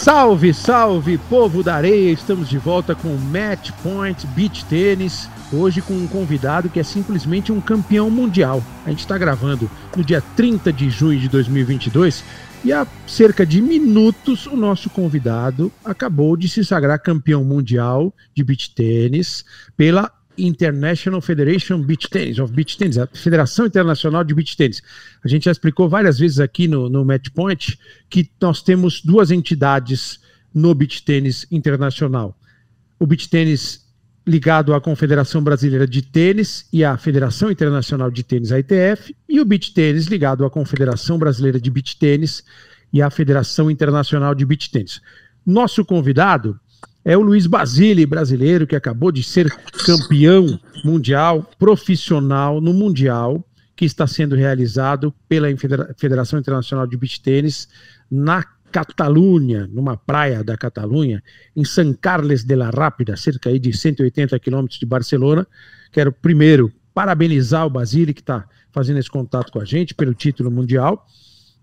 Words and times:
Salve, 0.00 0.54
salve, 0.54 1.18
povo 1.18 1.62
da 1.62 1.74
areia! 1.74 2.10
Estamos 2.10 2.48
de 2.48 2.56
volta 2.56 2.94
com 2.94 3.14
Match 3.18 3.70
Point 3.82 4.26
Beach 4.28 4.64
Tênis. 4.64 5.28
Hoje 5.52 5.82
com 5.82 5.92
um 5.92 6.06
convidado 6.06 6.70
que 6.70 6.80
é 6.80 6.82
simplesmente 6.82 7.52
um 7.52 7.60
campeão 7.60 8.08
mundial. 8.08 8.64
A 8.86 8.88
gente 8.88 9.00
está 9.00 9.18
gravando 9.18 9.70
no 9.94 10.02
dia 10.02 10.22
30 10.34 10.72
de 10.72 10.88
junho 10.88 11.20
de 11.20 11.28
2022 11.28 12.24
e 12.64 12.72
há 12.72 12.86
cerca 13.06 13.44
de 13.44 13.60
minutos 13.60 14.46
o 14.46 14.56
nosso 14.56 14.88
convidado 14.88 15.70
acabou 15.84 16.34
de 16.34 16.48
se 16.48 16.64
sagrar 16.64 16.98
campeão 16.98 17.44
mundial 17.44 18.10
de 18.34 18.42
beach 18.42 18.74
tênis 18.74 19.44
pela 19.76 20.10
International 20.46 21.20
Federation 21.20 21.82
Beach 21.82 22.08
Tennis, 22.08 22.38
of 22.38 22.52
Beach 22.52 22.76
Tennis, 22.76 22.98
a 22.98 23.06
Federação 23.06 23.66
Internacional 23.66 24.24
de 24.24 24.34
Beach 24.34 24.56
Tennis. 24.56 24.82
A 25.24 25.28
gente 25.28 25.44
já 25.44 25.52
explicou 25.52 25.88
várias 25.88 26.18
vezes 26.18 26.40
aqui 26.40 26.66
no, 26.66 26.88
no 26.88 27.04
Match 27.04 27.28
Point 27.30 27.78
que 28.08 28.30
nós 28.40 28.62
temos 28.62 29.00
duas 29.02 29.30
entidades 29.30 30.20
no 30.54 30.74
beach 30.74 31.04
tênis 31.04 31.46
internacional. 31.50 32.36
O 32.98 33.06
beach 33.06 33.28
tênis 33.28 33.88
ligado 34.26 34.74
à 34.74 34.80
Confederação 34.80 35.42
Brasileira 35.42 35.86
de 35.86 36.02
Tênis 36.02 36.66
e 36.72 36.84
à 36.84 36.96
Federação 36.96 37.50
Internacional 37.50 38.10
de 38.10 38.22
Tênis, 38.22 38.52
a 38.52 38.58
ITF, 38.58 39.14
e 39.28 39.40
o 39.40 39.44
beach 39.44 39.72
tênis 39.72 40.06
ligado 40.06 40.44
à 40.44 40.50
Confederação 40.50 41.18
Brasileira 41.18 41.60
de 41.60 41.70
Beach 41.70 41.96
Tênis 41.96 42.44
e 42.92 43.00
à 43.00 43.10
Federação 43.10 43.70
Internacional 43.70 44.34
de 44.34 44.44
Beach 44.44 44.70
Tênis. 44.70 45.00
Nosso 45.44 45.84
convidado 45.84 46.58
é 47.04 47.16
o 47.16 47.22
Luiz 47.22 47.46
Basile, 47.46 48.04
brasileiro, 48.04 48.66
que 48.66 48.76
acabou 48.76 49.10
de 49.10 49.22
ser 49.22 49.48
campeão 49.84 50.58
mundial 50.84 51.48
profissional 51.58 52.60
no 52.60 52.74
Mundial, 52.74 53.44
que 53.74 53.84
está 53.84 54.06
sendo 54.06 54.34
realizado 54.34 55.14
pela 55.28 55.48
Federação 55.96 56.38
Internacional 56.38 56.86
de 56.86 56.96
Beach 56.96 57.20
Tênis 57.20 57.68
na 58.10 58.44
Catalunha, 58.70 59.66
numa 59.72 59.96
praia 59.96 60.44
da 60.44 60.56
Catalunha, 60.56 61.22
em 61.56 61.64
San 61.64 61.92
Carles 61.94 62.44
de 62.44 62.54
la 62.54 62.70
Rápida, 62.70 63.16
cerca 63.16 63.58
de 63.58 63.72
180 63.72 64.38
quilômetros 64.38 64.78
de 64.78 64.86
Barcelona. 64.86 65.46
Quero 65.90 66.12
primeiro 66.12 66.70
parabenizar 66.94 67.66
o 67.66 67.70
Basile, 67.70 68.14
que 68.14 68.20
está 68.20 68.44
fazendo 68.70 68.98
esse 68.98 69.10
contato 69.10 69.50
com 69.50 69.60
a 69.60 69.64
gente 69.64 69.94
pelo 69.94 70.14
título 70.14 70.50
mundial 70.50 71.06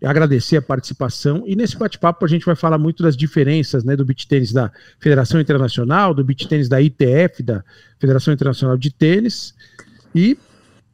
agradecer 0.03 0.57
a 0.57 0.61
participação. 0.61 1.43
E 1.47 1.55
nesse 1.55 1.77
bate-papo 1.77 2.23
a 2.23 2.27
gente 2.27 2.45
vai 2.45 2.55
falar 2.55 2.77
muito 2.77 3.01
das 3.01 3.17
diferenças 3.17 3.83
né, 3.83 3.95
do 3.95 4.05
beach 4.05 4.27
tênis 4.27 4.51
da 4.51 4.71
Federação 4.99 5.41
Internacional, 5.41 6.13
do 6.13 6.23
beach 6.23 6.47
tênis 6.47 6.69
da 6.69 6.81
ITF, 6.81 7.41
da 7.41 7.63
Federação 7.99 8.33
Internacional 8.33 8.77
de 8.77 8.91
Tênis. 8.91 9.53
E, 10.13 10.37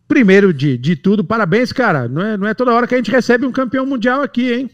primeiro 0.08 0.54
de, 0.54 0.78
de 0.78 0.96
tudo, 0.96 1.24
parabéns, 1.24 1.74
cara. 1.74 2.08
Não 2.08 2.22
é, 2.22 2.38
não 2.38 2.48
é 2.48 2.54
toda 2.54 2.74
hora 2.74 2.88
que 2.88 2.94
a 2.94 2.98
gente 2.98 3.12
recebe 3.12 3.46
um 3.46 3.52
campeão 3.52 3.86
mundial 3.86 4.22
aqui, 4.22 4.54
hein? 4.54 4.70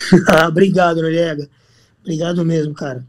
ah, 0.28 0.48
obrigado, 0.48 1.02
Noriega. 1.02 1.48
Obrigado 2.00 2.44
mesmo, 2.44 2.74
cara. 2.74 3.04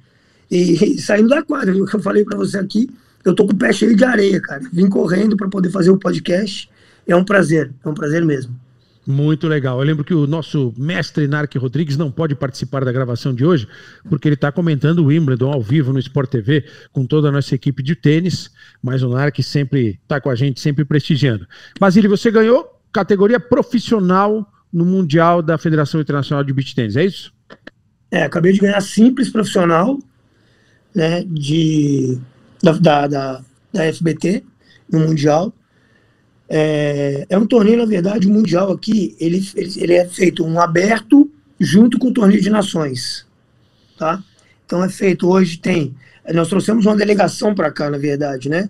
E, 0.49 0.95
e 0.95 1.01
saindo 1.01 1.29
da 1.29 1.43
quadra, 1.43 1.75
o 1.75 1.85
que 1.85 1.95
eu 1.95 1.99
falei 1.99 2.23
para 2.23 2.37
você 2.37 2.57
aqui, 2.57 2.89
eu 3.23 3.33
tô 3.33 3.45
com 3.45 3.53
o 3.53 3.57
pé 3.57 3.71
cheio 3.71 3.95
de 3.95 4.03
areia, 4.03 4.39
cara. 4.41 4.61
Vim 4.71 4.89
correndo 4.89 5.37
para 5.37 5.47
poder 5.47 5.69
fazer 5.69 5.89
o 5.89 5.97
podcast. 5.97 6.69
É 7.07 7.15
um 7.15 7.23
prazer, 7.23 7.71
é 7.83 7.89
um 7.89 7.93
prazer 7.93 8.23
mesmo. 8.23 8.62
Muito 9.05 9.47
legal. 9.47 9.79
Eu 9.79 9.85
lembro 9.85 10.03
que 10.03 10.13
o 10.13 10.25
nosso 10.25 10.73
mestre 10.77 11.27
Narc 11.27 11.53
Rodrigues 11.55 11.97
não 11.97 12.09
pode 12.09 12.35
participar 12.35 12.85
da 12.85 12.91
gravação 12.91 13.33
de 13.33 13.45
hoje, 13.45 13.67
porque 14.09 14.27
ele 14.27 14.35
está 14.35 14.51
comentando 14.51 14.99
o 14.99 15.07
Wimbledon 15.07 15.51
ao 15.51 15.61
vivo 15.61 15.91
no 15.91 15.99
Sport 15.99 16.29
TV 16.29 16.65
com 16.91 17.05
toda 17.05 17.27
a 17.27 17.31
nossa 17.31 17.53
equipe 17.53 17.83
de 17.83 17.95
tênis, 17.95 18.49
mas 18.81 19.03
o 19.03 19.09
Narc 19.09 19.41
sempre 19.43 19.99
está 20.01 20.21
com 20.21 20.29
a 20.29 20.35
gente, 20.35 20.61
sempre 20.61 20.85
prestigiando. 20.85 21.45
Basílio, 21.77 22.09
você 22.09 22.31
ganhou 22.31 22.79
categoria 22.93 23.39
profissional 23.39 24.49
no 24.71 24.85
Mundial 24.85 25.41
da 25.41 25.57
Federação 25.57 25.99
Internacional 25.99 26.43
de 26.43 26.53
Beach 26.53 26.73
Tênis, 26.73 26.95
é 26.95 27.05
isso? 27.05 27.33
É, 28.09 28.23
acabei 28.23 28.53
de 28.53 28.59
ganhar 28.59 28.79
simples 28.79 29.29
profissional, 29.29 29.99
né, 30.95 31.23
de, 31.25 32.17
da, 32.61 32.71
da, 32.73 33.07
da, 33.07 33.41
da 33.73 33.93
FBT 33.93 34.43
no 34.89 34.99
Mundial. 34.99 35.53
É, 36.55 37.25
é 37.29 37.35
um 37.35 37.47
torneio, 37.47 37.79
na 37.79 37.85
verdade, 37.85 38.27
mundial 38.27 38.71
aqui, 38.71 39.15
ele, 39.19 39.43
ele, 39.55 39.93
é 39.93 40.05
feito 40.07 40.45
um 40.45 40.61
aberto 40.61 41.27
junto 41.59 41.97
com 41.97 42.09
o 42.09 42.13
torneio 42.13 42.39
de 42.39 42.49
nações, 42.51 43.25
tá? 43.97 44.23
Então 44.63 44.83
é 44.83 44.87
feito, 44.87 45.27
hoje 45.27 45.57
tem, 45.57 45.95
nós 46.31 46.47
trouxemos 46.49 46.85
uma 46.85 46.95
delegação 46.95 47.55
para 47.55 47.71
cá, 47.71 47.89
na 47.89 47.97
verdade, 47.97 48.49
né? 48.49 48.69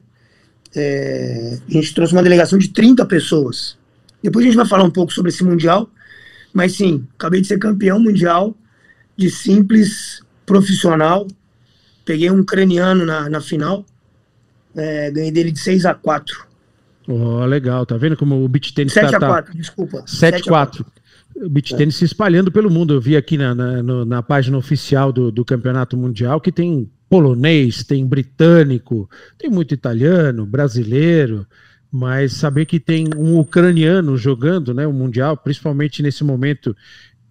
É, 0.74 1.58
a 1.68 1.72
gente 1.74 1.94
trouxe 1.94 2.14
uma 2.14 2.24
delegação 2.24 2.58
de 2.58 2.70
30 2.70 3.06
pessoas. 3.06 3.78
Depois 4.24 4.46
a 4.46 4.48
gente 4.48 4.56
vai 4.56 4.66
falar 4.66 4.86
um 4.86 4.90
pouco 4.90 5.12
sobre 5.12 5.30
esse 5.30 5.44
mundial, 5.44 5.90
mas 6.54 6.78
sim, 6.78 7.06
acabei 7.20 7.42
de 7.42 7.48
ser 7.48 7.60
campeão 7.60 8.00
mundial 8.00 8.56
de 9.18 9.30
simples 9.30 10.24
profissional. 10.46 11.28
Peguei 12.06 12.32
um 12.32 12.40
ucraniano 12.40 13.06
na, 13.06 13.30
na 13.30 13.42
final, 13.42 13.86
é, 14.74 15.12
ganhei 15.12 15.32
dele 15.32 15.52
de 15.52 15.60
6 15.60 15.86
a 15.86 15.94
4 15.94 16.53
Oh, 17.08 17.46
legal, 17.46 17.86
tá 17.86 17.98
vendo 17.98 18.16
como 18.16 18.44
o 18.44 18.48
beat 18.48 18.74
tênis 18.74 18.94
7 18.94 19.12
tá, 19.12 19.18
a 19.18 19.20
4, 19.20 19.52
tá... 19.52 19.58
desculpa. 19.58 20.04
7 20.06 20.42
a 20.42 20.44
4. 20.44 20.86
O 21.36 21.50
beat 21.50 21.76
tênis 21.76 21.96
se 21.96 22.06
espalhando 22.06 22.52
pelo 22.52 22.70
mundo. 22.70 22.94
Eu 22.94 23.02
vi 23.02 23.18
aqui 23.18 23.38
na, 23.38 23.54
na, 23.54 24.06
na 24.06 24.24
página 24.24 24.58
oficial 24.58 25.12
do, 25.12 25.32
do 25.32 25.44
Campeonato 25.44 25.98
Mundial 25.98 26.40
que 26.40 26.52
tem 26.52 26.90
polonês, 27.10 27.84
tem 27.84 28.06
britânico, 28.06 29.10
tem 29.38 29.50
muito 29.50 29.74
italiano, 29.74 30.46
brasileiro, 30.46 31.46
mas 31.92 32.34
saber 32.34 32.66
que 32.66 32.80
tem 32.80 33.08
um 33.16 33.38
ucraniano 33.38 34.18
jogando 34.18 34.74
né, 34.74 34.88
o 34.88 34.94
Mundial, 34.94 35.38
principalmente 35.38 36.02
nesse 36.02 36.24
momento 36.24 36.76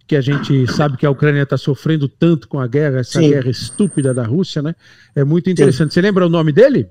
que 0.06 0.14
a 0.14 0.20
gente 0.20 0.70
sabe 0.70 0.96
que 0.96 1.06
a 1.06 1.10
Ucrânia 1.10 1.42
está 1.42 1.56
sofrendo 1.56 2.06
tanto 2.06 2.46
com 2.46 2.60
a 2.60 2.66
guerra, 2.66 3.00
essa 3.00 3.20
Sim. 3.20 3.30
guerra 3.30 3.50
estúpida 3.50 4.12
da 4.12 4.24
Rússia, 4.24 4.60
né? 4.62 4.74
É 5.16 5.24
muito 5.24 5.48
interessante. 5.48 5.90
Sim. 5.90 5.94
Você 5.94 6.02
lembra 6.02 6.26
o 6.26 6.30
nome 6.30 6.52
dele? 6.52 6.86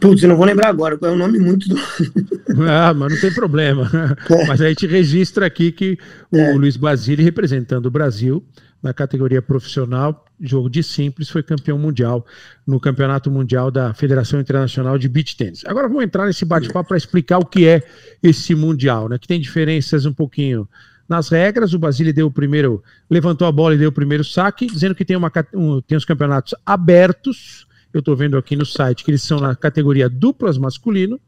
Putz, 0.00 0.22
eu 0.22 0.28
não 0.28 0.36
vou 0.36 0.46
lembrar 0.46 0.68
agora, 0.68 0.96
é 1.00 1.06
um 1.08 1.16
nome 1.16 1.38
muito. 1.38 1.68
Do... 1.68 1.76
ah, 2.68 2.94
mas 2.94 3.12
não 3.12 3.20
tem 3.20 3.32
problema. 3.32 3.90
É. 4.30 4.46
Mas 4.46 4.60
a 4.60 4.68
gente 4.68 4.86
registra 4.86 5.46
aqui 5.46 5.72
que 5.72 5.98
o 6.30 6.38
é. 6.38 6.52
Luiz 6.52 6.76
Basile, 6.76 7.22
representando 7.22 7.86
o 7.86 7.90
Brasil 7.90 8.44
na 8.80 8.94
categoria 8.94 9.42
profissional, 9.42 10.24
jogo 10.40 10.70
de 10.70 10.84
simples, 10.84 11.28
foi 11.28 11.42
campeão 11.42 11.76
mundial 11.76 12.24
no 12.64 12.78
Campeonato 12.78 13.28
Mundial 13.28 13.72
da 13.72 13.92
Federação 13.92 14.38
Internacional 14.38 14.96
de 14.96 15.08
Beach 15.08 15.36
Tennis. 15.36 15.64
Agora 15.66 15.88
vamos 15.88 16.04
entrar 16.04 16.26
nesse 16.26 16.44
bate-papo 16.44 16.88
para 16.88 16.96
explicar 16.96 17.38
o 17.38 17.44
que 17.44 17.66
é 17.66 17.82
esse 18.22 18.54
Mundial, 18.54 19.08
né? 19.08 19.18
Que 19.18 19.26
tem 19.26 19.40
diferenças 19.40 20.06
um 20.06 20.12
pouquinho 20.12 20.68
nas 21.08 21.28
regras. 21.28 21.74
O 21.74 21.78
Basile 21.78 22.12
deu 22.12 22.28
o 22.28 22.30
primeiro, 22.30 22.82
levantou 23.10 23.48
a 23.48 23.52
bola 23.52 23.74
e 23.74 23.78
deu 23.78 23.88
o 23.88 23.92
primeiro 23.92 24.22
saque, 24.22 24.66
dizendo 24.66 24.94
que 24.94 25.04
tem, 25.04 25.16
uma, 25.16 25.32
um, 25.54 25.80
tem 25.80 25.98
os 25.98 26.04
campeonatos 26.04 26.54
abertos 26.64 27.66
eu 27.98 28.00
estou 28.00 28.16
vendo 28.16 28.36
aqui 28.36 28.56
no 28.56 28.66
site 28.66 29.04
que 29.04 29.10
eles 29.10 29.22
são 29.22 29.38
na 29.38 29.54
categoria 29.54 30.08
duplas 30.08 30.56
masculino 30.56 31.20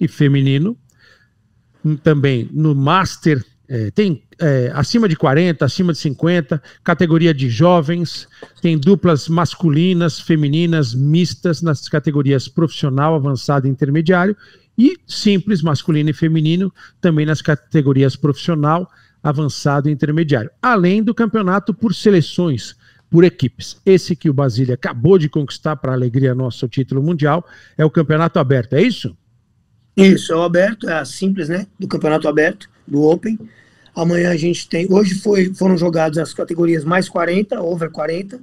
e 0.00 0.06
feminino. 0.06 0.76
Também 2.02 2.48
no 2.52 2.74
Master 2.74 3.44
é, 3.68 3.90
tem 3.90 4.22
é, 4.38 4.70
acima 4.74 5.08
de 5.08 5.16
40, 5.16 5.64
acima 5.64 5.92
de 5.92 5.98
50, 5.98 6.62
categoria 6.84 7.32
de 7.32 7.48
jovens, 7.48 8.28
tem 8.60 8.76
duplas 8.76 9.28
masculinas, 9.28 10.20
femininas, 10.20 10.94
mistas 10.94 11.62
nas 11.62 11.88
categorias 11.88 12.48
profissional, 12.48 13.14
avançado 13.14 13.66
e 13.66 13.70
intermediário, 13.70 14.36
e 14.76 14.96
simples, 15.06 15.62
masculino 15.62 16.10
e 16.10 16.12
feminino, 16.12 16.72
também 17.00 17.24
nas 17.24 17.40
categorias 17.40 18.16
profissional, 18.16 18.90
avançado 19.22 19.88
e 19.88 19.92
intermediário. 19.92 20.50
Além 20.60 21.02
do 21.02 21.14
campeonato 21.14 21.72
por 21.72 21.94
seleções, 21.94 22.74
por 23.12 23.24
equipes. 23.24 23.76
Esse 23.84 24.16
que 24.16 24.30
o 24.30 24.32
Basília 24.32 24.74
acabou 24.74 25.18
de 25.18 25.28
conquistar 25.28 25.76
para 25.76 25.92
alegria 25.92 26.34
nossa 26.34 26.64
o 26.64 26.68
título 26.68 27.02
mundial 27.02 27.46
é 27.76 27.84
o 27.84 27.90
campeonato 27.90 28.38
aberto, 28.38 28.72
é 28.72 28.80
isso? 28.82 29.14
Isso, 29.94 30.32
é 30.32 30.36
o 30.36 30.40
aberto, 30.40 30.88
é 30.88 30.94
a 30.94 31.04
simples, 31.04 31.50
né? 31.50 31.66
Do 31.78 31.86
campeonato 31.86 32.26
aberto, 32.26 32.70
do 32.88 33.02
Open. 33.02 33.38
Amanhã 33.94 34.30
a 34.30 34.36
gente 34.36 34.66
tem. 34.66 34.90
Hoje 34.90 35.14
foi, 35.16 35.52
foram 35.52 35.76
jogadas 35.76 36.16
as 36.16 36.32
categorias 36.32 36.84
mais 36.84 37.06
40, 37.06 37.60
over 37.60 37.90
40, 37.90 38.40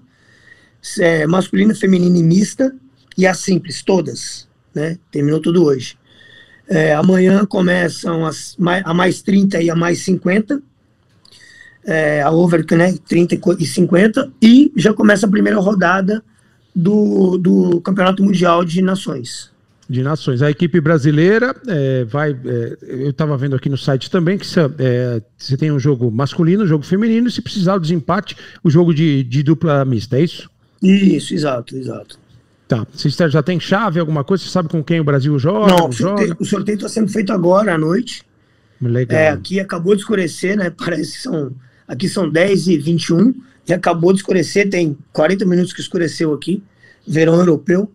é, 1.00 1.26
masculina, 1.26 1.74
feminina 1.74 2.20
e 2.20 2.24
mista, 2.24 2.72
e 3.18 3.26
a 3.26 3.34
simples, 3.34 3.82
todas. 3.82 4.48
Né? 4.76 5.00
Terminou 5.12 5.40
tudo 5.40 5.66
hoje. 5.66 5.98
É, 6.68 6.94
amanhã 6.94 7.44
começam 7.44 8.24
as, 8.24 8.56
a 8.86 8.94
mais 8.94 9.24
30 9.24 9.64
e 9.64 9.72
a 9.72 9.76
mais 9.76 10.04
50 10.04 10.62
é, 11.90 12.22
a 12.22 12.30
over 12.30 12.64
né, 12.78 12.96
30 13.08 13.36
e 13.58 13.66
50, 13.66 14.32
e 14.42 14.72
já 14.76 14.94
começa 14.94 15.26
a 15.26 15.30
primeira 15.30 15.60
rodada 15.60 16.24
do, 16.76 17.38
do 17.38 17.82
Campeonato 17.82 18.24
Mundial 18.24 18.64
de 18.64 18.82
Nações. 18.82 19.52
De 19.90 20.04
Nações. 20.04 20.44
A 20.44 20.52
equipe 20.52 20.80
brasileira 20.80 21.56
é, 21.68 22.06
vai. 22.06 22.32
É, 22.46 22.78
eu 22.82 23.10
estava 23.10 23.36
vendo 23.36 23.56
aqui 23.56 23.70
no 23.70 23.78
site 23.78 24.12
também 24.12 24.38
que 24.38 24.46
é, 24.78 25.20
você 25.36 25.58
tem 25.58 25.72
um 25.72 25.80
jogo 25.80 26.12
masculino, 26.12 26.64
um 26.64 26.68
jogo 26.68 26.86
feminino, 26.86 27.28
e 27.28 27.32
se 27.32 27.42
precisar 27.42 27.74
do 27.78 27.82
desempate, 27.82 28.38
o 28.64 28.70
jogo 28.70 28.94
de, 28.94 29.24
de 29.24 29.42
dupla 29.42 29.84
mista, 29.84 30.18
é 30.18 30.24
isso? 30.24 30.48
Isso, 30.82 31.34
exato, 31.34 31.76
exato. 31.76 32.20
Tá. 32.68 32.86
Você 32.94 33.10
já 33.30 33.42
tem 33.42 33.60
chave, 33.60 34.00
alguma 34.00 34.24
coisa? 34.24 34.44
Você 34.44 34.52
sabe 34.52 34.70
com 34.70 34.84
quem 34.84 35.00
o 35.00 35.04
Brasil 35.04 35.38
joga? 35.40 35.74
Não, 35.74 35.90
o 36.40 36.46
sorteio 36.46 36.76
está 36.76 36.88
sendo 36.88 37.08
feito 37.08 37.34
agora 37.34 37.74
à 37.74 37.78
noite. 37.80 38.24
Legal. 38.80 39.20
É, 39.20 39.30
aqui 39.30 39.60
acabou 39.60 39.96
de 39.96 40.02
escurecer, 40.02 40.56
né? 40.56 40.70
Parece 40.78 41.14
que 41.14 41.24
são 41.24 41.52
Aqui 41.90 42.08
são 42.08 42.30
10 42.30 42.68
e 42.68 42.78
21. 42.78 43.34
Já 43.66 43.76
acabou 43.76 44.14
de 44.14 44.20
escurecer, 44.20 44.70
tem 44.70 44.96
40 45.12 45.44
minutos 45.46 45.74
que 45.74 45.82
escureceu 45.82 46.32
aqui, 46.36 46.62
verão 47.06 47.36
europeu. 47.36 47.92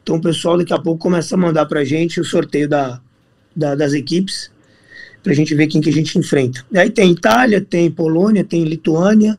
Então 0.00 0.16
o 0.16 0.20
pessoal 0.20 0.56
daqui 0.56 0.72
a 0.72 0.78
pouco 0.78 1.00
começa 1.00 1.34
a 1.34 1.38
mandar 1.38 1.66
para 1.66 1.80
a 1.80 1.84
gente 1.84 2.20
o 2.20 2.24
sorteio 2.24 2.68
da, 2.68 3.00
da, 3.54 3.74
das 3.74 3.94
equipes, 3.94 4.50
para 5.24 5.32
a 5.32 5.34
gente 5.34 5.54
ver 5.56 5.66
quem 5.66 5.80
que 5.80 5.90
a 5.90 5.92
gente 5.92 6.16
enfrenta. 6.16 6.64
E 6.70 6.78
aí 6.78 6.88
tem 6.88 7.10
Itália, 7.10 7.60
tem 7.60 7.90
Polônia, 7.90 8.44
tem 8.44 8.62
Lituânia, 8.62 9.36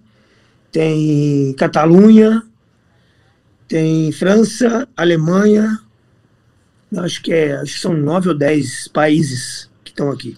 tem 0.69 1.53
Catalunha, 1.57 2.43
tem 3.69 4.11
França, 4.11 4.87
Alemanha, 4.97 5.79
acho 6.97 7.21
que, 7.21 7.33
é, 7.33 7.55
acho 7.55 7.73
que 7.73 7.79
são 7.79 7.93
nove 7.93 8.29
ou 8.29 8.35
dez 8.35 8.87
países 8.87 9.69
que 9.83 9.91
estão 9.91 10.11
aqui. 10.11 10.35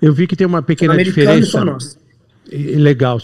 Eu 0.00 0.12
vi 0.12 0.26
que 0.26 0.36
tem 0.36 0.46
uma 0.46 0.62
pequena 0.62 1.02
diferença. 1.02 1.50
Só 1.50 1.64
nós. 1.64 1.99
Legal, 2.52 3.18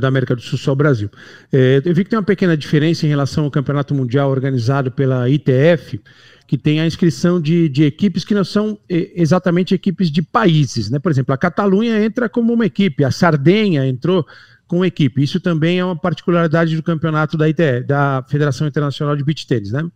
da 0.00 0.08
América 0.08 0.34
do 0.34 0.42
Sul, 0.42 0.58
só 0.58 0.72
o 0.72 0.76
Brasil. 0.76 1.08
É, 1.52 1.80
eu 1.84 1.94
vi 1.94 2.04
que 2.04 2.10
tem 2.10 2.18
uma 2.18 2.24
pequena 2.24 2.56
diferença 2.56 3.06
em 3.06 3.08
relação 3.08 3.44
ao 3.44 3.50
Campeonato 3.50 3.94
Mundial 3.94 4.30
organizado 4.30 4.90
pela 4.90 5.28
ITF, 5.28 6.00
que 6.46 6.58
tem 6.58 6.80
a 6.80 6.86
inscrição 6.86 7.40
de, 7.40 7.68
de 7.68 7.84
equipes 7.84 8.24
que 8.24 8.34
não 8.34 8.44
são 8.44 8.78
exatamente 8.88 9.74
equipes 9.74 10.10
de 10.10 10.20
países. 10.20 10.90
Né? 10.90 10.98
Por 10.98 11.10
exemplo, 11.10 11.32
a 11.32 11.38
Catalunha 11.38 12.04
entra 12.04 12.28
como 12.28 12.52
uma 12.52 12.66
equipe, 12.66 13.04
a 13.04 13.10
Sardenha 13.10 13.86
entrou 13.86 14.26
com 14.66 14.84
equipe. 14.84 15.22
Isso 15.22 15.38
também 15.38 15.78
é 15.78 15.84
uma 15.84 15.96
particularidade 15.96 16.74
do 16.74 16.82
campeonato 16.82 17.36
da 17.36 17.48
ITF, 17.48 17.84
da 17.86 18.24
Federação 18.28 18.66
Internacional 18.66 19.16
de 19.16 19.24
Beach 19.24 19.46
Tennis, 19.46 19.72
né? 19.72 19.88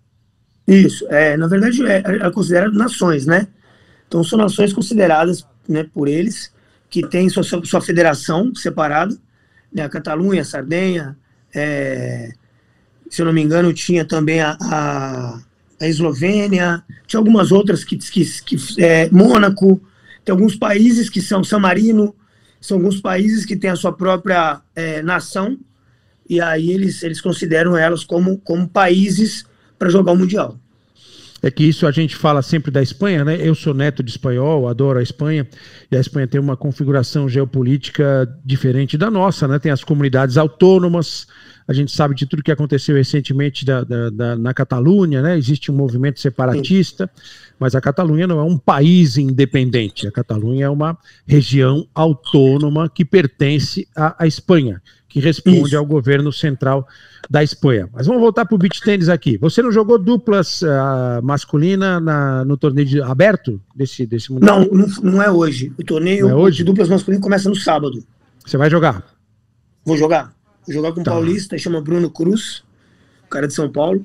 Isso, 0.68 1.06
é, 1.08 1.36
na 1.36 1.46
verdade 1.46 1.84
é, 1.86 2.02
é 2.04 2.30
considerado 2.30 2.72
nações, 2.72 3.24
né? 3.24 3.46
Então 4.08 4.22
são 4.24 4.38
nações 4.38 4.72
consideradas 4.72 5.46
né, 5.68 5.84
por 5.84 6.08
eles, 6.08 6.52
que 6.88 7.06
tem 7.06 7.28
sua, 7.28 7.42
sua 7.42 7.80
federação 7.80 8.54
separada, 8.54 9.16
né, 9.72 9.82
a 9.82 9.88
Catalunha, 9.88 10.42
a 10.42 10.44
Sardenha, 10.44 11.16
é, 11.54 12.32
se 13.08 13.22
eu 13.22 13.26
não 13.26 13.32
me 13.32 13.42
engano, 13.42 13.72
tinha 13.72 14.04
também 14.04 14.40
a, 14.40 14.56
a, 14.60 15.40
a 15.80 15.88
Eslovênia, 15.88 16.82
tinha 17.06 17.18
algumas 17.18 17.52
outras 17.52 17.84
que, 17.84 17.96
que, 17.96 18.24
que 18.42 18.82
é, 18.82 19.08
Mônaco, 19.10 19.80
tem 20.24 20.32
alguns 20.32 20.56
países 20.56 21.08
que 21.08 21.20
são 21.20 21.44
San 21.44 21.58
Marino, 21.58 22.14
são 22.60 22.78
alguns 22.78 23.00
países 23.00 23.44
que 23.44 23.56
têm 23.56 23.70
a 23.70 23.76
sua 23.76 23.92
própria 23.92 24.60
é, 24.74 25.02
nação, 25.02 25.58
e 26.28 26.40
aí 26.40 26.70
eles, 26.70 27.02
eles 27.02 27.20
consideram 27.20 27.76
elas 27.76 28.04
como, 28.04 28.38
como 28.38 28.68
países 28.68 29.44
para 29.78 29.88
jogar 29.88 30.12
o 30.12 30.16
Mundial. 30.16 30.58
É 31.46 31.50
que 31.50 31.62
isso 31.62 31.86
a 31.86 31.92
gente 31.92 32.16
fala 32.16 32.42
sempre 32.42 32.72
da 32.72 32.82
Espanha, 32.82 33.24
né? 33.24 33.38
Eu 33.40 33.54
sou 33.54 33.72
neto 33.72 34.02
de 34.02 34.10
espanhol, 34.10 34.66
adoro 34.66 34.98
a 34.98 35.02
Espanha, 35.02 35.46
e 35.88 35.96
a 35.96 36.00
Espanha 36.00 36.26
tem 36.26 36.40
uma 36.40 36.56
configuração 36.56 37.28
geopolítica 37.28 38.28
diferente 38.44 38.98
da 38.98 39.08
nossa, 39.08 39.46
né? 39.46 39.56
Tem 39.56 39.70
as 39.70 39.84
comunidades 39.84 40.36
autônomas, 40.36 41.28
a 41.68 41.72
gente 41.72 41.92
sabe 41.92 42.16
de 42.16 42.26
tudo 42.26 42.42
que 42.42 42.50
aconteceu 42.50 42.96
recentemente 42.96 43.64
da, 43.64 43.84
da, 43.84 44.10
da, 44.10 44.36
na 44.36 44.52
Catalunha, 44.52 45.22
né? 45.22 45.38
Existe 45.38 45.70
um 45.70 45.76
movimento 45.76 46.18
separatista, 46.18 47.08
mas 47.60 47.76
a 47.76 47.80
Catalunha 47.80 48.26
não 48.26 48.40
é 48.40 48.42
um 48.42 48.58
país 48.58 49.16
independente. 49.16 50.08
A 50.08 50.10
Catalunha 50.10 50.66
é 50.66 50.68
uma 50.68 50.98
região 51.24 51.86
autônoma 51.94 52.88
que 52.88 53.04
pertence 53.04 53.86
à 53.94 54.26
Espanha, 54.26 54.82
que 55.16 55.20
responde 55.20 55.68
Isso. 55.68 55.78
ao 55.78 55.86
governo 55.86 56.30
central 56.30 56.86
da 57.30 57.42
Espanha. 57.42 57.88
Mas 57.90 58.06
vamos 58.06 58.20
voltar 58.20 58.44
para 58.44 58.54
o 58.54 58.58
beach 58.58 58.82
tênis 58.82 59.08
aqui. 59.08 59.38
Você 59.38 59.62
não 59.62 59.72
jogou 59.72 59.98
duplas 59.98 60.60
uh, 60.60 61.22
masculina 61.22 61.98
na, 61.98 62.44
no 62.44 62.54
torneio 62.54 62.86
de, 62.86 63.00
aberto 63.00 63.58
desse, 63.74 64.04
desse 64.04 64.30
mundial? 64.30 64.60
Não, 64.60 64.66
não, 64.66 64.86
não 65.02 65.22
é 65.22 65.30
hoje. 65.30 65.72
O 65.78 65.82
torneio 65.82 66.28
é 66.28 66.34
hoje? 66.34 66.58
de 66.58 66.64
duplas 66.64 66.90
masculino 66.90 67.22
começa 67.22 67.48
no 67.48 67.56
sábado. 67.56 68.04
Você 68.44 68.58
vai 68.58 68.68
jogar? 68.68 69.06
Vou 69.86 69.96
jogar. 69.96 70.34
Vou 70.66 70.74
jogar 70.74 70.92
com 70.92 71.00
um 71.00 71.04
tá. 71.04 71.12
paulista, 71.12 71.56
chama 71.56 71.80
Bruno 71.80 72.10
Cruz, 72.10 72.62
cara 73.30 73.46
de 73.46 73.54
São 73.54 73.72
Paulo. 73.72 74.04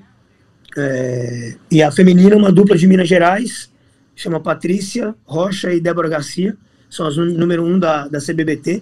É, 0.78 1.56
e 1.70 1.84
a 1.84 1.92
feminina, 1.92 2.38
uma 2.38 2.54
dupla 2.54 2.78
de 2.78 2.88
Minas 2.88 3.10
Gerais, 3.10 3.70
chama 4.16 4.40
Patrícia 4.40 5.14
Rocha 5.26 5.74
e 5.74 5.82
Débora 5.82 6.08
Garcia. 6.08 6.56
São 6.90 7.06
as 7.06 7.18
número 7.18 7.66
um 7.66 7.78
da, 7.78 8.08
da 8.08 8.20
CBBT, 8.20 8.82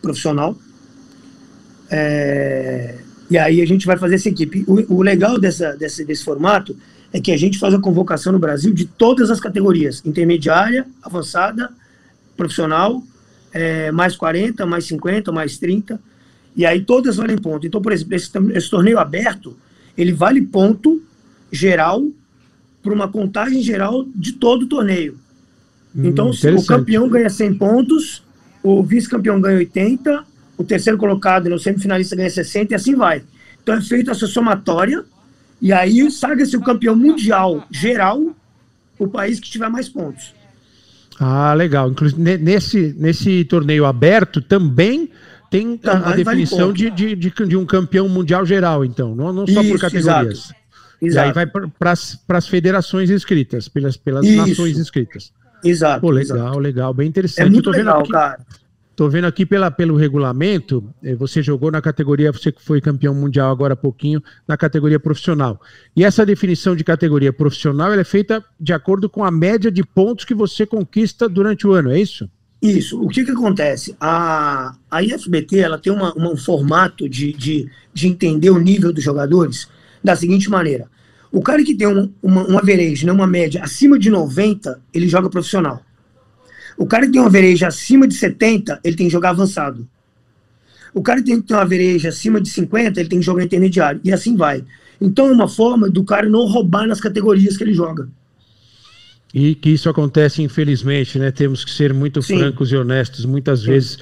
profissional. 0.00 0.56
É, 1.90 2.96
e 3.30 3.38
aí 3.38 3.60
a 3.60 3.66
gente 3.66 3.86
vai 3.86 3.96
fazer 3.96 4.16
essa 4.16 4.28
equipe. 4.28 4.64
O, 4.66 4.96
o 4.96 5.02
legal 5.02 5.38
dessa, 5.38 5.76
desse, 5.76 6.04
desse 6.04 6.24
formato 6.24 6.76
é 7.12 7.20
que 7.20 7.32
a 7.32 7.36
gente 7.36 7.58
faz 7.58 7.72
a 7.74 7.78
convocação 7.78 8.32
no 8.32 8.38
Brasil 8.38 8.72
de 8.72 8.84
todas 8.84 9.30
as 9.30 9.40
categorias: 9.40 10.02
intermediária, 10.04 10.86
avançada, 11.02 11.70
profissional, 12.36 13.02
é, 13.52 13.90
mais 13.92 14.16
40, 14.16 14.66
mais 14.66 14.84
50, 14.86 15.32
mais 15.32 15.58
30. 15.58 16.00
E 16.56 16.64
aí 16.64 16.82
todas 16.82 17.16
valem 17.16 17.38
ponto. 17.38 17.66
Então, 17.66 17.80
por 17.80 17.92
exemplo, 17.92 18.14
esse, 18.14 18.30
esse 18.52 18.70
torneio 18.70 18.98
aberto, 18.98 19.56
ele 19.96 20.12
vale 20.12 20.42
ponto 20.42 21.02
geral 21.50 22.04
para 22.82 22.92
uma 22.92 23.08
contagem 23.08 23.62
geral 23.62 24.04
de 24.14 24.32
todo 24.32 24.64
o 24.64 24.68
torneio. 24.68 25.18
Hum, 25.96 26.06
então, 26.06 26.30
o 26.30 26.66
campeão 26.66 27.08
ganha 27.08 27.30
100 27.30 27.54
pontos, 27.54 28.22
o 28.62 28.82
vice-campeão 28.82 29.40
ganha 29.40 29.58
80, 29.58 30.24
o 30.56 30.64
terceiro 30.64 30.98
colocado 30.98 31.48
no 31.48 31.58
semifinalista 31.58 32.16
ganha 32.16 32.30
60 32.30 32.72
e 32.72 32.76
assim 32.76 32.94
vai. 32.94 33.22
Então 33.62 33.74
é 33.74 33.80
feita 33.80 34.10
essa 34.10 34.26
somatória 34.26 35.04
e 35.60 35.72
aí 35.72 36.10
saga-se 36.10 36.56
o 36.56 36.60
campeão 36.60 36.94
mundial 36.94 37.66
geral, 37.70 38.34
o 38.98 39.08
país 39.08 39.40
que 39.40 39.50
tiver 39.50 39.68
mais 39.68 39.88
pontos. 39.88 40.34
Ah, 41.18 41.54
legal. 41.54 41.90
Inclusive, 41.90 42.38
nesse, 42.38 42.94
nesse 42.98 43.44
torneio 43.44 43.86
aberto 43.86 44.42
também 44.42 45.10
tem 45.50 45.80
a, 45.84 46.10
a 46.10 46.16
definição 46.16 46.72
de, 46.72 46.90
de, 46.90 47.14
de, 47.14 47.30
de, 47.30 47.56
um 47.56 47.64
campeão 47.64 48.08
mundial 48.08 48.44
geral, 48.44 48.84
então, 48.84 49.14
não, 49.14 49.32
não 49.32 49.46
só 49.46 49.60
Isso, 49.62 49.70
por 49.70 49.80
categorias. 49.80 50.38
Exato. 50.38 50.64
Exato. 51.00 51.26
E 51.26 51.28
aí 51.28 51.32
vai 51.32 51.46
para 51.46 52.38
as 52.38 52.48
federações 52.48 53.10
inscritas, 53.10 53.68
pelas, 53.68 53.96
pelas 53.96 54.26
nações 54.26 54.78
inscritas. 54.78 55.32
Exato. 55.62 56.00
Pô, 56.00 56.10
legal, 56.10 56.36
exato. 56.36 56.58
legal, 56.58 56.94
bem 56.94 57.08
interessante. 57.08 57.46
É 57.46 57.50
muito 57.50 57.70
legal, 57.70 58.00
aqui, 58.00 58.10
cara. 58.10 58.38
Estou 58.94 59.10
vendo 59.10 59.24
aqui 59.24 59.44
pela, 59.44 59.72
pelo 59.72 59.96
regulamento, 59.96 60.88
eh, 61.02 61.16
você 61.16 61.42
jogou 61.42 61.68
na 61.68 61.82
categoria, 61.82 62.30
você 62.30 62.52
que 62.52 62.62
foi 62.62 62.80
campeão 62.80 63.12
mundial 63.12 63.50
agora 63.50 63.74
há 63.74 63.76
pouquinho, 63.76 64.22
na 64.46 64.56
categoria 64.56 65.00
profissional. 65.00 65.60
E 65.96 66.04
essa 66.04 66.24
definição 66.24 66.76
de 66.76 66.84
categoria 66.84 67.32
profissional 67.32 67.92
é 67.92 68.04
feita 68.04 68.44
de 68.58 68.72
acordo 68.72 69.10
com 69.10 69.24
a 69.24 69.32
média 69.32 69.68
de 69.68 69.82
pontos 69.82 70.24
que 70.24 70.32
você 70.32 70.64
conquista 70.64 71.28
durante 71.28 71.66
o 71.66 71.72
ano, 71.72 71.90
é 71.90 71.98
isso? 71.98 72.30
Isso. 72.62 73.02
O 73.02 73.08
que, 73.08 73.24
que 73.24 73.32
acontece? 73.32 73.96
A, 73.98 74.76
a 74.88 75.02
IFBT 75.02 75.58
ela 75.58 75.76
tem 75.76 75.92
uma, 75.92 76.14
uma, 76.14 76.30
um 76.30 76.36
formato 76.36 77.08
de, 77.08 77.32
de, 77.32 77.68
de 77.92 78.06
entender 78.06 78.50
o 78.50 78.60
nível 78.60 78.92
dos 78.92 79.02
jogadores 79.02 79.66
da 80.04 80.14
seguinte 80.14 80.48
maneira. 80.48 80.88
O 81.32 81.42
cara 81.42 81.64
que 81.64 81.74
tem 81.74 81.88
um, 81.88 82.12
uma, 82.22 82.44
uma 82.44 82.60
average, 82.60 83.04
né, 83.04 83.10
uma 83.10 83.26
média 83.26 83.60
acima 83.60 83.98
de 83.98 84.08
90, 84.08 84.80
ele 84.94 85.08
joga 85.08 85.28
profissional. 85.28 85.82
O 86.76 86.86
cara 86.86 87.06
que 87.06 87.12
tem 87.12 87.20
uma 87.20 87.30
vereja 87.30 87.68
acima 87.68 88.06
de 88.06 88.14
70, 88.14 88.80
ele 88.82 88.96
tem 88.96 89.06
que 89.06 89.12
jogar 89.12 89.30
avançado. 89.30 89.86
O 90.92 91.02
cara 91.02 91.20
que 91.20 91.26
tem 91.26 91.40
que 91.40 91.48
ter 91.48 91.54
uma 91.54 91.64
vereja 91.64 92.08
acima 92.08 92.40
de 92.40 92.48
50, 92.48 93.00
ele 93.00 93.08
tem 93.08 93.18
que 93.18 93.24
jogar 93.24 93.44
intermediário. 93.44 94.00
E 94.04 94.12
assim 94.12 94.36
vai. 94.36 94.64
Então 95.00 95.28
é 95.28 95.32
uma 95.32 95.48
forma 95.48 95.90
do 95.90 96.04
cara 96.04 96.28
não 96.28 96.46
roubar 96.46 96.86
nas 96.86 97.00
categorias 97.00 97.56
que 97.56 97.64
ele 97.64 97.74
joga. 97.74 98.08
E 99.34 99.56
que 99.56 99.70
isso 99.70 99.88
acontece, 99.88 100.42
infelizmente, 100.42 101.18
né? 101.18 101.32
Temos 101.32 101.64
que 101.64 101.70
ser 101.72 101.92
muito 101.92 102.22
Sim. 102.22 102.38
francos 102.38 102.70
e 102.70 102.76
honestos. 102.76 103.24
Muitas 103.24 103.60
Sim. 103.60 103.66
vezes, 103.66 103.98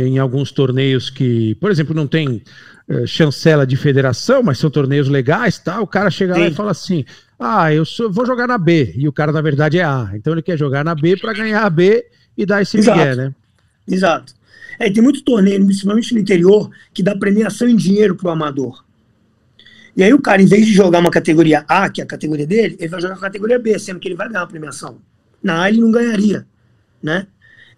em 0.00 0.18
alguns 0.18 0.50
torneios 0.50 1.08
que, 1.08 1.54
por 1.56 1.70
exemplo, 1.70 1.94
não 1.94 2.06
tem 2.06 2.42
uh, 2.88 3.06
chancela 3.06 3.66
de 3.66 3.76
federação, 3.76 4.42
mas 4.42 4.58
são 4.58 4.68
torneios 4.68 5.08
legais, 5.08 5.58
tá? 5.58 5.80
O 5.80 5.86
cara 5.86 6.10
chega 6.10 6.34
Sim. 6.34 6.40
lá 6.40 6.46
e 6.48 6.54
fala 6.54 6.72
assim: 6.72 7.04
ah, 7.38 7.72
eu 7.72 7.84
sou, 7.84 8.10
vou 8.10 8.26
jogar 8.26 8.46
na 8.46 8.58
B. 8.58 8.92
E 8.96 9.06
o 9.06 9.12
cara, 9.12 9.30
na 9.30 9.40
verdade, 9.40 9.78
é 9.78 9.84
A. 9.84 10.10
Então 10.14 10.32
ele 10.32 10.42
quer 10.42 10.58
jogar 10.58 10.84
na 10.84 10.94
B 10.94 11.16
para 11.16 11.32
ganhar 11.32 11.62
a 11.64 11.70
B 11.70 12.04
e 12.36 12.44
dar 12.44 12.62
esse 12.62 12.76
Exato. 12.78 12.98
migué, 12.98 13.14
né? 13.14 13.34
Exato. 13.86 14.34
É, 14.78 14.90
tem 14.90 15.02
muito 15.02 15.22
torneio, 15.22 15.64
principalmente 15.64 16.12
no 16.12 16.20
interior, 16.20 16.70
que 16.92 17.02
dá 17.02 17.14
premiação 17.14 17.68
em 17.68 17.76
dinheiro 17.76 18.16
pro 18.16 18.30
amador. 18.30 18.84
E 19.96 20.02
aí 20.02 20.12
o 20.12 20.20
cara, 20.20 20.42
em 20.42 20.46
vez 20.46 20.66
de 20.66 20.72
jogar 20.72 20.98
uma 20.98 21.10
categoria 21.10 21.64
A, 21.68 21.88
que 21.88 22.00
é 22.00 22.04
a 22.04 22.06
categoria 22.06 22.46
dele, 22.46 22.76
ele 22.80 22.88
vai 22.88 23.00
jogar 23.00 23.14
a 23.14 23.18
categoria 23.18 23.58
B, 23.58 23.78
sendo 23.78 24.00
que 24.00 24.08
ele 24.08 24.16
vai 24.16 24.28
ganhar 24.28 24.42
a 24.42 24.46
premiação. 24.46 24.98
Na 25.40 25.62
A 25.62 25.68
ele 25.68 25.80
não 25.80 25.92
ganharia, 25.92 26.44
né? 27.00 27.28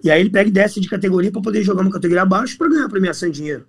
E 0.02 0.10
aí 0.10 0.20
ele 0.20 0.30
pega 0.30 0.48
e 0.48 0.52
desce 0.52 0.80
de 0.80 0.88
categoria 0.88 1.30
para 1.30 1.42
poder 1.42 1.62
jogar 1.62 1.82
uma 1.82 1.90
categoria 1.90 2.22
abaixo 2.22 2.56
para 2.58 2.68
ganhar 2.68 2.88
premiação 2.88 3.28
em 3.28 3.32
dinheiro. 3.32 3.66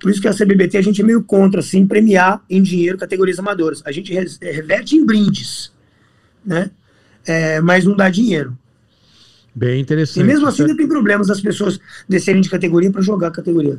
Por 0.00 0.10
isso 0.10 0.20
que 0.20 0.28
a 0.28 0.34
CBBT 0.34 0.76
a 0.76 0.82
gente 0.82 1.00
é 1.00 1.04
meio 1.04 1.22
contra, 1.22 1.60
assim, 1.60 1.86
premiar 1.86 2.42
em 2.50 2.62
dinheiro 2.62 2.98
categorias 2.98 3.38
amadoras. 3.38 3.82
A 3.84 3.92
gente 3.92 4.12
reverte 4.42 4.96
em 4.96 5.04
brindes, 5.04 5.72
né? 6.44 6.70
É, 7.26 7.60
mas 7.60 7.84
não 7.84 7.96
dá 7.96 8.08
dinheiro. 8.10 8.56
Bem 9.54 9.80
interessante. 9.80 10.20
E 10.20 10.24
mesmo 10.24 10.46
assim 10.46 10.62
ainda 10.62 10.76
tem 10.76 10.86
problemas 10.86 11.28
das 11.28 11.40
pessoas 11.40 11.80
descerem 12.06 12.42
de 12.42 12.50
categoria 12.50 12.90
para 12.90 13.00
jogar 13.00 13.30
categoria. 13.30 13.78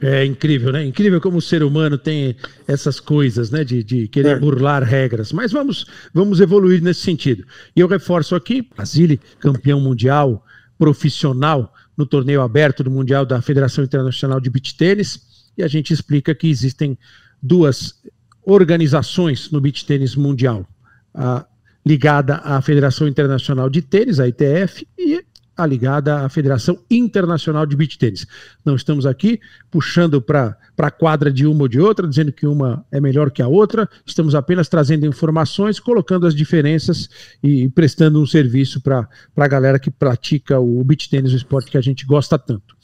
É 0.00 0.24
incrível, 0.24 0.72
né? 0.72 0.84
Incrível 0.84 1.20
como 1.20 1.36
o 1.36 1.42
ser 1.42 1.62
humano 1.62 1.96
tem 1.96 2.34
essas 2.66 2.98
coisas, 2.98 3.50
né? 3.50 3.62
De, 3.62 3.84
de 3.84 4.08
querer 4.08 4.36
é. 4.36 4.38
burlar 4.38 4.82
regras. 4.82 5.32
Mas 5.32 5.52
vamos, 5.52 5.86
vamos 6.12 6.40
evoluir 6.40 6.82
nesse 6.82 7.02
sentido. 7.02 7.44
E 7.76 7.80
eu 7.80 7.86
reforço 7.86 8.34
aqui: 8.34 8.66
Brasília, 8.74 9.20
campeão 9.38 9.78
mundial, 9.80 10.44
profissional 10.82 11.72
no 11.96 12.04
torneio 12.04 12.42
aberto 12.42 12.82
do 12.82 12.90
Mundial 12.90 13.24
da 13.24 13.40
Federação 13.40 13.84
Internacional 13.84 14.40
de 14.40 14.50
Beach 14.50 14.76
Tênis. 14.76 15.46
e 15.56 15.62
a 15.62 15.68
gente 15.68 15.92
explica 15.92 16.34
que 16.34 16.48
existem 16.48 16.98
duas 17.40 18.02
organizações 18.44 19.48
no 19.52 19.60
beach 19.60 19.86
tênis 19.86 20.16
mundial, 20.16 20.66
a, 21.14 21.46
ligada 21.86 22.38
à 22.38 22.60
Federação 22.60 23.06
Internacional 23.06 23.70
de 23.70 23.80
Tênis, 23.80 24.18
a 24.18 24.26
ITF, 24.26 24.84
e 24.98 25.24
a 25.56 25.66
ligada 25.66 26.20
à 26.20 26.28
Federação 26.28 26.78
Internacional 26.90 27.66
de 27.66 27.76
Beach 27.76 27.98
Tênis. 27.98 28.26
Não 28.64 28.74
estamos 28.74 29.06
aqui 29.06 29.40
puxando 29.70 30.20
para 30.20 30.56
a 30.78 30.90
quadra 30.90 31.32
de 31.32 31.46
uma 31.46 31.62
ou 31.62 31.68
de 31.68 31.80
outra, 31.80 32.08
dizendo 32.08 32.32
que 32.32 32.46
uma 32.46 32.84
é 32.90 33.00
melhor 33.00 33.30
que 33.30 33.42
a 33.42 33.48
outra, 33.48 33.88
estamos 34.06 34.34
apenas 34.34 34.68
trazendo 34.68 35.06
informações, 35.06 35.78
colocando 35.78 36.26
as 36.26 36.34
diferenças 36.34 37.08
e 37.42 37.68
prestando 37.68 38.20
um 38.20 38.26
serviço 38.26 38.80
para 38.80 39.08
a 39.36 39.48
galera 39.48 39.78
que 39.78 39.90
pratica 39.90 40.58
o 40.58 40.82
beach 40.84 41.08
tênis, 41.08 41.32
o 41.32 41.36
esporte 41.36 41.70
que 41.70 41.78
a 41.78 41.82
gente 41.82 42.04
gosta 42.06 42.38
tanto. 42.38 42.76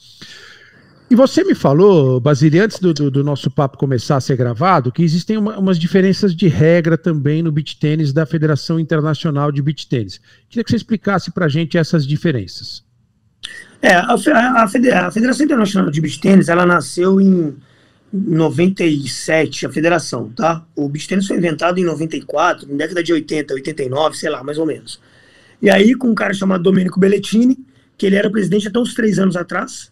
E 1.09 1.15
você 1.15 1.43
me 1.43 1.55
falou, 1.55 2.19
Basílio, 2.19 2.63
antes 2.63 2.79
do, 2.79 2.93
do, 2.93 3.09
do, 3.09 3.23
nosso 3.23 3.49
papo 3.49 3.79
começar 3.79 4.17
a 4.17 4.21
ser 4.21 4.37
gravado, 4.37 4.91
que 4.91 5.01
existem 5.01 5.37
uma, 5.37 5.57
umas 5.57 5.79
diferenças 5.79 6.35
de 6.35 6.47
regra 6.47 6.97
também 6.99 7.41
no 7.41 7.51
beach 7.51 7.79
tênis 7.79 8.13
da 8.13 8.27
Federação 8.27 8.79
Internacional 8.79 9.51
de 9.51 9.59
Beach 9.59 9.87
Tênis. 9.87 10.21
Queria 10.47 10.63
que 10.63 10.69
você 10.69 10.75
explicasse 10.75 11.31
para 11.31 11.47
a 11.47 11.49
gente 11.49 11.79
essas 11.79 12.05
diferenças. 12.05 12.83
É, 13.81 13.95
a, 13.95 14.13
a, 14.13 14.63
a, 14.63 14.67
Federação 14.67 15.45
Internacional 15.45 15.89
de 15.89 15.99
Beach 15.99 16.19
Tênis, 16.19 16.47
ela 16.47 16.63
nasceu 16.63 17.19
em 17.19 17.55
97, 18.13 19.65
a 19.65 19.71
federação, 19.71 20.29
tá? 20.29 20.63
O 20.75 20.89
beach 20.89 21.07
tênis 21.07 21.25
foi 21.25 21.37
inventado 21.37 21.79
em 21.79 21.85
94, 21.85 22.67
na 22.67 22.75
década 22.75 23.03
de 23.03 23.13
80, 23.13 23.53
89, 23.53 24.17
sei 24.17 24.29
lá, 24.29 24.43
mais 24.43 24.57
ou 24.57 24.65
menos. 24.65 24.99
E 25.61 25.69
aí, 25.69 25.95
com 25.95 26.09
um 26.09 26.15
cara 26.15 26.33
chamado 26.33 26.63
Domenico 26.63 26.99
Belletini, 26.99 27.57
que 27.97 28.05
ele 28.05 28.15
era 28.15 28.29
presidente 28.29 28.67
até 28.67 28.79
uns 28.79 28.93
três 28.93 29.17
anos 29.17 29.35
atrás? 29.35 29.91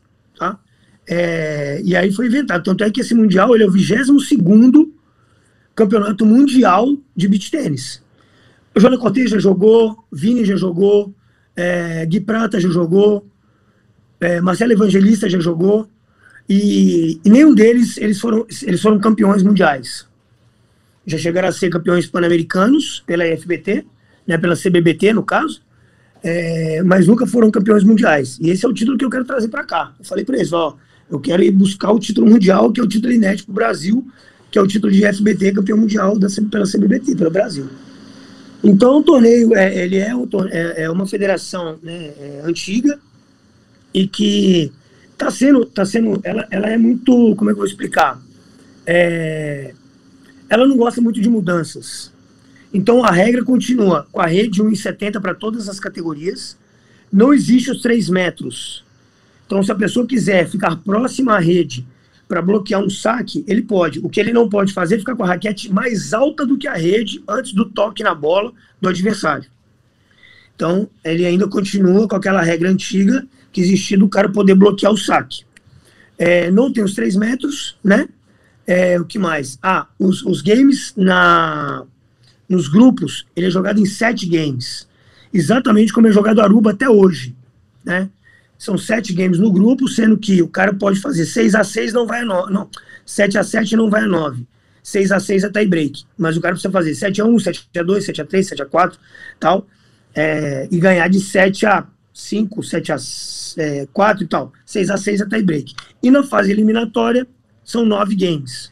É, 1.08 1.82
e 1.84 1.96
aí 1.96 2.12
foi 2.12 2.28
inventado. 2.28 2.64
Tanto 2.64 2.84
é 2.84 2.92
que 2.92 3.02
esse 3.02 3.16
Mundial 3.16 3.56
ele 3.56 3.64
é 3.64 3.68
o 3.68 3.72
22 3.72 4.30
campeonato 5.78 6.26
mundial 6.26 6.98
de 7.16 7.28
beach 7.28 7.52
tênis. 7.52 8.04
O 8.76 8.80
Jônio 8.80 8.98
Cortez 8.98 9.30
já 9.30 9.38
jogou, 9.38 10.04
Vini 10.12 10.44
já 10.44 10.56
jogou, 10.56 11.14
é, 11.56 12.04
Gui 12.08 12.20
Prata 12.20 12.60
já 12.60 12.68
jogou, 12.70 13.28
é, 14.20 14.42
Marcelo 14.42 14.72
Evangelista 14.74 15.30
já 15.30 15.40
jogou, 15.40 15.88
e, 16.50 17.20
e, 17.24 17.30
nenhum 17.30 17.54
deles 17.54 17.98
eles 17.98 18.20
foram, 18.20 18.48
eles 18.64 18.82
foram 18.82 19.00
campeões 19.00 19.44
mundiais. 19.44 20.08
Já 21.06 21.18
chegaram 21.18 21.48
a 21.48 21.52
ser 21.52 21.70
campeões 21.70 22.08
pan-americanos 22.08 23.04
pela 23.06 23.24
FBT, 23.24 23.86
né, 24.26 24.38
pela 24.38 24.56
CBBT 24.56 25.14
no 25.14 25.24
caso, 25.24 25.62
é, 26.24 26.82
mas 26.84 27.06
nunca 27.06 27.28
foram 27.28 27.52
campeões 27.52 27.84
mundiais. 27.84 28.40
E 28.42 28.50
esse 28.50 28.66
é 28.66 28.70
o 28.70 28.74
título 28.74 28.98
que 28.98 29.06
eu 29.06 29.10
quero 29.10 29.26
trazer 29.26 29.48
para 29.50 29.64
cá. 29.64 29.94
Eu 30.00 30.06
falei 30.06 30.26
para 30.26 30.38
eles, 30.38 30.52
ó, 30.52 30.76
eu 31.10 31.20
quero 31.20 31.44
ir 31.44 31.52
buscar 31.52 31.92
o 31.92 32.00
título 32.00 32.30
mundial, 32.30 32.72
que 32.72 32.80
é 32.80 32.84
o 32.84 32.88
título 32.88 33.14
inédito 33.14 33.46
para 33.46 33.52
o 33.52 33.56
Brasil, 33.56 34.08
que 34.52 34.58
é 34.58 34.62
o 34.62 34.68
título 34.68 34.92
de 34.92 35.02
FBT, 35.02 35.54
campeão 35.54 35.78
mundial 35.78 36.18
da, 36.18 36.28
pela 36.50 36.66
CBBT, 36.66 37.16
pelo 37.16 37.32
Brasil. 37.32 37.68
Então, 38.64 38.98
o 38.98 39.04
torneio, 39.04 39.56
é, 39.56 39.84
ele 39.84 39.98
é, 39.98 40.12
é, 40.52 40.84
é, 40.84 40.90
uma 40.90 41.06
federação 41.06 41.78
né, 41.82 42.12
é, 42.20 42.42
antiga 42.44 43.00
e 43.94 44.08
que 44.08 44.72
está 45.12 45.32
sendo, 45.32 45.66
tá 45.66 45.86
sendo 45.86 46.20
ela, 46.24 46.48
ela 46.50 46.68
é 46.68 46.78
muito, 46.78 47.36
como 47.36 47.50
é 47.50 47.54
que 47.54 47.58
eu 47.58 47.62
vou 47.62 47.66
explicar? 47.66 48.22
É, 48.86 49.74
ela 50.50 50.68
não 50.68 50.76
gosta 50.76 51.00
muito 51.00 51.22
de 51.22 51.30
mudanças. 51.30 52.12
Então, 52.74 53.04
a 53.04 53.12
regra 53.12 53.44
continua 53.44 54.08
com 54.12 54.20
a 54.20 54.26
rede 54.26 54.62
1,70 54.62 55.22
para 55.22 55.34
todas 55.34 55.70
as 55.70 55.80
categorias. 55.80 56.58
Não 57.12 57.34
existe 57.34 57.72
os 57.72 57.82
3 57.82 58.10
metros 58.10 58.87
então, 59.48 59.64
se 59.64 59.72
a 59.72 59.76
pessoa 59.76 60.06
quiser 60.06 60.48
ficar 60.48 60.76
próxima 60.76 61.36
à 61.36 61.40
rede 61.40 61.88
para 62.28 62.42
bloquear 62.42 62.84
um 62.84 62.90
saque, 62.90 63.46
ele 63.48 63.62
pode. 63.62 64.00
O 64.00 64.10
que 64.10 64.20
ele 64.20 64.34
não 64.34 64.50
pode 64.50 64.74
fazer 64.74 64.96
é 64.96 65.00
ficar 65.00 65.16
com 65.16 65.24
a 65.24 65.28
raquete 65.28 65.72
mais 65.72 66.14
alta 66.14 66.46
do 66.46 66.58
que 66.58 66.68
a 66.68 66.74
rede 66.74 67.24
antes 67.26 67.54
do 67.54 67.64
toque 67.64 68.04
na 68.04 68.14
bola 68.14 68.52
do 68.82 68.90
adversário. 68.90 69.50
Então, 70.54 70.90
ele 71.02 71.26
ainda 71.26 71.48
continua 71.48 72.08
com 72.10 72.16
aquela 72.18 72.42
regra 72.42 72.70
antiga 72.70 73.26
que 73.54 73.62
existia 73.62 73.98
do 73.98 74.10
cara 74.10 74.30
poder 74.30 74.54
bloquear 74.54 74.92
o 74.92 74.98
saque. 74.98 75.46
É, 76.18 76.52
não 76.52 76.74
tem 76.74 76.84
os 76.84 76.94
três 76.94 77.16
metros, 77.16 77.78
né? 77.82 78.10
É, 78.66 79.00
o 79.00 79.06
que 79.06 79.18
mais? 79.18 79.58
Ah, 79.64 79.88
os, 79.98 80.26
os 80.26 80.42
games 80.42 80.94
na, 80.98 81.86
nos 82.50 82.68
grupos, 82.68 83.26
ele 83.34 83.46
é 83.46 83.50
jogado 83.52 83.80
em 83.80 83.86
sete 83.86 84.28
games. 84.28 84.90
Exatamente 85.34 85.94
como 85.94 86.08
é 86.08 86.12
jogado 86.12 86.42
Aruba 86.42 86.72
até 86.72 86.90
hoje, 86.90 87.34
né? 87.86 88.10
São 88.58 88.78
sete 88.78 89.14
games 89.14 89.38
no 89.38 89.52
grupo, 89.52 89.88
sendo 89.88 90.18
que 90.18 90.42
o 90.42 90.48
cara 90.48 90.74
pode 90.74 91.00
fazer 91.00 91.26
6 91.26 91.56
a 91.56 91.64
6 91.64 91.94
não 91.94 92.08
vai 92.08 92.22
a 92.22 92.26
9. 92.26 92.52
Não, 92.52 92.70
7 93.06 93.38
a 93.38 93.44
7 93.44 93.76
não 93.76 93.90
vai 93.90 94.04
a 94.04 94.08
9. 94.08 94.46
6 94.82 95.12
a 95.12 95.20
6 95.20 95.44
é 95.44 95.50
tie 95.50 95.68
break. 95.68 96.06
Mas 96.18 96.38
o 96.38 96.42
cara 96.42 96.54
precisa 96.54 96.72
fazer 96.72 96.96
7 96.96 97.22
a 97.22 97.26
1, 97.26 97.40
7 97.40 97.70
a 97.78 97.84
2, 97.84 98.06
7 98.06 98.22
a 98.22 98.26
3, 98.26 98.48
7 98.48 98.62
a 98.62 98.66
4, 98.66 99.00
tal. 99.40 99.68
É, 100.16 100.68
e 100.72 100.80
ganhar 100.80 101.08
de 101.08 101.20
7 101.20 101.66
a 101.66 101.86
5, 102.14 102.64
7 102.64 102.92
a 102.92 102.98
é, 103.58 103.88
4 103.92 104.24
e 104.24 104.28
tal. 104.28 104.54
6 104.66 104.90
a 104.90 104.98
6 104.98 105.22
é 105.22 105.26
tie 105.26 105.44
break. 105.44 105.76
E 106.02 106.10
na 106.10 106.24
fase 106.24 106.52
eliminatória 106.52 107.28
são 107.64 107.86
9 107.86 108.16
games. 108.16 108.72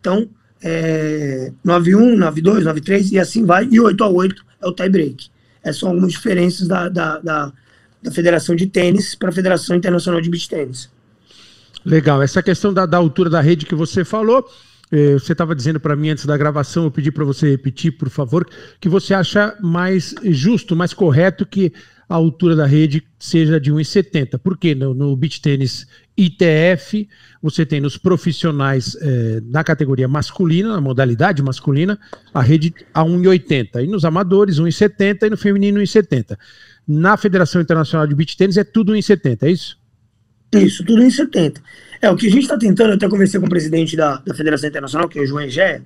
Então, 0.00 0.28
é, 0.62 1.52
9-1, 1.64 2.16
9-2, 2.16 2.64
9-3 2.64 3.12
e 3.12 3.18
assim 3.18 3.44
vai. 3.44 3.68
E 3.70 3.80
8 3.80 4.04
a 4.04 4.08
8 4.08 4.44
é 4.62 4.66
o 4.66 4.72
tie 4.72 4.88
break. 4.88 5.28
Essas 5.62 5.80
são 5.80 5.90
algumas 5.90 6.12
diferenças 6.12 6.68
da, 6.68 6.88
da, 6.88 7.18
da 7.18 7.52
da 8.02 8.10
Federação 8.10 8.54
de 8.54 8.66
Tênis 8.66 9.14
para 9.14 9.30
a 9.30 9.32
Federação 9.32 9.76
Internacional 9.76 10.20
de 10.20 10.30
Beach 10.30 10.48
Tênis. 10.48 10.90
Legal. 11.84 12.20
Essa 12.22 12.42
questão 12.42 12.72
da, 12.72 12.84
da 12.84 12.96
altura 12.96 13.30
da 13.30 13.40
rede 13.40 13.64
que 13.64 13.74
você 13.74 14.04
falou, 14.04 14.48
eh, 14.90 15.14
você 15.14 15.32
estava 15.32 15.54
dizendo 15.54 15.78
para 15.78 15.94
mim 15.94 16.10
antes 16.10 16.26
da 16.26 16.36
gravação, 16.36 16.84
eu 16.84 16.90
pedi 16.90 17.12
para 17.12 17.24
você 17.24 17.50
repetir, 17.50 17.92
por 17.92 18.10
favor, 18.10 18.46
que 18.80 18.88
você 18.88 19.14
acha 19.14 19.56
mais 19.60 20.14
justo, 20.24 20.74
mais 20.74 20.92
correto 20.92 21.46
que 21.46 21.72
a 22.08 22.14
altura 22.14 22.54
da 22.54 22.66
rede 22.66 23.02
seja 23.18 23.60
de 23.60 23.72
1,70. 23.72 24.38
Por 24.38 24.56
quê? 24.56 24.74
No, 24.74 24.94
no 24.94 25.16
beach 25.16 25.40
tênis 25.40 25.86
ITF, 26.16 27.08
você 27.42 27.66
tem 27.66 27.80
nos 27.80 27.96
profissionais 27.96 28.96
eh, 29.00 29.40
na 29.44 29.62
categoria 29.62 30.08
masculina, 30.08 30.68
na 30.68 30.80
modalidade 30.80 31.42
masculina, 31.42 31.98
a 32.32 32.40
rede 32.40 32.72
a 32.94 33.04
1,80. 33.04 33.84
E 33.84 33.86
nos 33.86 34.04
amadores, 34.04 34.58
1,70 34.58 35.24
e 35.26 35.30
no 35.30 35.36
feminino 35.36 35.80
1,70 35.80 36.36
na 36.86 37.16
Federação 37.16 37.60
Internacional 37.60 38.06
de 38.06 38.14
Beach 38.14 38.36
Tênis 38.36 38.56
é 38.56 38.64
tudo 38.64 38.94
em 38.94 39.02
70, 39.02 39.46
é 39.46 39.50
isso? 39.50 39.78
Isso, 40.52 40.84
tudo 40.84 41.02
em 41.02 41.10
70. 41.10 41.60
É, 42.00 42.10
o 42.10 42.16
que 42.16 42.26
a 42.26 42.30
gente 42.30 42.42
está 42.42 42.56
tentando, 42.56 42.90
eu 42.90 42.94
até 42.94 43.08
conversei 43.08 43.40
com 43.40 43.46
o 43.46 43.50
presidente 43.50 43.96
da, 43.96 44.18
da 44.18 44.34
Federação 44.34 44.68
Internacional, 44.68 45.08
que 45.08 45.18
é 45.18 45.22
o 45.22 45.26
João 45.26 45.42
Egé, 45.42 45.82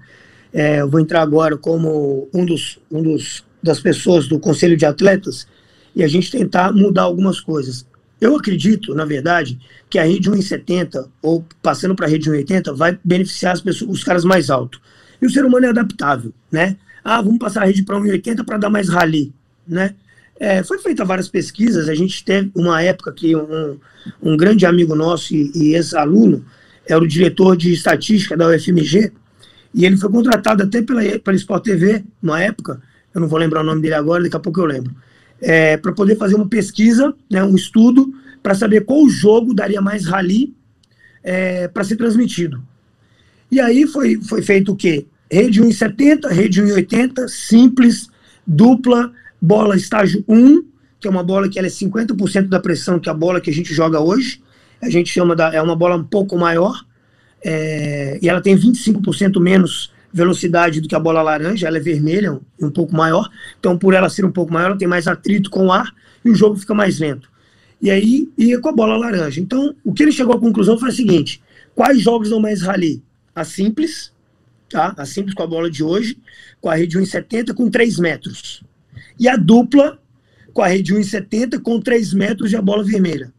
é, 0.52 0.80
eu 0.80 0.88
vou 0.88 1.00
entrar 1.00 1.23
agora 1.23 1.57
como 1.57 2.28
um 2.35 2.45
dos, 2.45 2.78
um 2.90 3.02
dos 3.02 3.45
das 3.62 3.80
pessoas 3.80 4.26
do 4.26 4.38
Conselho 4.38 4.76
de 4.76 4.87
Atletas 4.87 5.47
e 5.95 6.02
a 6.02 6.09
gente 6.09 6.30
tentar 6.30 6.73
mudar 6.73 7.02
algumas 7.02 7.40
coisas. 7.40 7.87
Eu 8.21 8.37
acredito, 8.37 8.95
na 8.95 9.04
verdade, 9.04 9.59
que 9.88 9.99
a 9.99 10.04
rede 10.04 10.30
1,70 10.30 11.09
ou 11.23 11.45
passando 11.62 11.95
para 11.95 12.07
a 12.07 12.09
rede 12.09 12.30
1,80 12.30 12.75
vai 12.75 12.99
beneficiar 13.02 13.52
as 13.52 13.61
pessoas, 13.61 13.90
os 13.90 14.04
caras 14.04 14.25
mais 14.25 14.50
altos. 14.50 14.80
E 15.21 15.26
o 15.26 15.30
ser 15.30 15.45
humano 15.45 15.66
é 15.66 15.69
adaptável, 15.71 16.33
né? 16.50 16.76
Ah, 17.02 17.21
vamos 17.21 17.38
passar 17.38 17.62
a 17.62 17.66
rede 17.66 17.83
para 17.83 17.99
1,80 17.99 18.45
para 18.45 18.59
dar 18.59 18.71
mais 18.71 18.88
rally, 18.88 19.33
né? 19.66 19.95
É, 20.40 20.64
foi 20.64 20.78
feita 20.78 21.04
várias 21.04 21.28
pesquisas, 21.28 21.87
a 21.87 21.94
gente 21.94 22.25
teve 22.25 22.50
uma 22.54 22.80
época 22.80 23.12
que 23.12 23.37
um, 23.37 23.78
um 24.23 24.38
grande 24.38 24.64
amigo 24.64 24.94
nosso 24.94 25.35
e, 25.35 25.52
e 25.54 25.75
ex-aluno 25.75 26.42
era 26.88 26.99
o 26.99 27.06
diretor 27.06 27.54
de 27.54 27.75
estatística 27.75 28.35
da 28.35 28.49
UFMG, 28.49 29.12
e 29.75 29.85
ele 29.85 29.99
foi 29.99 30.11
contratado 30.11 30.62
até 30.62 30.80
pela, 30.80 31.02
pela 31.18 31.37
Sport 31.37 31.64
TV, 31.64 32.02
uma 32.23 32.42
época, 32.42 32.80
eu 33.14 33.20
não 33.20 33.28
vou 33.28 33.38
lembrar 33.38 33.61
o 33.61 33.64
nome 33.64 33.82
dele 33.82 33.92
agora, 33.92 34.23
daqui 34.23 34.35
a 34.35 34.40
pouco 34.40 34.59
eu 34.59 34.64
lembro, 34.64 34.97
é, 35.42 35.76
para 35.76 35.92
poder 35.92 36.16
fazer 36.16 36.37
uma 36.37 36.49
pesquisa, 36.49 37.14
né, 37.30 37.44
um 37.44 37.54
estudo, 37.54 38.11
para 38.42 38.54
saber 38.54 38.87
qual 38.87 39.06
jogo 39.11 39.52
daria 39.52 39.82
mais 39.82 40.06
rally 40.06 40.54
é, 41.23 41.68
para 41.68 41.85
ser 41.85 41.97
transmitido. 41.97 42.62
E 43.50 43.61
aí 43.61 43.87
foi, 43.87 44.18
foi 44.23 44.40
feito 44.40 44.73
o 44.73 44.76
quê? 44.76 45.06
Rede 45.30 45.61
1,70, 45.61 46.28
rede 46.28 46.62
1,80, 46.62 47.28
simples, 47.28 48.09
dupla, 48.47 49.12
bola 49.40 49.76
estágio 49.76 50.25
1, 50.28 50.62
que 51.00 51.09
é 51.09 51.11
uma 51.11 51.23
bola 51.23 51.49
que 51.49 51.59
ela 51.59 51.66
é 51.66 51.70
50% 51.70 52.49
da 52.49 52.61
pressão 52.61 52.99
que 52.99 53.09
a 53.09 53.14
bola 53.14 53.40
que 53.40 53.50
a 53.50 53.52
gente 53.52 53.73
joga 53.73 54.00
hoje. 54.00 54.42
A 54.80 54.90
gente 54.90 55.11
chama 55.11 55.35
da. 55.35 55.52
É 55.52 55.62
uma 55.62 55.76
bola 55.76 55.97
um 55.97 56.04
pouco 56.04 56.37
maior. 56.37 56.85
É, 57.42 58.18
e 58.20 58.28
ela 58.28 58.40
tem 58.40 58.56
25% 58.56 59.40
menos 59.40 59.92
velocidade 60.12 60.80
do 60.80 60.88
que 60.88 60.94
a 60.94 61.00
bola 61.00 61.23
laranja, 61.23 61.68
ela 61.68 61.78
é 61.78 61.80
vermelha, 61.80 62.32
um, 62.32 62.40
um 62.61 62.70
pouco 62.70 62.94
maior. 62.94 63.30
Então, 63.59 63.78
por 63.78 63.94
ela 63.94 64.11
ser 64.11 64.25
um 64.25 64.32
pouco 64.32 64.52
maior, 64.52 64.66
ela 64.66 64.78
tem 64.78 64.88
mais 64.88 65.06
atrito 65.06 65.49
com 65.49 65.66
o 65.66 65.73
ar 65.73 65.94
e 66.25 66.30
o 66.30 66.35
jogo 66.35 66.56
fica 66.56 66.75
mais 66.75 66.99
lento. 66.99 67.30
E 67.80 67.90
aí 67.90 68.28
ia 68.37 68.61
com 68.61 68.68
a 68.68 68.73
bola 68.73 68.97
laranja. 68.97 69.40
Então, 69.40 69.75
o 69.85 69.92
que 69.92 70.02
ele 70.02 70.12
chegou 70.12 70.35
à 70.35 70.40
conclusão 70.40 70.78
foi 70.78 70.90
o 70.90 70.92
seguinte: 70.92 71.42
quais 71.75 72.00
jogos 72.00 72.28
dão 72.28 72.40
mais 72.40 72.61
rally? 72.61 73.02
A 73.35 73.44
simples, 73.44 74.12
tá? 74.68 74.92
A 74.97 75.06
simples 75.06 75.35
com 75.35 75.42
a 75.42 75.47
bola 75.47 75.70
de 75.70 75.82
hoje, 75.82 76.18
com 76.61 76.68
a 76.68 76.75
rede 76.75 76.99
1,70 76.99 77.54
com 77.54 77.70
3 77.70 77.99
metros 77.99 78.62
e 79.20 79.28
a 79.28 79.36
dupla 79.36 79.98
com 80.54 80.62
a 80.62 80.66
rede 80.66 80.94
1,70 80.94 81.60
com 81.60 81.78
3 81.78 82.14
metros 82.14 82.48
de 82.48 82.56
a 82.56 82.62
bola 82.62 82.82
vermelha. 82.82 83.32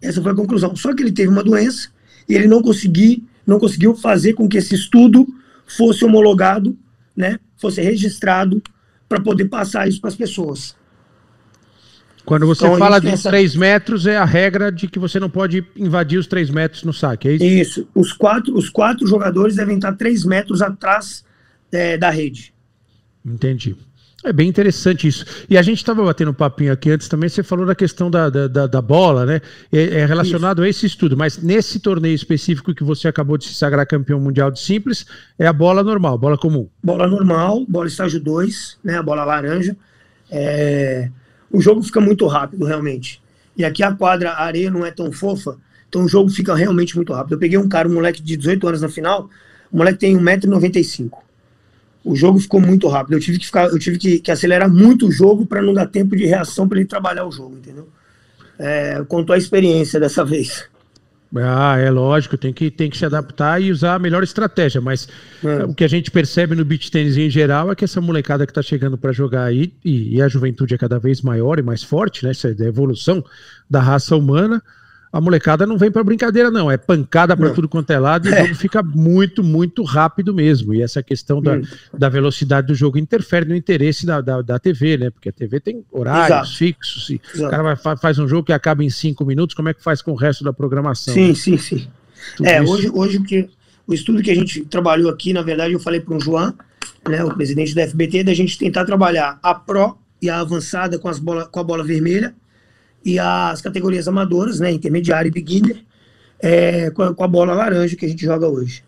Essa 0.00 0.22
foi 0.22 0.32
a 0.32 0.34
conclusão. 0.34 0.74
Só 0.74 0.94
que 0.94 1.02
ele 1.02 1.12
teve 1.12 1.28
uma 1.28 1.44
doença 1.44 1.90
e 2.26 2.34
ele 2.34 2.48
não 2.48 2.62
conseguiu, 2.62 3.22
não 3.46 3.60
conseguiu 3.60 3.94
fazer 3.94 4.32
com 4.32 4.48
que 4.48 4.56
esse 4.56 4.74
estudo 4.74 5.26
fosse 5.66 6.04
homologado, 6.04 6.76
né, 7.14 7.38
fosse 7.56 7.80
registrado 7.80 8.62
para 9.08 9.20
poder 9.20 9.44
passar 9.44 9.86
isso 9.86 10.00
para 10.00 10.08
as 10.08 10.16
pessoas. 10.16 10.74
Quando 12.24 12.46
você 12.46 12.64
então, 12.64 12.78
fala 12.78 12.98
de 12.98 13.08
essa... 13.08 13.28
3 13.28 13.54
metros, 13.54 14.06
é 14.06 14.16
a 14.16 14.24
regra 14.24 14.72
de 14.72 14.88
que 14.88 14.98
você 14.98 15.20
não 15.20 15.28
pode 15.28 15.64
invadir 15.76 16.18
os 16.18 16.26
3 16.26 16.48
metros 16.48 16.82
no 16.82 16.92
saque, 16.92 17.28
é 17.28 17.32
isso? 17.34 17.44
Isso. 17.44 17.88
Os 17.94 18.14
quatro, 18.14 18.56
os 18.56 18.70
quatro 18.70 19.06
jogadores 19.06 19.56
devem 19.56 19.76
estar 19.76 19.92
3 19.92 20.24
metros 20.24 20.62
atrás 20.62 21.22
é, 21.70 21.98
da 21.98 22.08
rede. 22.08 22.54
Entendi. 23.24 23.76
É 24.24 24.32
bem 24.32 24.48
interessante 24.48 25.06
isso. 25.06 25.26
E 25.50 25.58
a 25.58 25.60
gente 25.60 25.76
estava 25.76 26.02
batendo 26.02 26.30
um 26.30 26.34
papinho 26.34 26.72
aqui 26.72 26.90
antes 26.90 27.08
também, 27.08 27.28
você 27.28 27.42
falou 27.42 27.66
da 27.66 27.74
questão 27.74 28.10
da, 28.10 28.30
da, 28.30 28.66
da 28.66 28.80
bola, 28.80 29.26
né? 29.26 29.42
É, 29.70 30.00
é 30.00 30.06
relacionado 30.06 30.60
isso. 30.60 30.66
a 30.66 30.70
esse 30.70 30.86
estudo, 30.86 31.14
mas 31.14 31.36
nesse 31.36 31.78
torneio 31.78 32.14
específico 32.14 32.74
que 32.74 32.82
você 32.82 33.06
acabou 33.06 33.36
de 33.36 33.44
se 33.44 33.52
sagrar 33.52 33.86
campeão 33.86 34.18
mundial 34.18 34.50
de 34.50 34.60
simples, 34.60 35.04
é 35.38 35.46
a 35.46 35.52
bola 35.52 35.82
normal, 35.82 36.16
bola 36.16 36.38
comum. 36.38 36.66
Bola 36.82 37.06
normal, 37.06 37.66
bola 37.68 37.86
estágio 37.86 38.18
2, 38.18 38.78
né? 38.82 38.96
A 38.96 39.02
bola 39.02 39.24
laranja. 39.24 39.76
É... 40.30 41.10
O 41.52 41.60
jogo 41.60 41.82
fica 41.82 42.00
muito 42.00 42.26
rápido, 42.26 42.64
realmente. 42.64 43.22
E 43.54 43.62
aqui 43.62 43.82
a 43.82 43.92
quadra, 43.92 44.30
a 44.30 44.42
areia 44.42 44.70
não 44.70 44.86
é 44.86 44.90
tão 44.90 45.12
fofa, 45.12 45.58
então 45.86 46.02
o 46.02 46.08
jogo 46.08 46.30
fica 46.30 46.54
realmente 46.54 46.96
muito 46.96 47.12
rápido. 47.12 47.34
Eu 47.34 47.38
peguei 47.38 47.58
um 47.58 47.68
cara, 47.68 47.86
um 47.86 47.92
moleque 47.92 48.22
de 48.22 48.38
18 48.38 48.66
anos 48.66 48.80
na 48.80 48.88
final, 48.88 49.28
o 49.70 49.76
moleque 49.76 49.98
tem 49.98 50.16
1,95m 50.16 51.23
o 52.04 52.14
jogo 52.14 52.38
ficou 52.38 52.60
muito 52.60 52.86
rápido. 52.86 53.14
Eu 53.14 53.20
tive 53.20 53.38
que, 53.38 53.46
ficar, 53.46 53.68
eu 53.68 53.78
tive 53.78 53.98
que, 53.98 54.18
que 54.18 54.30
acelerar 54.30 54.70
muito 54.70 55.06
o 55.08 55.12
jogo 55.12 55.46
para 55.46 55.62
não 55.62 55.72
dar 55.72 55.86
tempo 55.86 56.14
de 56.14 56.26
reação 56.26 56.68
para 56.68 56.78
ele 56.78 56.86
trabalhar 56.86 57.26
o 57.26 57.32
jogo, 57.32 57.56
entendeu? 57.56 57.88
É, 58.58 59.02
contou 59.08 59.34
a 59.34 59.38
experiência 59.38 59.98
dessa 59.98 60.22
vez. 60.24 60.64
Ah, 61.36 61.76
é 61.78 61.90
lógico, 61.90 62.36
tem 62.38 62.52
que, 62.52 62.70
tem 62.70 62.88
que 62.88 62.96
se 62.96 63.04
adaptar 63.04 63.60
e 63.60 63.72
usar 63.72 63.94
a 63.94 63.98
melhor 63.98 64.22
estratégia, 64.22 64.80
mas 64.80 65.08
é. 65.42 65.64
o 65.64 65.74
que 65.74 65.82
a 65.82 65.88
gente 65.88 66.08
percebe 66.08 66.54
no 66.54 66.64
beach 66.64 66.88
tênis 66.92 67.16
em 67.16 67.28
geral 67.28 67.72
é 67.72 67.74
que 67.74 67.84
essa 67.84 68.00
molecada 68.00 68.46
que 68.46 68.52
está 68.52 68.62
chegando 68.62 68.96
para 68.96 69.10
jogar 69.10 69.42
aí, 69.42 69.72
e, 69.84 70.14
e, 70.14 70.22
a 70.22 70.28
juventude 70.28 70.74
é 70.74 70.78
cada 70.78 70.96
vez 70.96 71.22
maior 71.22 71.58
e 71.58 71.62
mais 71.62 71.82
forte, 71.82 72.24
né? 72.24 72.30
Essa 72.30 72.48
é 72.48 72.64
a 72.64 72.68
evolução 72.68 73.24
da 73.68 73.80
raça 73.80 74.14
humana 74.14 74.62
a 75.14 75.20
molecada 75.20 75.64
não 75.64 75.78
vem 75.78 75.92
para 75.92 76.02
brincadeira, 76.02 76.50
não. 76.50 76.68
É 76.68 76.76
pancada 76.76 77.36
para 77.36 77.50
tudo 77.50 77.68
quanto 77.68 77.88
é 77.92 77.98
lado 78.00 78.28
e 78.28 78.32
o 78.32 78.34
é. 78.34 78.42
jogo 78.42 78.54
fica 78.56 78.82
muito, 78.82 79.44
muito 79.44 79.84
rápido 79.84 80.34
mesmo. 80.34 80.74
E 80.74 80.82
essa 80.82 81.04
questão 81.04 81.40
da, 81.40 81.60
da 81.96 82.08
velocidade 82.08 82.66
do 82.66 82.74
jogo 82.74 82.98
interfere 82.98 83.48
no 83.48 83.54
interesse 83.54 84.04
da, 84.04 84.20
da, 84.20 84.42
da 84.42 84.58
TV, 84.58 84.98
né? 84.98 85.10
Porque 85.10 85.28
a 85.28 85.32
TV 85.32 85.60
tem 85.60 85.84
horários 85.92 86.26
Exato. 86.26 86.56
fixos. 86.56 87.10
E 87.10 87.20
o 87.36 87.48
cara 87.48 87.62
vai, 87.62 87.96
faz 87.96 88.18
um 88.18 88.26
jogo 88.26 88.42
que 88.42 88.52
acaba 88.52 88.82
em 88.82 88.90
cinco 88.90 89.24
minutos, 89.24 89.54
como 89.54 89.68
é 89.68 89.74
que 89.74 89.84
faz 89.84 90.02
com 90.02 90.10
o 90.10 90.16
resto 90.16 90.42
da 90.42 90.52
programação? 90.52 91.14
Sim, 91.14 91.28
né? 91.28 91.34
sim, 91.36 91.56
sim. 91.58 91.86
Tudo 92.36 92.48
é, 92.48 92.60
isso... 92.60 92.72
hoje, 92.72 92.90
hoje 92.92 93.20
que, 93.20 93.48
o 93.86 93.94
estudo 93.94 94.20
que 94.20 94.32
a 94.32 94.34
gente 94.34 94.64
trabalhou 94.64 95.08
aqui, 95.08 95.32
na 95.32 95.42
verdade, 95.42 95.74
eu 95.74 95.78
falei 95.78 96.00
para 96.00 96.16
o 96.16 96.20
João, 96.20 96.52
né, 97.08 97.22
o 97.22 97.32
presidente 97.32 97.72
da 97.72 97.86
FBT, 97.86 98.24
da 98.24 98.34
gente 98.34 98.58
tentar 98.58 98.84
trabalhar 98.84 99.38
a 99.40 99.54
Pro 99.54 99.96
e 100.20 100.28
a 100.28 100.40
avançada 100.40 100.98
com, 100.98 101.06
as 101.06 101.20
bola, 101.20 101.46
com 101.46 101.60
a 101.60 101.62
bola 101.62 101.84
vermelha 101.84 102.34
e 103.04 103.18
as 103.18 103.60
categorias 103.60 104.08
amadoras, 104.08 104.60
né, 104.60 104.72
intermediário 104.72 105.28
e 105.28 105.30
beginner, 105.30 105.76
é, 106.40 106.90
com, 106.90 107.02
a, 107.02 107.14
com, 107.14 107.24
a, 107.24 107.28
bola 107.28 107.54
laranja 107.54 107.96
que 107.96 108.06
a 108.06 108.08
gente 108.08 108.24
joga 108.24 108.48
hoje. 108.48 108.82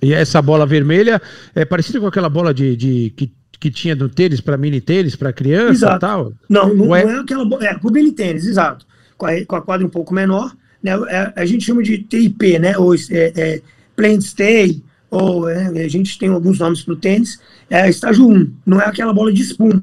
E 0.00 0.12
essa 0.12 0.40
bola 0.40 0.66
vermelha 0.66 1.20
é 1.54 1.64
parecida 1.64 2.00
com 2.00 2.06
aquela 2.06 2.28
bola 2.28 2.54
de, 2.54 2.76
de 2.76 3.12
que, 3.16 3.32
que 3.58 3.70
tinha 3.70 3.94
no 3.94 4.08
tênis 4.08 4.40
para 4.40 4.56
mini 4.56 4.80
tênis 4.80 5.16
para 5.16 5.32
criança 5.32 5.72
exato. 5.72 6.00
tal? 6.00 6.32
Não, 6.48 6.74
não, 6.74 6.94
é... 6.94 7.04
não 7.04 7.10
é 7.10 7.18
aquela 7.20 7.44
bola, 7.44 7.66
é 7.66 7.74
com 7.74 7.88
o 7.88 7.92
mini 7.92 8.12
tênis, 8.12 8.46
exato. 8.46 8.86
Com 9.16 9.26
a, 9.26 9.44
com 9.44 9.56
a 9.56 9.62
quadra 9.62 9.86
um 9.86 9.90
pouco 9.90 10.14
menor, 10.14 10.54
né, 10.82 10.92
é, 11.08 11.32
a 11.34 11.46
gente 11.46 11.64
chama 11.64 11.82
de 11.82 11.98
TIP, 11.98 12.58
né, 12.58 12.76
ou 12.78 12.94
é, 12.94 13.32
é, 13.34 13.62
Plant 13.96 14.22
Stay, 14.22 14.82
ou 15.10 15.48
é, 15.48 15.84
a 15.84 15.88
gente 15.88 16.18
tem 16.18 16.28
alguns 16.28 16.58
nomes 16.58 16.82
para 16.82 16.94
o 16.94 16.96
tênis, 16.96 17.40
é 17.70 17.88
estágio 17.88 18.28
1, 18.28 18.52
não 18.66 18.80
é 18.80 18.86
aquela 18.86 19.12
bola 19.12 19.32
de 19.32 19.42
espuma, 19.42 19.82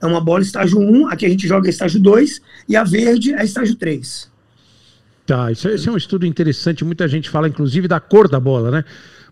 é 0.00 0.06
uma 0.06 0.20
bola 0.20 0.42
estágio 0.42 0.78
1, 0.78 1.08
aqui 1.08 1.26
a 1.26 1.28
gente 1.28 1.46
joga 1.46 1.68
estágio 1.68 2.00
2, 2.00 2.40
e 2.68 2.76
a 2.76 2.84
verde 2.84 3.34
é 3.34 3.44
estágio 3.44 3.74
3. 3.74 4.30
Tá, 5.26 5.52
isso, 5.52 5.68
esse 5.68 5.88
é 5.88 5.92
um 5.92 5.96
estudo 5.96 6.24
interessante. 6.24 6.84
Muita 6.84 7.06
gente 7.06 7.28
fala, 7.28 7.48
inclusive, 7.48 7.86
da 7.86 8.00
cor 8.00 8.28
da 8.28 8.40
bola, 8.40 8.70
né? 8.70 8.84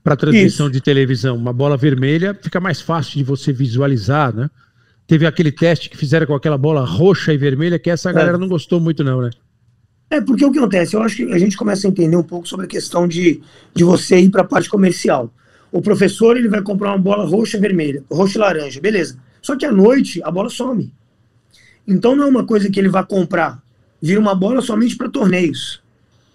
Para 0.05 0.15
transmissão 0.15 0.67
isso. 0.67 0.75
de 0.75 0.81
televisão. 0.81 1.37
Uma 1.37 1.53
bola 1.53 1.77
vermelha 1.77 2.39
fica 2.41 2.61
mais 2.61 2.81
fácil 2.81 3.17
de 3.17 3.25
você 3.25 3.53
visualizar, 3.53 4.35
né? 4.35 4.51
Teve 5.07 5.25
aquele 5.25 5.51
teste 5.51 5.89
que 5.89 5.97
fizeram 5.97 6.27
com 6.27 6.35
aquela 6.35 6.59
bola 6.59 6.85
roxa 6.85 7.33
e 7.33 7.39
vermelha, 7.39 7.79
que 7.79 7.89
essa 7.89 8.13
galera 8.13 8.37
é. 8.37 8.41
não 8.41 8.49
gostou 8.49 8.79
muito, 8.79 9.03
não, 9.03 9.23
né? 9.23 9.31
É, 10.11 10.21
porque 10.21 10.45
o 10.45 10.53
que 10.53 10.59
acontece? 10.59 10.95
Eu 10.95 11.03
acho 11.03 11.17
que 11.17 11.33
a 11.33 11.39
gente 11.39 11.57
começa 11.57 11.87
a 11.87 11.91
entender 11.91 12.17
um 12.17 12.23
pouco 12.23 12.47
sobre 12.47 12.67
a 12.67 12.69
questão 12.69 13.09
de, 13.09 13.41
de 13.75 13.83
você 13.83 14.19
ir 14.19 14.31
para 14.31 14.43
a 14.43 14.47
parte 14.47 14.69
comercial. 14.69 15.33
O 15.73 15.81
professor 15.81 16.37
ele 16.37 16.49
vai 16.49 16.63
comprar 16.63 16.91
uma 16.91 16.99
bola 16.99 17.25
roxa 17.25 17.57
e 17.57 17.61
vermelha, 17.61 18.05
roxa 18.11 18.39
e 18.39 18.41
laranja, 18.41 18.81
beleza. 18.81 19.19
Só 19.47 19.55
que 19.55 19.65
à 19.65 19.71
noite 19.71 20.21
a 20.25 20.31
bola 20.31 20.51
some. 20.51 20.93
Então 21.87 22.17
não 22.17 22.25
é 22.25 22.27
uma 22.27 22.45
coisa 22.45 22.69
que 22.69 22.81
ele 22.81 22.89
vai 22.89 23.07
comprar. 23.07 23.63
Vira 24.03 24.19
uma 24.19 24.35
bola 24.35 24.61
somente 24.61 24.97
para 24.97 25.09
torneios. 25.09 25.81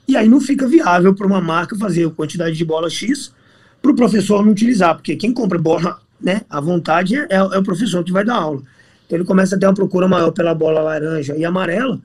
E 0.07 0.15
aí 0.15 0.29
não 0.29 0.39
fica 0.39 0.65
viável 0.65 1.13
para 1.13 1.27
uma 1.27 1.41
marca 1.41 1.75
fazer 1.75 2.07
a 2.07 2.09
quantidade 2.09 2.55
de 2.55 2.63
bola 2.63 2.89
X 2.89 3.33
para 3.81 3.91
o 3.91 3.95
professor 3.95 4.45
não 4.45 4.53
utilizar, 4.53 4.95
porque 4.95 5.17
quem 5.17 5.33
compra 5.33 5.59
bola 5.59 5.99
né, 6.21 6.43
à 6.49 6.61
vontade 6.61 7.17
é, 7.17 7.27
é, 7.29 7.41
o 7.43 7.63
professor 7.63 8.01
que 8.01 8.13
vai 8.13 8.23
dar 8.23 8.35
aula. 8.35 8.61
Então 9.05 9.17
ele 9.17 9.25
começa 9.25 9.57
a 9.57 9.59
ter 9.59 9.65
uma 9.65 9.73
procura 9.73 10.07
maior 10.07 10.31
pela 10.31 10.55
bola 10.55 10.79
laranja 10.79 11.35
e 11.35 11.43
amarela 11.43 11.99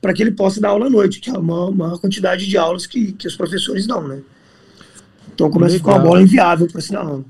para 0.00 0.14
que 0.14 0.22
ele 0.22 0.30
possa 0.30 0.60
dar 0.60 0.68
aula 0.68 0.86
à 0.86 0.90
noite, 0.90 1.18
que 1.18 1.30
é 1.30 1.32
uma 1.32 1.68
maior 1.72 1.98
quantidade 1.98 2.46
de 2.46 2.56
aulas 2.56 2.86
que, 2.86 3.10
que 3.10 3.26
os 3.26 3.34
professores 3.34 3.88
dão, 3.88 4.06
né? 4.06 4.20
Então 5.34 5.50
começa 5.50 5.74
Legal. 5.74 5.90
a 5.90 5.94
ficar 5.94 6.00
uma 6.04 6.10
bola 6.10 6.22
inviável 6.22 6.68
para 6.68 6.80
se 6.80 6.92
dar 6.92 7.00
aula. 7.00 7.24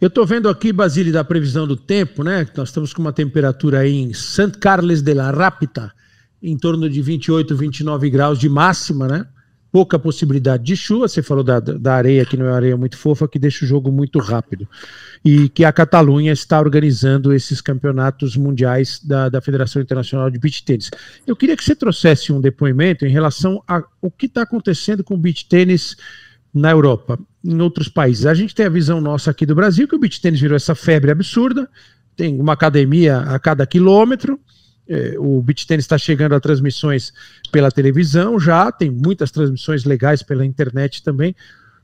Eu 0.00 0.06
estou 0.06 0.24
vendo 0.24 0.48
aqui, 0.48 0.72
Basílio, 0.72 1.12
da 1.12 1.24
previsão 1.24 1.66
do 1.66 1.76
tempo, 1.76 2.22
né? 2.22 2.46
Nós 2.56 2.68
estamos 2.68 2.92
com 2.92 3.02
uma 3.02 3.12
temperatura 3.12 3.80
aí 3.80 3.96
em 3.96 4.12
Sant 4.12 4.56
Carles 4.56 5.02
de 5.02 5.12
la 5.12 5.32
Rápita, 5.32 5.92
em 6.40 6.56
torno 6.56 6.88
de 6.88 7.02
28, 7.02 7.56
29 7.56 8.08
graus 8.08 8.38
de 8.38 8.48
máxima, 8.48 9.08
né? 9.08 9.26
Pouca 9.72 9.98
possibilidade 9.98 10.62
de 10.62 10.76
chuva. 10.76 11.08
Você 11.08 11.20
falou 11.20 11.42
da, 11.42 11.58
da 11.58 11.94
areia, 11.94 12.24
que 12.24 12.36
não 12.36 12.46
é 12.46 12.52
areia 12.52 12.76
muito 12.76 12.96
fofa, 12.96 13.26
que 13.26 13.40
deixa 13.40 13.64
o 13.64 13.68
jogo 13.68 13.90
muito 13.90 14.20
rápido. 14.20 14.68
E 15.24 15.48
que 15.48 15.64
a 15.64 15.72
Catalunha 15.72 16.30
está 16.30 16.60
organizando 16.60 17.34
esses 17.34 17.60
campeonatos 17.60 18.36
mundiais 18.36 19.00
da, 19.02 19.28
da 19.28 19.40
Federação 19.40 19.82
Internacional 19.82 20.30
de 20.30 20.38
Beach 20.38 20.64
Tênis. 20.64 20.90
Eu 21.26 21.34
queria 21.34 21.56
que 21.56 21.64
você 21.64 21.74
trouxesse 21.74 22.32
um 22.32 22.40
depoimento 22.40 23.04
em 23.04 23.10
relação 23.10 23.64
ao 23.66 23.82
que 24.16 24.26
está 24.26 24.42
acontecendo 24.42 25.02
com 25.02 25.14
o 25.14 25.18
beach 25.18 25.48
tênis 25.48 25.96
na 26.52 26.70
Europa, 26.70 27.18
em 27.44 27.60
outros 27.60 27.88
países. 27.88 28.26
A 28.26 28.34
gente 28.34 28.54
tem 28.54 28.66
a 28.66 28.70
visão 28.70 29.00
nossa 29.00 29.30
aqui 29.30 29.46
do 29.46 29.54
Brasil, 29.54 29.86
que 29.86 29.94
o 29.94 29.98
beach 29.98 30.20
tênis 30.20 30.40
virou 30.40 30.56
essa 30.56 30.74
febre 30.74 31.10
absurda, 31.10 31.68
tem 32.16 32.40
uma 32.40 32.52
academia 32.52 33.18
a 33.18 33.38
cada 33.38 33.66
quilômetro, 33.66 34.40
é, 34.88 35.16
o 35.18 35.42
beach 35.42 35.66
tênis 35.66 35.84
está 35.84 35.98
chegando 35.98 36.34
a 36.34 36.40
transmissões 36.40 37.12
pela 37.52 37.70
televisão 37.70 38.40
já, 38.40 38.72
tem 38.72 38.90
muitas 38.90 39.30
transmissões 39.30 39.84
legais 39.84 40.22
pela 40.22 40.46
internet 40.46 41.02
também. 41.02 41.36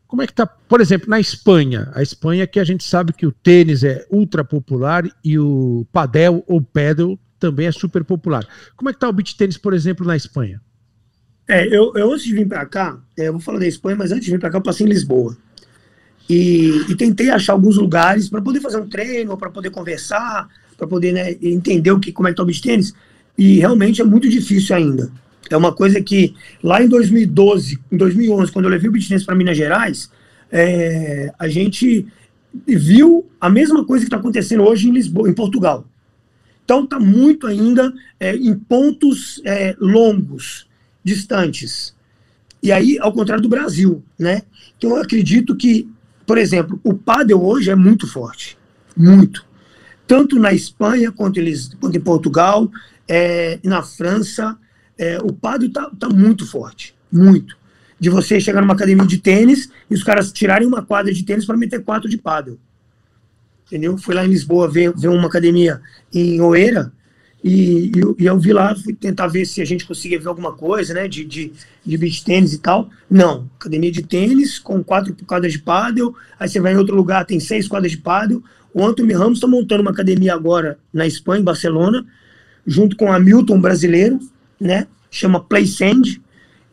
Como 0.06 0.22
é 0.22 0.26
que 0.26 0.32
está, 0.32 0.46
por 0.46 0.80
exemplo, 0.80 1.10
na 1.10 1.20
Espanha? 1.20 1.90
A 1.92 2.02
Espanha 2.02 2.46
que 2.46 2.58
a 2.58 2.64
gente 2.64 2.84
sabe 2.84 3.12
que 3.12 3.26
o 3.26 3.32
tênis 3.32 3.84
é 3.84 4.06
ultra 4.10 4.44
popular 4.44 5.04
e 5.22 5.38
o 5.38 5.86
padel 5.92 6.42
ou 6.46 6.62
paddle 6.62 7.18
também 7.38 7.66
é 7.66 7.72
super 7.72 8.04
popular. 8.04 8.46
Como 8.76 8.88
é 8.88 8.92
que 8.92 8.96
está 8.96 9.08
o 9.08 9.12
beach 9.12 9.36
tênis, 9.36 9.58
por 9.58 9.74
exemplo, 9.74 10.06
na 10.06 10.16
Espanha? 10.16 10.62
É, 11.46 11.66
eu, 11.66 11.92
eu 11.94 12.12
antes 12.12 12.24
de 12.24 12.34
vir 12.34 12.48
para 12.48 12.64
cá, 12.64 12.98
é, 13.16 13.28
eu 13.28 13.32
vou 13.32 13.40
falar 13.40 13.58
da 13.58 13.66
Espanha, 13.66 13.96
mas 13.96 14.12
antes 14.12 14.24
de 14.24 14.30
vir 14.30 14.40
para 14.40 14.50
cá, 14.50 14.58
eu 14.58 14.62
passei 14.62 14.86
em 14.86 14.88
Lisboa. 14.88 15.36
E, 16.28 16.84
e 16.88 16.96
tentei 16.96 17.30
achar 17.30 17.52
alguns 17.52 17.76
lugares 17.76 18.30
para 18.30 18.40
poder 18.40 18.60
fazer 18.60 18.78
um 18.78 18.88
treino, 18.88 19.36
para 19.36 19.50
poder 19.50 19.70
conversar, 19.70 20.48
para 20.76 20.86
poder 20.86 21.12
né, 21.12 21.36
entender 21.42 21.90
o 21.90 22.00
que, 22.00 22.12
como 22.12 22.28
é 22.28 22.30
que 22.30 22.36
tá 22.36 22.42
o 22.42 22.46
beach 22.46 22.62
tênis. 22.62 22.94
E 23.36 23.58
realmente 23.58 24.00
é 24.00 24.04
muito 24.04 24.28
difícil 24.28 24.74
ainda. 24.74 25.12
É 25.50 25.56
uma 25.56 25.74
coisa 25.74 26.00
que 26.00 26.34
lá 26.62 26.82
em 26.82 26.88
2012, 26.88 27.78
em 27.92 27.96
2011, 27.96 28.50
quando 28.50 28.64
eu 28.64 28.70
levei 28.70 28.88
o 28.88 28.92
beach 28.92 29.08
tênis 29.08 29.24
para 29.24 29.34
Minas 29.34 29.56
Gerais, 29.56 30.10
é, 30.50 31.30
a 31.38 31.46
gente 31.46 32.06
viu 32.66 33.26
a 33.38 33.50
mesma 33.50 33.84
coisa 33.84 34.04
que 34.04 34.06
está 34.06 34.16
acontecendo 34.16 34.62
hoje 34.62 34.88
em 34.88 34.92
Lisboa, 34.92 35.28
em 35.28 35.34
Portugal. 35.34 35.84
Então 36.64 36.84
está 36.84 36.98
muito 36.98 37.46
ainda 37.46 37.92
é, 38.18 38.34
em 38.34 38.54
pontos 38.54 39.42
é, 39.44 39.76
longos 39.78 40.66
distantes. 41.04 41.94
E 42.62 42.72
aí, 42.72 42.98
ao 42.98 43.12
contrário 43.12 43.42
do 43.42 43.48
Brasil, 43.48 44.02
né? 44.18 44.42
Então, 44.78 44.90
eu 44.90 45.02
acredito 45.02 45.54
que, 45.54 45.86
por 46.26 46.38
exemplo, 46.38 46.80
o 46.82 46.94
pádel 46.94 47.44
hoje 47.44 47.70
é 47.70 47.74
muito 47.74 48.06
forte, 48.06 48.56
muito. 48.96 49.44
Tanto 50.06 50.38
na 50.38 50.52
Espanha 50.52 51.12
quanto, 51.12 51.38
eles, 51.38 51.70
quanto 51.78 51.96
em 51.96 52.00
Portugal, 52.00 52.70
é, 53.06 53.58
na 53.62 53.82
França, 53.82 54.56
é, 54.98 55.18
o 55.18 55.32
pádel 55.32 55.68
está 55.68 55.90
tá 55.90 56.08
muito 56.08 56.46
forte, 56.46 56.94
muito. 57.12 57.56
De 58.00 58.08
você 58.08 58.40
chegar 58.40 58.60
numa 58.60 58.74
academia 58.74 59.06
de 59.06 59.18
tênis 59.18 59.70
e 59.90 59.94
os 59.94 60.02
caras 60.02 60.32
tirarem 60.32 60.66
uma 60.66 60.82
quadra 60.82 61.12
de 61.12 61.22
tênis 61.22 61.44
para 61.44 61.56
meter 61.56 61.82
quatro 61.82 62.08
de 62.08 62.16
pádel. 62.16 62.58
Entendeu? 63.66 63.96
Fui 63.96 64.14
lá 64.14 64.24
em 64.24 64.28
Lisboa 64.28 64.70
ver, 64.70 64.92
ver 64.96 65.08
uma 65.08 65.26
academia 65.26 65.80
em 66.12 66.40
Oeira, 66.40 66.92
E, 67.44 67.92
e, 68.18 68.24
eu 68.24 68.38
vi 68.38 68.54
lá, 68.54 68.74
fui 68.74 68.94
tentar 68.94 69.26
ver 69.26 69.44
se 69.44 69.60
a 69.60 69.66
gente 69.66 69.84
conseguia 69.84 70.18
ver 70.18 70.28
alguma 70.28 70.52
coisa, 70.52 70.94
né, 70.94 71.06
de, 71.06 71.26
de, 71.26 71.52
de 71.84 71.98
beach 71.98 72.24
tênis 72.24 72.54
e 72.54 72.58
tal. 72.58 72.88
Não, 73.10 73.50
academia 73.60 73.92
de 73.92 74.02
tênis 74.02 74.58
com 74.58 74.82
quatro 74.82 75.14
quadras 75.26 75.52
de 75.52 75.58
pádel, 75.58 76.14
aí 76.40 76.48
você 76.48 76.58
vai 76.58 76.72
em 76.72 76.78
outro 76.78 76.96
lugar, 76.96 77.26
tem 77.26 77.38
seis 77.38 77.68
quadras 77.68 77.92
de 77.92 77.98
pádel. 77.98 78.42
O 78.72 78.82
Anthony 78.82 79.12
Ramos 79.12 79.36
está 79.36 79.46
montando 79.46 79.82
uma 79.82 79.90
academia 79.90 80.32
agora 80.32 80.78
na 80.90 81.06
Espanha, 81.06 81.42
em 81.42 81.44
Barcelona, 81.44 82.06
junto 82.66 82.96
com 82.96 83.12
a 83.12 83.20
Milton 83.20 83.60
brasileiro, 83.60 84.18
né, 84.58 84.86
chama 85.10 85.38
Play 85.38 85.66
Sand, 85.66 86.18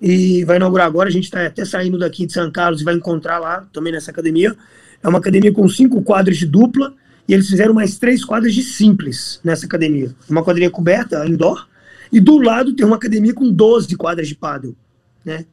e 0.01 0.45
vai 0.45 0.55
inaugurar 0.55 0.87
agora, 0.87 1.09
a 1.09 1.11
gente 1.11 1.25
está 1.25 1.45
até 1.45 1.65
saindo 1.65 1.99
daqui 1.99 2.25
de 2.25 2.31
São 2.31 2.49
Carlos 2.49 2.79
e 2.79 2.85
vai 2.85 2.95
encontrar 2.95 3.39
lá, 3.39 3.67
também 3.73 3.91
nessa 3.91 4.09
academia. 4.09 4.55
É 5.03 5.07
uma 5.07 5.19
academia 5.19 5.51
com 5.51 5.67
cinco 5.67 6.01
quadras 6.01 6.37
de 6.37 6.45
dupla, 6.45 6.93
e 7.31 7.33
eles 7.33 7.47
fizeram 7.47 7.73
mais 7.73 7.97
três 7.97 8.25
quadras 8.25 8.53
de 8.53 8.61
simples 8.61 9.39
nessa 9.41 9.65
academia. 9.65 10.13
Uma 10.29 10.43
quadrilha 10.43 10.69
coberta, 10.69 11.25
indoor, 11.25 11.65
e 12.11 12.19
do 12.19 12.37
lado 12.37 12.75
tem 12.75 12.85
uma 12.85 12.97
academia 12.97 13.33
com 13.33 13.49
12 13.49 13.95
quadras 13.95 14.27
de 14.27 14.35
paddle, 14.35 14.75
né? 15.23 15.45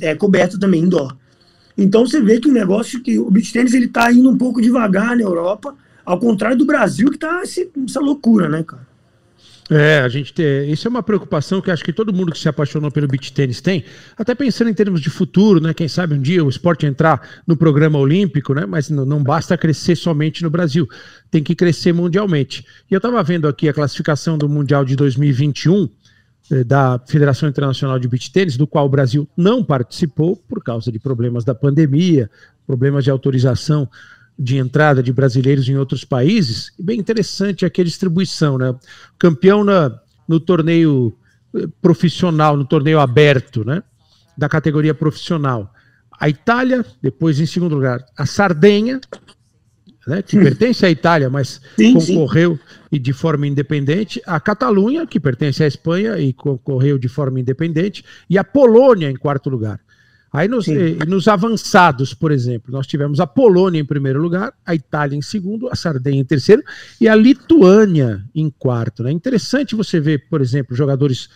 É 0.00 0.14
coberta 0.14 0.58
também 0.58 0.80
indoor. 0.80 1.14
Então 1.76 2.06
você 2.06 2.18
vê 2.18 2.40
que 2.40 2.48
o 2.48 2.52
negócio 2.52 3.02
que 3.02 3.18
o 3.18 3.30
beach 3.30 3.52
tennis 3.52 3.74
ele 3.74 3.88
tá 3.88 4.10
indo 4.10 4.30
um 4.30 4.38
pouco 4.38 4.62
devagar 4.62 5.14
na 5.14 5.22
Europa, 5.22 5.76
ao 6.02 6.18
contrário 6.18 6.56
do 6.56 6.64
Brasil 6.64 7.10
que 7.10 7.18
tá 7.18 7.42
essa 7.42 8.00
loucura, 8.00 8.48
né, 8.48 8.62
cara? 8.62 8.88
É, 9.70 10.00
a 10.00 10.08
gente 10.08 10.34
tem. 10.34 10.70
Isso 10.70 10.88
é 10.88 10.90
uma 10.90 11.02
preocupação 11.02 11.60
que 11.60 11.70
acho 11.70 11.84
que 11.84 11.92
todo 11.92 12.12
mundo 12.12 12.32
que 12.32 12.38
se 12.38 12.48
apaixonou 12.48 12.90
pelo 12.90 13.06
beach 13.06 13.32
tênis 13.32 13.60
tem, 13.60 13.84
até 14.18 14.34
pensando 14.34 14.68
em 14.68 14.74
termos 14.74 15.00
de 15.00 15.08
futuro, 15.08 15.60
né? 15.60 15.72
Quem 15.72 15.86
sabe 15.86 16.14
um 16.14 16.20
dia 16.20 16.44
o 16.44 16.48
esporte 16.48 16.84
entrar 16.84 17.42
no 17.46 17.56
programa 17.56 17.98
olímpico, 17.98 18.54
né? 18.54 18.66
Mas 18.66 18.90
não, 18.90 19.06
não 19.06 19.22
basta 19.22 19.56
crescer 19.56 19.94
somente 19.94 20.42
no 20.42 20.50
Brasil, 20.50 20.88
tem 21.30 21.42
que 21.42 21.54
crescer 21.54 21.92
mundialmente. 21.92 22.66
E 22.90 22.94
eu 22.94 22.98
estava 22.98 23.22
vendo 23.22 23.46
aqui 23.46 23.68
a 23.68 23.72
classificação 23.72 24.36
do 24.36 24.48
Mundial 24.48 24.84
de 24.84 24.96
2021 24.96 25.88
eh, 26.50 26.64
da 26.64 27.00
Federação 27.06 27.48
Internacional 27.48 27.98
de 28.00 28.08
Beach 28.08 28.32
Tênis, 28.32 28.56
do 28.56 28.66
qual 28.66 28.86
o 28.86 28.90
Brasil 28.90 29.28
não 29.36 29.62
participou 29.62 30.36
por 30.36 30.62
causa 30.62 30.90
de 30.90 30.98
problemas 30.98 31.44
da 31.44 31.54
pandemia, 31.54 32.28
problemas 32.66 33.04
de 33.04 33.10
autorização 33.10 33.88
de 34.38 34.56
entrada 34.56 35.02
de 35.02 35.12
brasileiros 35.12 35.68
em 35.68 35.76
outros 35.76 36.04
países. 36.04 36.72
bem 36.78 36.98
interessante 36.98 37.64
aqui 37.64 37.80
a 37.80 37.84
distribuição, 37.84 38.58
né? 38.58 38.74
Campeão 39.18 39.62
na, 39.62 39.98
no 40.26 40.40
torneio 40.40 41.16
eh, 41.54 41.66
profissional, 41.80 42.56
no 42.56 42.64
torneio 42.64 42.98
aberto, 42.98 43.64
né? 43.64 43.82
Da 44.36 44.48
categoria 44.48 44.94
profissional. 44.94 45.72
A 46.18 46.28
Itália, 46.28 46.84
depois 47.00 47.40
em 47.40 47.46
segundo 47.46 47.74
lugar, 47.74 48.04
a 48.16 48.26
Sardenha, 48.26 49.00
né, 50.06 50.22
que 50.22 50.38
hum. 50.38 50.42
pertence 50.42 50.84
à 50.84 50.90
Itália, 50.90 51.30
mas 51.30 51.60
sim, 51.76 51.94
concorreu 51.94 52.56
sim. 52.56 52.60
e 52.92 52.98
de 52.98 53.12
forma 53.12 53.46
independente, 53.46 54.20
a 54.26 54.40
Catalunha, 54.40 55.06
que 55.06 55.20
pertence 55.20 55.62
à 55.62 55.66
Espanha 55.66 56.18
e 56.18 56.32
concorreu 56.32 56.98
de 56.98 57.08
forma 57.08 57.40
independente, 57.40 58.04
e 58.28 58.36
a 58.36 58.44
Polônia 58.44 59.10
em 59.10 59.16
quarto 59.16 59.48
lugar. 59.48 59.80
Aí 60.32 60.48
nos, 60.48 60.66
eh, 60.66 60.96
nos, 61.06 61.28
avançados, 61.28 62.14
por 62.14 62.32
exemplo, 62.32 62.72
nós 62.72 62.86
tivemos 62.86 63.20
a 63.20 63.26
Polônia 63.26 63.78
em 63.78 63.84
primeiro 63.84 64.18
lugar, 64.18 64.54
a 64.64 64.74
Itália 64.74 65.14
em 65.14 65.20
segundo, 65.20 65.68
a 65.68 65.76
Sardenha 65.76 66.20
em 66.20 66.24
terceiro 66.24 66.62
e 66.98 67.06
a 67.06 67.14
Lituânia 67.14 68.24
em 68.34 68.48
quarto. 68.48 69.02
É 69.02 69.06
né? 69.06 69.12
interessante 69.12 69.74
você 69.74 70.00
ver, 70.00 70.30
por 70.30 70.40
exemplo, 70.40 70.74
jogadores 70.74 71.28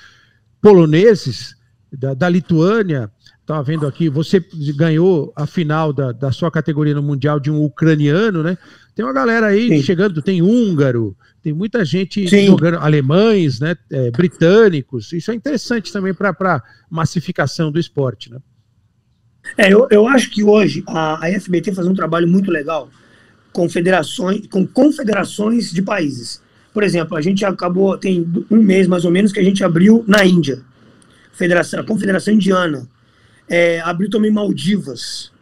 poloneses 0.63 1.55
da, 1.93 2.15
da 2.15 2.27
Lituânia. 2.27 3.11
Estava 3.43 3.63
vendo 3.63 3.87
aqui, 3.87 4.09
você 4.09 4.43
ganhou 4.75 5.31
a 5.37 5.47
final 5.47 5.93
da, 5.93 6.11
da 6.11 6.33
sua 6.33 6.51
categoria 6.51 6.95
no 6.95 7.03
Mundial 7.03 7.39
de 7.39 7.51
um 7.51 7.63
ucraniano, 7.63 8.43
né? 8.43 8.57
Tem 8.95 9.05
uma 9.05 9.13
galera 9.13 9.49
aí 9.49 9.69
Sim. 9.69 9.83
chegando, 9.83 10.23
tem 10.23 10.41
húngaro, 10.41 11.15
tem 11.43 11.53
muita 11.53 11.85
gente 11.85 12.27
Sim. 12.29 12.47
jogando, 12.47 12.79
alemães, 12.79 13.61
né? 13.61 13.77
É, 13.93 14.11
britânicos. 14.11 15.13
Isso 15.13 15.31
é 15.31 15.35
interessante 15.35 15.93
também 15.93 16.15
para 16.15 16.31
a 16.31 16.63
massificação 16.91 17.71
do 17.71 17.79
esporte, 17.79 18.33
né? 18.33 18.39
É, 19.57 19.73
eu, 19.73 19.87
eu 19.91 20.07
acho 20.09 20.31
que 20.31 20.43
hoje 20.43 20.83
a, 20.87 21.27
a 21.27 21.41
FBT 21.41 21.73
faz 21.73 21.87
um 21.87 21.95
trabalho 21.95 22.27
muito 22.27 22.51
legal 22.51 22.91
com 23.53 23.69
federações, 23.69 24.47
com 24.49 24.67
confederações 24.67 25.73
de 25.73 25.83
países. 25.83 26.43
Por 26.75 26.83
exemplo, 26.83 27.17
a 27.17 27.23
gente 27.23 27.45
acabou, 27.45 27.97
tem 27.97 28.27
um 28.51 28.63
mês 28.63 28.87
mais 28.87 29.05
ou 29.05 29.11
menos 29.11 29.33
que 29.33 29.41
a 29.41 29.43
gente 29.43 29.65
abriu 29.65 30.05
na 30.07 30.25
Índia, 30.27 30.61
Federação, 31.33 31.81
a 31.81 31.85
Confederação 31.85 32.35
Indiana, 32.35 32.87
é, 33.49 33.81
abriu 33.81 34.11
também 34.11 34.31
Maldivas. 34.31 35.33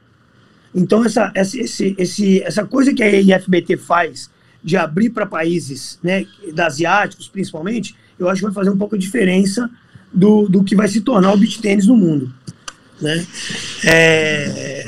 Então, 0.72 1.04
essa, 1.04 1.32
essa, 1.34 1.58
esse, 1.58 1.94
esse, 1.98 2.42
essa 2.42 2.64
coisa 2.64 2.94
que 2.94 3.02
a 3.02 3.20
IFBT 3.20 3.76
faz 3.78 4.30
de 4.62 4.76
abrir 4.76 5.10
para 5.10 5.26
países, 5.26 5.98
né, 6.02 6.24
asiáticos 6.58 7.28
principalmente, 7.28 7.94
eu 8.18 8.28
acho 8.28 8.40
que 8.40 8.46
vai 8.46 8.54
fazer 8.54 8.70
um 8.70 8.78
pouco 8.78 8.96
de 8.96 9.04
diferença 9.04 9.68
do, 10.12 10.48
do 10.48 10.62
que 10.62 10.76
vai 10.76 10.88
se 10.88 11.00
tornar 11.00 11.32
o 11.32 11.36
beach 11.36 11.60
tênis 11.60 11.86
no 11.86 11.96
mundo. 11.96 12.32
Né? 13.04 13.26
É, 13.84 14.86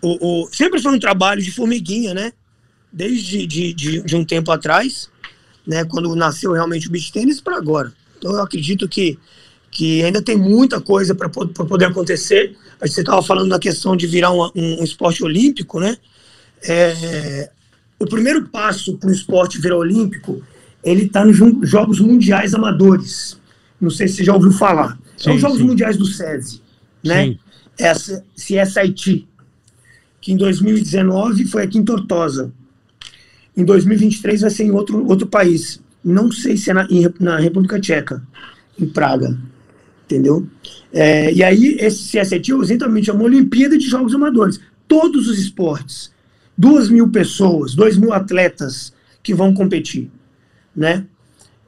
o, 0.00 0.44
o, 0.44 0.48
sempre 0.50 0.80
foi 0.80 0.94
um 0.94 0.98
trabalho 0.98 1.42
de 1.42 1.50
formiguinha, 1.50 2.14
né? 2.14 2.32
Desde 2.90 3.46
de, 3.46 3.74
de, 3.74 4.00
de 4.00 4.16
um 4.16 4.24
tempo 4.24 4.50
atrás, 4.50 5.10
né? 5.66 5.84
quando 5.84 6.16
nasceu 6.16 6.52
realmente 6.52 6.88
o 6.88 6.90
beach 6.90 7.12
tênis, 7.12 7.42
para 7.42 7.58
agora. 7.58 7.92
Então 8.16 8.32
eu 8.32 8.40
acredito 8.40 8.88
que, 8.88 9.18
que 9.70 10.02
ainda 10.02 10.22
tem 10.22 10.34
muita 10.34 10.80
coisa 10.80 11.14
para 11.14 11.28
poder 11.28 11.84
acontecer. 11.84 12.56
Você 12.80 13.00
estava 13.00 13.22
falando 13.22 13.50
da 13.50 13.58
questão 13.58 13.94
de 13.94 14.06
virar 14.06 14.32
um, 14.32 14.44
um, 14.56 14.80
um 14.80 14.84
esporte 14.84 15.22
olímpico, 15.22 15.78
né? 15.78 15.98
É, 16.62 17.50
o 18.00 18.06
primeiro 18.06 18.48
passo 18.48 18.96
para 18.96 19.10
o 19.10 19.12
esporte 19.12 19.60
virar 19.60 19.76
olímpico, 19.76 20.42
ele 20.82 21.02
está 21.02 21.22
nos 21.22 21.36
Jogos 21.68 22.00
Mundiais 22.00 22.54
Amadores. 22.54 23.38
Não 23.78 23.90
sei 23.90 24.08
se 24.08 24.16
você 24.16 24.24
já 24.24 24.34
ouviu 24.34 24.52
falar. 24.52 24.98
Sim, 25.18 25.30
é 25.30 25.34
os 25.34 25.40
Jogos 25.42 25.58
sim. 25.58 25.64
Mundiais 25.64 25.98
do 25.98 26.06
SESI, 26.06 26.62
né? 27.04 27.26
Sim 27.26 27.38
essa 27.78 28.24
CSIT, 28.34 29.26
que 30.20 30.32
em 30.32 30.36
2019 30.36 31.44
foi 31.46 31.62
aqui 31.62 31.78
em 31.78 31.84
Tortosa. 31.84 32.52
Em 33.56 33.64
2023 33.64 34.42
vai 34.42 34.50
ser 34.50 34.64
em 34.64 34.70
outro, 34.70 35.06
outro 35.06 35.26
país. 35.26 35.80
Não 36.04 36.30
sei 36.30 36.56
se 36.56 36.70
é 36.70 36.74
na, 36.74 36.86
em, 36.90 37.06
na 37.20 37.38
República 37.38 37.80
Tcheca, 37.80 38.22
em 38.78 38.86
Praga. 38.86 39.38
Entendeu? 40.04 40.46
É, 40.92 41.32
e 41.32 41.42
aí, 41.42 41.76
esse 41.78 42.18
CSIT 42.18 42.52
exatamente 42.52 43.10
é 43.10 43.12
uma 43.12 43.24
Olimpíada 43.24 43.76
de 43.76 43.86
Jogos 43.86 44.14
Amadores. 44.14 44.60
Todos 44.86 45.28
os 45.28 45.38
esportes. 45.38 46.10
Duas 46.56 46.88
mil 46.88 47.08
pessoas, 47.08 47.74
dois 47.74 47.96
mil 47.96 48.12
atletas 48.12 48.92
que 49.22 49.34
vão 49.34 49.52
competir. 49.52 50.10
Né? 50.74 51.06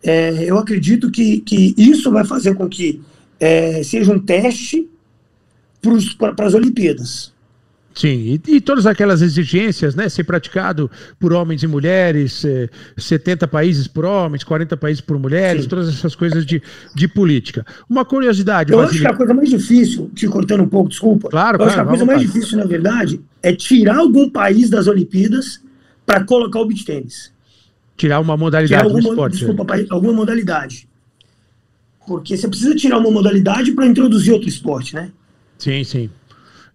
É, 0.02 0.44
eu 0.44 0.58
acredito 0.58 1.10
que, 1.10 1.40
que 1.40 1.74
isso 1.76 2.10
vai 2.10 2.24
fazer 2.24 2.54
com 2.54 2.68
que 2.68 3.00
é, 3.38 3.82
seja 3.82 4.12
um 4.12 4.18
teste 4.18 4.88
para 6.18 6.46
as 6.46 6.54
Olimpíadas. 6.54 7.32
Sim, 7.92 8.40
e, 8.46 8.56
e, 8.56 8.60
todas 8.60 8.86
aquelas 8.86 9.20
exigências, 9.20 9.94
né? 9.94 10.08
Ser 10.08 10.24
praticado 10.24 10.88
por 11.18 11.32
homens 11.32 11.62
e 11.62 11.66
mulheres, 11.66 12.44
eh, 12.44 12.68
70 12.96 13.48
países 13.48 13.88
por 13.88 14.04
homens, 14.04 14.44
40 14.44 14.76
países 14.76 15.00
por 15.00 15.18
mulheres, 15.18 15.64
Sim. 15.64 15.68
todas 15.68 15.88
essas 15.88 16.14
coisas 16.14 16.46
de, 16.46 16.62
de 16.94 17.08
política. 17.08 17.66
Uma 17.88 18.04
curiosidade. 18.04 18.72
Eu 18.72 18.78
Basílio... 18.78 19.00
acho 19.00 19.08
que 19.08 19.14
a 19.14 19.16
coisa 19.16 19.34
mais 19.34 19.50
difícil, 19.50 20.10
te 20.14 20.28
cortando 20.28 20.62
um 20.62 20.68
pouco, 20.68 20.88
desculpa. 20.88 21.28
Claro, 21.28 21.56
eu 21.56 21.58
claro, 21.58 21.70
acho 21.70 21.74
que 21.74 21.80
a 21.80 21.88
coisa 21.88 22.04
mais 22.06 22.20
difícil, 22.20 22.58
na 22.58 22.64
verdade, 22.64 23.20
é 23.42 23.52
tirar 23.52 23.98
algum 23.98 24.30
país 24.30 24.70
das 24.70 24.86
Olimpíadas 24.86 25.60
para 26.06 26.22
colocar 26.24 26.60
o 26.60 26.66
beach 26.66 26.84
tênis. 26.84 27.32
Tirar 27.96 28.20
uma 28.20 28.36
modalidade 28.36 28.68
tirar 28.68 28.84
alguma, 28.84 29.02
do 29.02 29.08
esporte. 29.08 29.36
Desculpa, 29.36 29.76
alguma 29.90 30.12
modalidade. 30.12 30.88
Porque 32.06 32.36
você 32.36 32.48
precisa 32.48 32.74
tirar 32.74 32.98
uma 32.98 33.10
modalidade 33.10 33.72
para 33.72 33.86
introduzir 33.86 34.32
outro 34.32 34.48
esporte, 34.48 34.94
né? 34.94 35.10
Sim, 35.60 35.84
sim. 35.84 36.10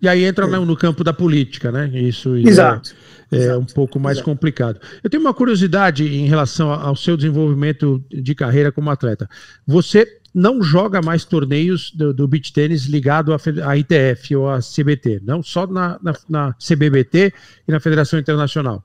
E 0.02 0.08
aí 0.08 0.24
entra 0.24 0.46
é. 0.46 0.60
no 0.60 0.76
campo 0.78 1.04
da 1.04 1.12
política, 1.12 1.72
né? 1.72 1.90
Isso, 1.94 2.36
Exato. 2.36 2.94
é, 3.32 3.36
é 3.36 3.40
Exato. 3.40 3.60
um 3.60 3.66
pouco 3.66 4.00
mais 4.00 4.18
Exato. 4.18 4.30
complicado. 4.30 4.80
Eu 5.04 5.10
tenho 5.10 5.22
uma 5.22 5.34
curiosidade 5.34 6.06
em 6.06 6.28
relação 6.28 6.72
ao 6.72 6.96
seu 6.96 7.18
desenvolvimento 7.18 8.04
de 8.10 8.36
carreira 8.36 8.72
como 8.72 8.90
atleta. 8.90 9.28
Você 9.66 10.08
não 10.34 10.62
joga 10.62 11.02
mais 11.02 11.24
torneios 11.24 11.92
do, 11.92 12.14
do 12.14 12.28
beach 12.28 12.52
tênis 12.52 12.86
ligado 12.86 13.34
à, 13.34 13.78
ITF 13.78 14.36
ou 14.36 14.50
à 14.50 14.60
CBT, 14.60 15.22
não 15.24 15.42
só 15.42 15.66
na, 15.66 15.98
na, 16.04 16.14
na, 16.30 16.54
CBBT 16.54 17.34
e 17.68 17.72
na 17.72 17.80
Federação 17.80 18.20
Internacional. 18.20 18.84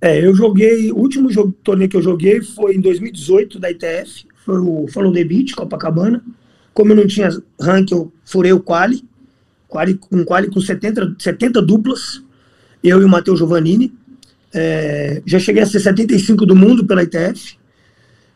É, 0.00 0.24
eu 0.24 0.34
joguei, 0.34 0.90
o 0.92 0.96
último 0.96 1.30
jogo, 1.30 1.52
torneio 1.64 1.90
que 1.90 1.96
eu 1.96 2.02
joguei 2.02 2.40
foi 2.42 2.76
em 2.76 2.80
2018 2.80 3.58
da 3.58 3.70
ITF, 3.70 4.26
foi 4.44 4.58
o 4.60 4.86
Follow 4.88 5.12
the 5.12 5.24
Beach, 5.24 5.54
Copacabana. 5.54 6.22
Como 6.74 6.92
eu 6.92 6.96
não 6.96 7.06
tinha 7.06 7.28
ranking, 7.60 7.94
eu 7.94 8.12
furei 8.24 8.52
o 8.52 8.60
quali, 8.60 9.04
quali 9.68 9.98
um 10.10 10.24
quali 10.24 10.48
com 10.48 10.60
70, 10.60 11.16
70 11.18 11.60
duplas, 11.62 12.22
eu 12.82 13.00
e 13.00 13.04
o 13.04 13.08
Matheus 13.08 13.38
Giovannini. 13.38 13.92
É, 14.54 15.22
já 15.24 15.38
cheguei 15.38 15.62
a 15.62 15.66
ser 15.66 15.80
75 15.80 16.44
do 16.44 16.54
mundo 16.54 16.86
pela 16.86 17.02
ITF. 17.02 17.56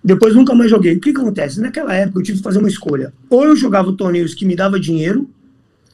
Depois 0.03 0.35
nunca 0.35 0.55
mais 0.55 0.70
joguei. 0.70 0.94
O 0.94 1.01
que, 1.01 1.11
acontece? 1.11 1.61
Naquela 1.61 1.94
época 1.94 2.20
eu 2.20 2.22
tive 2.22 2.38
que 2.38 2.44
fazer 2.44 2.59
uma 2.59 2.68
escolha. 2.68 3.12
Ou 3.29 3.44
eu 3.44 3.57
jogava 3.57 3.92
torneios 3.92 4.35
que 4.35 4.44
me 4.44 4.55
dava 4.55 4.79
dinheiro 4.79 5.29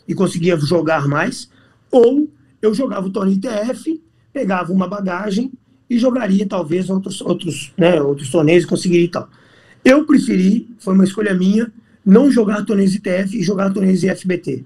e 0.07 0.15
conseguia 0.15 0.57
jogar 0.59 1.09
mais, 1.09 1.49
ou 1.91 2.29
eu 2.61 2.75
jogava 2.75 3.07
o 3.07 3.11
torneio 3.11 3.39
ITF, 3.39 4.03
pegava 4.33 4.73
uma 4.73 4.87
bagagem 4.87 5.51
e 5.89 5.99
jogaria 5.99 6.47
talvez 6.47 6.91
outros, 6.91 7.21
outros, 7.21 7.73
né, 7.77 8.01
outros 8.01 8.31
torneios 8.31 8.65
conseguiria 8.65 9.05
e 9.05 9.09
tal. 9.09 9.29
Eu 9.85 10.05
preferi, 10.07 10.69
foi 10.79 10.95
uma 10.95 11.05
escolha 11.05 11.35
minha, 11.35 11.73
não 12.05 12.31
jogar 12.31 12.65
torneios 12.65 12.95
ITF 12.95 13.39
e 13.39 13.43
jogar 13.43 13.73
torneios 13.73 14.03
IFBT. 14.03 14.65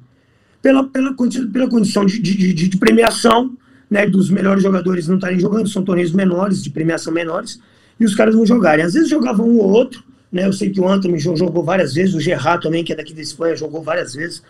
Pela, 0.63 0.85
pela, 0.85 1.15
pela 1.15 1.69
condição 1.69 2.05
de, 2.05 2.19
de, 2.19 2.53
de, 2.53 2.77
premiação, 2.77 3.57
né, 3.91 4.07
dos 4.07 4.31
melhores 4.31 4.63
jogadores 4.63 5.07
não 5.07 5.17
estarem 5.17 5.39
jogando, 5.39 5.69
são 5.69 5.85
torneios 5.85 6.13
menores, 6.13 6.63
de 6.63 6.71
premiação 6.71 7.13
menores, 7.13 7.61
e 8.01 8.05
os 8.05 8.15
caras 8.15 8.35
não 8.35 8.45
jogarem. 8.45 8.85
Às 8.85 8.95
vezes 8.95 9.09
jogavam 9.09 9.49
um 9.49 9.59
ou 9.59 9.71
outro, 9.71 10.03
né, 10.33 10.47
eu 10.47 10.53
sei 10.53 10.71
que 10.71 10.81
o 10.81 10.89
Anthony 10.89 11.19
jogou 11.19 11.63
várias 11.63 11.95
vezes, 11.95 12.15
o 12.15 12.21
Gerard 12.21 12.63
também, 12.63 12.83
que 12.83 12.93
é 12.93 12.97
daqui 12.97 13.15
da 13.15 13.23
Espanha, 13.23 13.55
jogou 13.55 13.83
várias 13.83 14.15
vezes. 14.15 14.43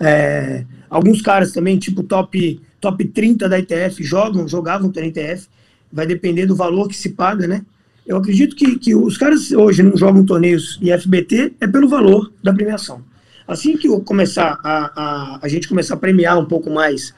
É, 0.00 0.64
alguns 0.88 1.20
caras 1.20 1.52
também, 1.52 1.78
tipo 1.78 2.02
top, 2.02 2.60
top 2.80 3.04
30 3.04 3.48
da 3.48 3.58
ITF, 3.58 4.02
jogam, 4.02 4.48
jogavam 4.48 4.90
torneio 4.90 5.12
ITF, 5.12 5.46
vai 5.92 6.06
depender 6.06 6.46
do 6.46 6.56
valor 6.56 6.88
que 6.88 6.96
se 6.96 7.10
paga, 7.10 7.46
né? 7.46 7.64
Eu 8.10 8.16
acredito 8.16 8.56
que, 8.56 8.76
que 8.76 8.92
os 8.92 9.16
caras 9.16 9.52
hoje 9.52 9.84
não 9.84 9.96
jogam 9.96 10.26
torneios 10.26 10.80
IFBT 10.82 11.54
é 11.60 11.66
pelo 11.68 11.88
valor 11.88 12.32
da 12.42 12.52
premiação. 12.52 13.04
Assim 13.46 13.76
que 13.76 13.88
começar 14.00 14.58
a, 14.64 15.00
a, 15.00 15.38
a 15.40 15.48
gente 15.48 15.68
começar 15.68 15.94
a 15.94 15.96
premiar 15.96 16.36
um 16.36 16.44
pouco 16.44 16.68
mais 16.70 17.14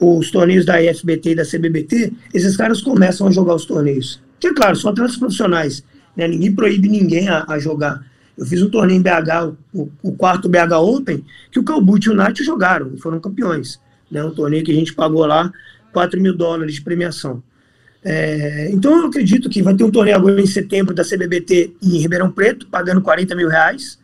os 0.00 0.32
torneios 0.32 0.66
da 0.66 0.82
IFBT 0.82 1.30
e 1.30 1.34
da 1.36 1.44
CBBT, 1.44 2.12
esses 2.34 2.56
caras 2.56 2.80
começam 2.80 3.28
a 3.28 3.30
jogar 3.30 3.54
os 3.54 3.64
torneios. 3.64 4.20
Que, 4.40 4.48
é 4.48 4.52
claro, 4.52 4.74
são 4.74 4.90
atletas 4.90 5.16
profissionais. 5.16 5.84
Né? 6.16 6.26
Ninguém 6.26 6.52
proíbe 6.52 6.88
ninguém 6.88 7.28
a, 7.28 7.44
a, 7.46 7.60
jogar. 7.60 8.04
Eu 8.36 8.44
fiz 8.44 8.60
um 8.62 8.68
torneio 8.68 8.98
em 8.98 9.00
BH, 9.00 9.54
o, 9.72 9.88
o 10.02 10.10
quarto 10.10 10.48
BH 10.48 10.72
Open, 10.72 11.24
que 11.52 11.60
o 11.60 11.62
Calbut 11.62 12.04
e 12.04 12.10
o 12.10 12.16
Nath 12.16 12.38
jogaram, 12.38 12.96
foram 12.96 13.20
campeões. 13.20 13.78
Né? 14.10 14.24
Um 14.24 14.34
torneio 14.34 14.64
que 14.64 14.72
a 14.72 14.74
gente 14.74 14.92
pagou 14.92 15.24
lá 15.24 15.52
4 15.92 16.20
mil 16.20 16.36
dólares 16.36 16.74
de 16.74 16.82
premiação. 16.82 17.40
É, 18.04 18.68
então 18.72 18.98
eu 18.98 19.06
acredito 19.06 19.48
que 19.48 19.62
vai 19.62 19.74
ter 19.74 19.84
um 19.84 19.90
torneio 19.90 20.16
agora 20.16 20.40
em 20.40 20.46
setembro 20.46 20.94
da 20.94 21.04
CBBT 21.04 21.72
em 21.82 21.98
Ribeirão 21.98 22.30
Preto, 22.30 22.66
pagando 22.66 23.00
40 23.00 23.34
mil 23.36 23.48
reais, 23.48 23.98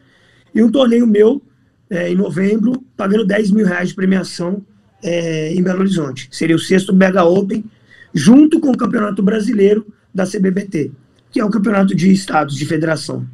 e 0.54 0.62
um 0.62 0.70
torneio 0.70 1.06
meu 1.06 1.42
é, 1.90 2.10
em 2.10 2.14
novembro, 2.14 2.84
pagando 2.96 3.26
10 3.26 3.50
mil 3.50 3.66
reais 3.66 3.88
de 3.88 3.94
premiação 3.94 4.64
é, 5.02 5.52
em 5.52 5.62
Belo 5.62 5.80
Horizonte. 5.80 6.28
Seria 6.30 6.54
o 6.54 6.58
sexto 6.58 6.92
BH 6.92 7.22
Open, 7.24 7.64
junto 8.14 8.60
com 8.60 8.70
o 8.70 8.76
Campeonato 8.76 9.22
Brasileiro 9.22 9.86
da 10.14 10.26
CBBT, 10.26 10.90
que 11.30 11.40
é 11.40 11.44
o 11.44 11.50
campeonato 11.50 11.94
de 11.94 12.12
estados, 12.12 12.56
de 12.56 12.64
federação. 12.66 13.26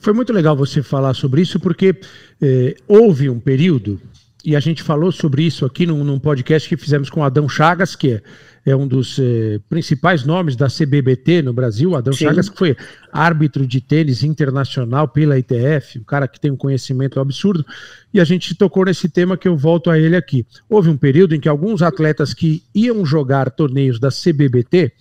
Foi 0.00 0.12
muito 0.12 0.32
legal 0.32 0.56
você 0.56 0.82
falar 0.82 1.14
sobre 1.14 1.42
isso, 1.42 1.58
porque 1.58 1.96
é, 2.40 2.76
houve 2.86 3.28
um 3.28 3.40
período, 3.40 4.00
e 4.44 4.54
a 4.54 4.60
gente 4.60 4.82
falou 4.82 5.10
sobre 5.10 5.42
isso 5.42 5.64
aqui 5.64 5.84
num, 5.86 6.04
num 6.04 6.18
podcast 6.18 6.68
que 6.68 6.76
fizemos 6.76 7.10
com 7.10 7.24
Adão 7.24 7.48
Chagas, 7.48 7.96
que 7.96 8.12
é 8.12 8.22
é 8.68 8.76
um 8.76 8.86
dos 8.86 9.18
eh, 9.18 9.58
principais 9.68 10.24
nomes 10.24 10.54
da 10.54 10.66
CBBT 10.66 11.42
no 11.42 11.52
Brasil, 11.52 11.96
Adão 11.96 12.12
Sim. 12.12 12.24
Chagas, 12.24 12.48
que 12.48 12.58
foi 12.58 12.76
árbitro 13.10 13.66
de 13.66 13.80
tênis 13.80 14.22
internacional 14.22 15.08
pela 15.08 15.38
ITF, 15.38 15.98
um 15.98 16.04
cara 16.04 16.28
que 16.28 16.38
tem 16.38 16.50
um 16.50 16.56
conhecimento 16.56 17.18
absurdo, 17.18 17.64
e 18.12 18.20
a 18.20 18.24
gente 18.24 18.54
tocou 18.54 18.84
nesse 18.84 19.08
tema 19.08 19.38
que 19.38 19.48
eu 19.48 19.56
volto 19.56 19.90
a 19.90 19.98
ele 19.98 20.16
aqui. 20.16 20.46
Houve 20.68 20.90
um 20.90 20.96
período 20.96 21.34
em 21.34 21.40
que 21.40 21.48
alguns 21.48 21.80
atletas 21.80 22.34
que 22.34 22.62
iam 22.74 23.06
jogar 23.06 23.50
torneios 23.50 23.98
da 23.98 24.10
CBBT, 24.10 24.92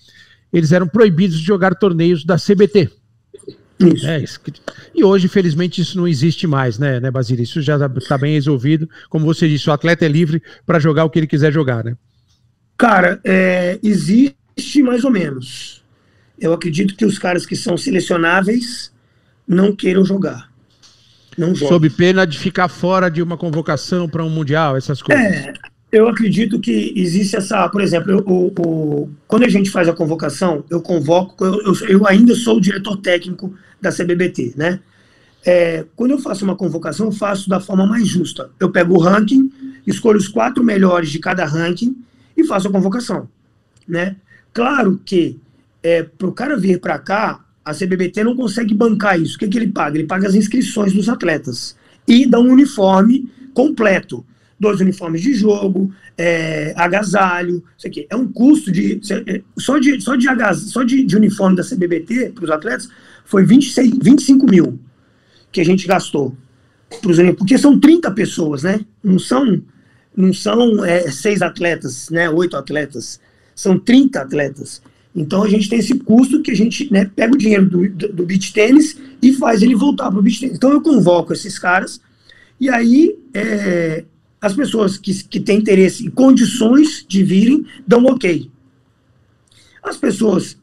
eles 0.54 0.72
eram 0.72 0.88
proibidos 0.88 1.38
de 1.38 1.46
jogar 1.46 1.76
torneios 1.76 2.24
da 2.24 2.38
CBT. 2.38 2.90
Isso. 3.80 4.08
É, 4.08 4.24
e 4.96 5.04
hoje, 5.04 5.28
felizmente, 5.28 5.82
isso 5.82 5.98
não 5.98 6.08
existe 6.08 6.48
mais, 6.48 6.80
né, 6.80 7.00
né 7.00 7.12
Basílio? 7.12 7.44
Isso 7.44 7.62
já 7.62 7.76
está 7.98 8.18
bem 8.18 8.34
resolvido. 8.34 8.90
Como 9.10 9.26
você 9.26 9.48
disse, 9.48 9.70
o 9.70 9.74
atleta 9.74 10.06
é 10.06 10.08
livre 10.08 10.42
para 10.66 10.80
jogar 10.80 11.06
o 11.06 11.10
que 11.10 11.20
ele 11.20 11.28
quiser 11.28 11.54
jogar, 11.54 11.84
né? 11.84 11.96
Cara, 12.78 13.20
é, 13.24 13.80
existe 13.82 14.84
mais 14.84 15.04
ou 15.04 15.10
menos. 15.10 15.84
Eu 16.40 16.54
acredito 16.54 16.96
que 16.96 17.06
os 17.06 17.18
caras 17.18 17.46
que 17.46 17.56
são 17.56 17.76
selecionáveis 17.76 18.92
não 19.48 19.76
queiram 19.76 20.06
jogar. 20.06 20.52
Não 21.36 21.56
jogam. 21.56 21.70
Sob 21.70 21.90
pena 21.90 22.26
de 22.26 22.38
ficar 22.38 22.68
fora 22.68 23.10
de 23.10 23.22
uma 23.22 23.38
convocação 23.38 24.08
para 24.08 24.24
um 24.24 24.30
Mundial, 24.30 24.78
essas 24.78 25.02
coisas. 25.02 25.26
É, 25.26 25.54
eu 25.92 26.08
acredito 26.08 26.60
que 26.60 26.94
existe 26.96 27.36
essa. 27.36 27.68
Por 27.70 27.82
exemplo, 27.82 28.12
eu, 28.12 28.24
eu, 28.28 28.54
eu, 28.58 29.10
quando 29.28 29.44
a 29.44 29.50
gente 29.50 29.72
faz 29.72 29.88
a 29.88 29.94
convocação, 29.94 30.64
eu 30.70 30.80
convoco. 30.80 31.44
Eu, 31.44 31.74
eu 31.88 32.08
ainda 32.08 32.36
sou 32.36 32.58
o 32.58 32.62
diretor 32.62 32.98
técnico 32.98 33.54
da 33.82 33.92
CBBT, 33.92 34.54
né? 34.56 34.80
É, 35.44 35.86
quando 35.96 36.12
eu 36.12 36.20
faço 36.20 36.44
uma 36.44 36.56
convocação, 36.56 37.08
eu 37.08 37.12
faço 37.12 37.50
da 37.50 37.60
forma 37.60 37.88
mais 37.88 38.08
justa. 38.08 38.52
Eu 38.60 38.70
pego 38.70 38.96
o 38.96 39.00
ranking, 39.00 39.50
escolho 39.86 40.18
os 40.18 40.28
quatro 40.28 40.64
melhores 40.64 41.10
de 41.10 41.20
cada 41.20 41.46
ranking 41.46 41.96
e 42.38 42.46
faço 42.46 42.68
a 42.68 42.72
convocação. 42.72 43.28
Né? 43.88 44.16
Claro 44.54 45.02
que 45.04 45.40
é, 45.82 46.04
para 46.04 46.28
o 46.28 46.32
cara 46.32 46.56
vir 46.56 46.80
para 46.80 47.00
cá, 47.00 47.44
a 47.66 47.74
CBBT 47.74 48.24
não 48.24 48.36
consegue 48.36 48.74
bancar 48.74 49.20
isso. 49.20 49.36
O 49.36 49.40
que, 49.40 49.48
que 49.48 49.58
ele 49.58 49.68
paga? 49.68 49.98
Ele 49.98 50.08
paga 50.08 50.28
as 50.28 50.36
inscrições 50.36 50.94
dos 50.94 51.10
atletas 51.10 51.76
e 52.08 52.26
dá 52.26 52.40
um 52.40 52.52
uniforme 52.52 53.30
completo. 53.54 54.26
Dois 54.60 54.82
uniformes 54.82 55.22
de 55.22 55.34
jogo, 55.36 55.94
é, 56.18 56.74
agasalho, 56.76 57.64
isso 57.78 57.88
aqui. 57.88 58.08
É 58.10 58.16
um 58.16 58.32
custo 58.32 58.72
de. 58.72 59.00
É, 59.28 59.42
só 59.58 59.78
de, 59.78 60.02
só 60.02 60.16
de, 60.16 60.28
agasalho, 60.28 60.68
só 60.68 60.84
de, 60.84 61.04
de 61.04 61.16
uniforme 61.16 61.56
da 61.56 61.64
CBBT 61.64 62.32
para 62.34 62.44
os 62.44 62.50
atletas 62.50 62.90
foi 63.24 63.46
26, 63.46 63.98
25 64.02 64.50
mil 64.50 64.80
que 65.52 65.62
a 65.62 65.66
gente 65.66 65.86
gastou. 65.86 66.36
Pros, 67.02 67.18
porque 67.38 67.58
são 67.58 67.80
30 67.80 68.10
pessoas, 68.12 68.64
né? 68.64 68.80
Não 69.04 69.20
são 69.20 69.62
não 70.18 70.34
são 70.34 70.84
é, 70.84 71.12
seis 71.12 71.44
atletas, 71.44 72.10
né, 72.10 72.28
oito 72.28 72.58
atletas, 72.58 73.20
são 73.54 73.78
30 73.78 74.20
atletas. 74.20 74.82
Então 75.16 75.44
a 75.44 75.48
gente 75.48 75.70
tem 75.70 75.78
esse 75.78 75.94
custo 76.00 76.42
que 76.42 76.50
a 76.50 76.56
gente 76.56 76.92
né, 76.92 77.10
pega 77.16 77.36
o 77.36 77.38
dinheiro 77.38 77.70
do, 77.70 77.88
do, 77.88 78.14
do 78.14 78.26
beach 78.26 78.52
tênis 78.52 78.98
e 79.22 79.32
faz 79.34 79.62
ele 79.62 79.76
voltar 79.76 80.10
para 80.10 80.20
o 80.20 80.22
beach 80.22 80.40
tênis. 80.40 80.58
Então 80.58 80.72
eu 80.72 80.82
convoco 80.82 81.34
esses 81.34 81.60
caras 81.60 82.02
e 82.60 82.68
aí 82.68 83.16
é, 83.32 84.06
as 84.42 84.54
pessoas 84.56 84.98
que, 84.98 85.24
que 85.24 85.40
têm 85.40 85.60
interesse 85.60 86.08
e 86.08 86.12
condições 86.12 87.06
de 87.08 87.24
virem 87.24 87.66
dão 87.86 88.04
ok. 88.06 88.50
As 89.84 89.98
pessoas 89.98 90.58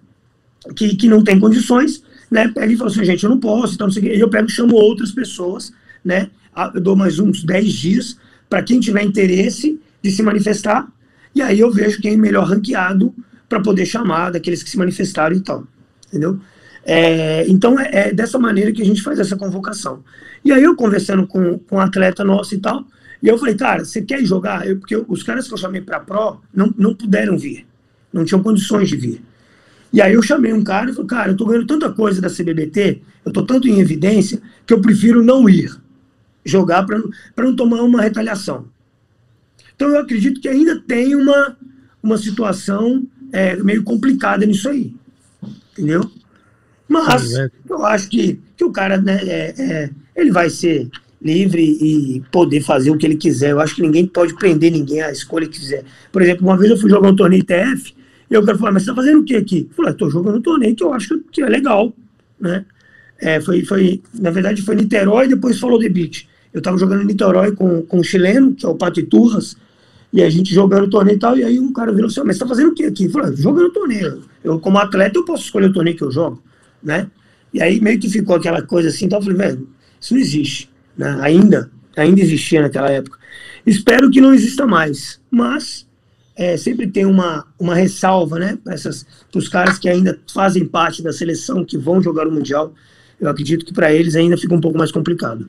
que, 0.75 0.97
que 0.97 1.09
não 1.09 1.23
têm 1.23 1.39
condições, 1.39 2.03
né, 2.29 2.49
pegam 2.49 2.73
e 2.73 2.77
falam 2.77 2.93
assim, 2.93 3.05
gente, 3.05 3.23
eu 3.23 3.31
não 3.31 3.39
posso, 3.39 3.75
então 3.75 3.87
não 3.87 3.95
sei 3.95 4.03
o 4.03 4.07
Eu 4.07 4.29
pego 4.29 4.49
e 4.49 4.53
chamo 4.53 4.75
outras 4.75 5.13
pessoas, 5.13 5.73
né, 6.05 6.29
eu 6.75 6.81
dou 6.81 6.97
mais 6.97 7.19
uns 7.21 7.45
10 7.45 7.73
dias 7.73 8.24
para 8.55 8.63
quem 8.63 8.79
tiver 8.79 9.03
interesse 9.03 9.81
de 10.01 10.13
se 10.13 10.23
manifestar, 10.23 10.87
e 11.35 11.43
aí 11.43 11.59
eu 11.59 11.73
vejo 11.73 12.01
quem 12.01 12.15
é 12.15 12.17
melhor 12.17 12.47
ranqueado 12.47 13.13
para 13.49 13.61
poder 13.61 13.85
chamar 13.85 14.31
daqueles 14.31 14.63
que 14.63 14.71
se 14.71 14.79
manifestaram 14.79 15.35
e 15.35 15.41
tal, 15.41 15.67
entendeu? 16.07 16.39
É, 16.85 17.45
então 17.49 17.81
é, 17.81 17.89
é, 17.93 18.13
dessa 18.15 18.39
maneira 18.39 18.71
que 18.71 18.81
a 18.81 18.85
gente 18.85 19.03
faz 19.03 19.19
essa 19.19 19.37
convocação. 19.37 20.05
E 20.45 20.53
aí 20.53 20.63
eu 20.63 20.77
conversando 20.77 21.27
com, 21.27 21.59
com 21.59 21.75
um 21.75 21.81
atleta 21.81 22.23
nosso 22.23 22.55
e 22.55 22.59
tal, 22.59 22.85
e 23.21 23.27
eu 23.27 23.37
falei, 23.37 23.57
cara, 23.57 23.85
você 23.85 24.01
quer 24.01 24.25
jogar? 24.25 24.65
Eu, 24.65 24.79
porque 24.79 24.95
os 25.09 25.25
caras 25.25 25.49
que 25.49 25.55
eu 25.55 25.59
chamei 25.59 25.81
para 25.81 25.99
Pro 25.99 26.41
não, 26.55 26.73
não 26.79 26.95
puderam 26.95 27.37
vir, 27.37 27.67
não 28.13 28.25
tinham 28.25 28.41
condições 28.41 28.89
de 28.89 28.97
vir. 28.97 29.21
E 29.93 30.01
aí 30.01 30.15
eu 30.15 30.23
chamei 30.23 30.53
um 30.53 30.63
cara 30.63 30.93
e 30.93 30.95
falei, 30.95 31.09
cara, 31.09 31.33
eu 31.33 31.37
tô 31.37 31.45
ganhando 31.45 31.67
tanta 31.67 31.91
coisa 31.91 32.21
da 32.21 32.31
CBBT, 32.31 33.03
eu 33.25 33.33
tô 33.33 33.43
tanto 33.43 33.67
em 33.67 33.81
evidência, 33.81 34.41
que 34.65 34.73
eu 34.73 34.81
prefiro 34.81 35.25
não 35.25 35.49
ir 35.49 35.83
jogar 36.45 36.85
para 36.85 37.45
não 37.45 37.57
tomar 37.57 37.83
uma 37.83 38.03
retaliação. 38.03 38.67
Então 39.75 39.89
eu 39.89 39.99
acredito 39.99 40.41
que 40.41 40.49
ainda 40.49 40.81
tem 40.81 41.15
uma, 41.15 41.57
uma 42.03 42.19
situação 42.19 43.05
é, 43.33 43.57
meio 43.57 43.83
complicada 43.83 44.47
nisso 44.47 44.69
aí. 44.69 44.95
Entendeu? 45.73 46.09
Mas 46.89 47.33
eu 47.69 47.85
acho 47.85 48.09
que, 48.09 48.41
que 48.57 48.65
o 48.65 48.71
cara 48.71 48.99
né, 49.01 49.21
é, 49.25 49.55
é, 49.59 49.91
ele 50.15 50.31
vai 50.31 50.49
ser 50.51 50.89
livre 51.21 51.63
e 51.63 52.23
poder 52.31 52.61
fazer 52.61 52.91
o 52.91 52.99
que 52.99 53.07
ele 53.07 53.17
quiser. 53.17 53.51
Eu 53.53 53.61
acho 53.61 53.75
que 53.75 53.83
ninguém 53.83 54.07
pode 54.07 54.35
prender 54.35 54.71
ninguém 54.71 55.03
à 55.03 55.11
escolha 55.11 55.49
que 55.49 55.59
quiser. 55.59 55.83
Por 56.13 56.23
exemplo, 56.23 56.47
uma 56.47 56.57
vez 56.57 56.71
eu 56.71 56.77
fui 56.77 56.91
jogar 56.91 57.09
um 57.09 57.17
torneio 57.17 57.45
TF 57.45 57.95
e 58.31 58.35
eu 58.35 58.45
quero 58.45 58.59
falar, 58.59 58.73
mas 58.73 58.85
você 58.85 58.91
está 58.91 59.03
fazendo 59.03 59.21
o 59.21 59.25
que 59.25 59.35
aqui? 59.35 59.67
Eu 59.71 59.75
falei, 59.75 59.93
estou 59.93 60.11
jogando 60.11 60.39
um 60.39 60.43
torneio 60.43 60.77
que 60.77 60.85
eu 60.85 60.93
acho 60.93 61.19
que 61.33 61.43
é 61.43 61.49
legal. 61.49 61.93
Né? 62.39 62.65
É, 63.19 63.41
foi, 63.41 63.65
foi, 63.65 64.03
na 64.13 64.31
verdade, 64.31 64.63
foi 64.63 64.77
Niterói 64.77 65.25
e 65.25 65.31
depois 65.31 65.59
falou 65.59 65.79
The 65.79 65.89
Beach. 65.89 66.29
Eu 66.55 66.59
estava 66.59 66.79
jogando 66.79 67.03
em 67.03 67.07
Niterói 67.07 67.53
com, 67.53 67.83
com 67.83 67.99
um 67.99 68.03
chileno, 68.05 68.55
que 68.55 68.65
é 68.65 68.69
o 68.69 68.77
Pato 68.77 69.05
Turras, 69.07 69.57
e 70.13 70.23
a 70.23 70.31
gente 70.31 70.55
jogando 70.55 70.89
torneio 70.89 71.17
e 71.17 71.19
tal, 71.19 71.37
e 71.37 71.43
aí 71.43 71.59
um 71.59 71.73
cara 71.73 71.93
virou 71.93 72.07
assim, 72.07 72.21
mas 72.25 72.37
você 72.37 72.45
tá 72.45 72.49
fazendo 72.49 72.71
o 72.71 72.75
que 72.75 72.85
aqui? 72.85 73.07
Eu 73.07 73.11
falei, 73.11 73.33
ah, 73.33 73.37
jogando 73.37 73.73
torneio. 73.73 74.23
Eu, 74.45 74.61
como 74.61 74.79
atleta, 74.79 75.19
eu 75.19 75.25
posso 75.25 75.43
escolher 75.43 75.67
o 75.67 75.73
torneio 75.73 75.97
que 75.97 76.05
eu 76.05 76.13
jogo, 76.13 76.41
né? 76.81 77.11
E 77.53 77.61
aí 77.61 77.81
meio 77.81 77.99
que 77.99 78.09
ficou 78.09 78.37
aquela 78.37 78.63
coisa 78.63 78.89
assim, 78.89 79.07
então 79.07 79.19
eu 79.19 79.23
falei, 79.25 79.37
velho, 79.37 79.69
isso 80.01 80.15
não 80.15 80.21
existe, 80.21 80.71
né? 80.97 81.19
Ainda, 81.21 81.69
ainda 81.97 82.21
existia 82.21 82.63
naquela 82.63 82.89
época. 82.89 83.19
Espero 83.67 84.09
que 84.09 84.21
não 84.21 84.33
exista 84.33 84.65
mais, 84.65 85.21
mas 85.29 85.85
é, 86.37 86.57
sempre 86.57 86.87
tem 86.87 87.05
uma, 87.05 87.47
uma 87.59 87.75
ressalva, 87.75 88.39
né, 88.39 88.59
para 88.65 89.39
os 89.39 89.49
caras 89.49 89.79
que 89.79 89.89
ainda 89.89 90.21
fazem 90.33 90.65
parte 90.65 91.03
da 91.03 91.13
seleção, 91.13 91.65
que 91.65 91.77
vão 91.77 92.01
jogar 92.01 92.29
o 92.29 92.33
Mundial. 92.33 92.73
Eu 93.21 93.29
acredito 93.29 93.65
que 93.65 93.73
para 93.73 93.93
eles 93.93 94.15
ainda 94.15 94.37
fica 94.37 94.55
um 94.55 94.61
pouco 94.61 94.79
mais 94.79 94.93
complicado. 94.93 95.49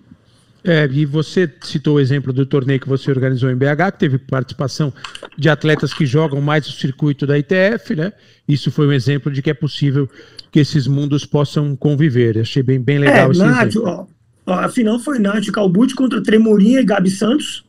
É, 0.68 0.90
e 0.92 1.06
você 1.06 1.52
citou 1.62 1.98
o 1.98 2.00
exemplo 2.00 2.34
do 2.34 2.44
torneio 2.44 2.80
que 2.80 2.90
você 2.90 3.12
organizou 3.12 3.52
em 3.52 3.56
BH, 3.56 3.92
que 3.94 4.00
teve 4.00 4.18
participação 4.18 4.92
de 5.38 5.48
atletas 5.48 5.94
que 5.94 6.08
jogam 6.08 6.42
mais 6.42 6.68
o 6.68 6.72
circuito 6.72 7.28
da 7.28 7.38
ITF, 7.38 7.96
né? 7.96 8.12
Isso 8.48 8.72
foi 8.72 8.88
um 8.88 8.92
exemplo 8.92 9.32
de 9.32 9.44
que 9.44 9.52
é 9.52 9.54
possível 9.54 10.10
que 10.52 10.60
esses 10.60 10.88
mundos 10.88 11.24
possam 11.24 11.76
conviver. 11.76 12.40
Achei 12.40 12.64
bem, 12.64 12.82
bem 12.82 12.98
legal 12.98 13.28
é, 13.28 13.32
esse 13.32 13.40
Nath, 13.40 13.76
ó, 13.76 14.08
a 14.48 14.68
final 14.68 14.98
foi 14.98 15.20
Nath 15.20 15.46
Calbucci 15.52 15.94
contra 15.94 16.24
Tremorinha 16.24 16.80
e 16.80 16.86
Gabi 16.86 17.12
Santos. 17.12 17.64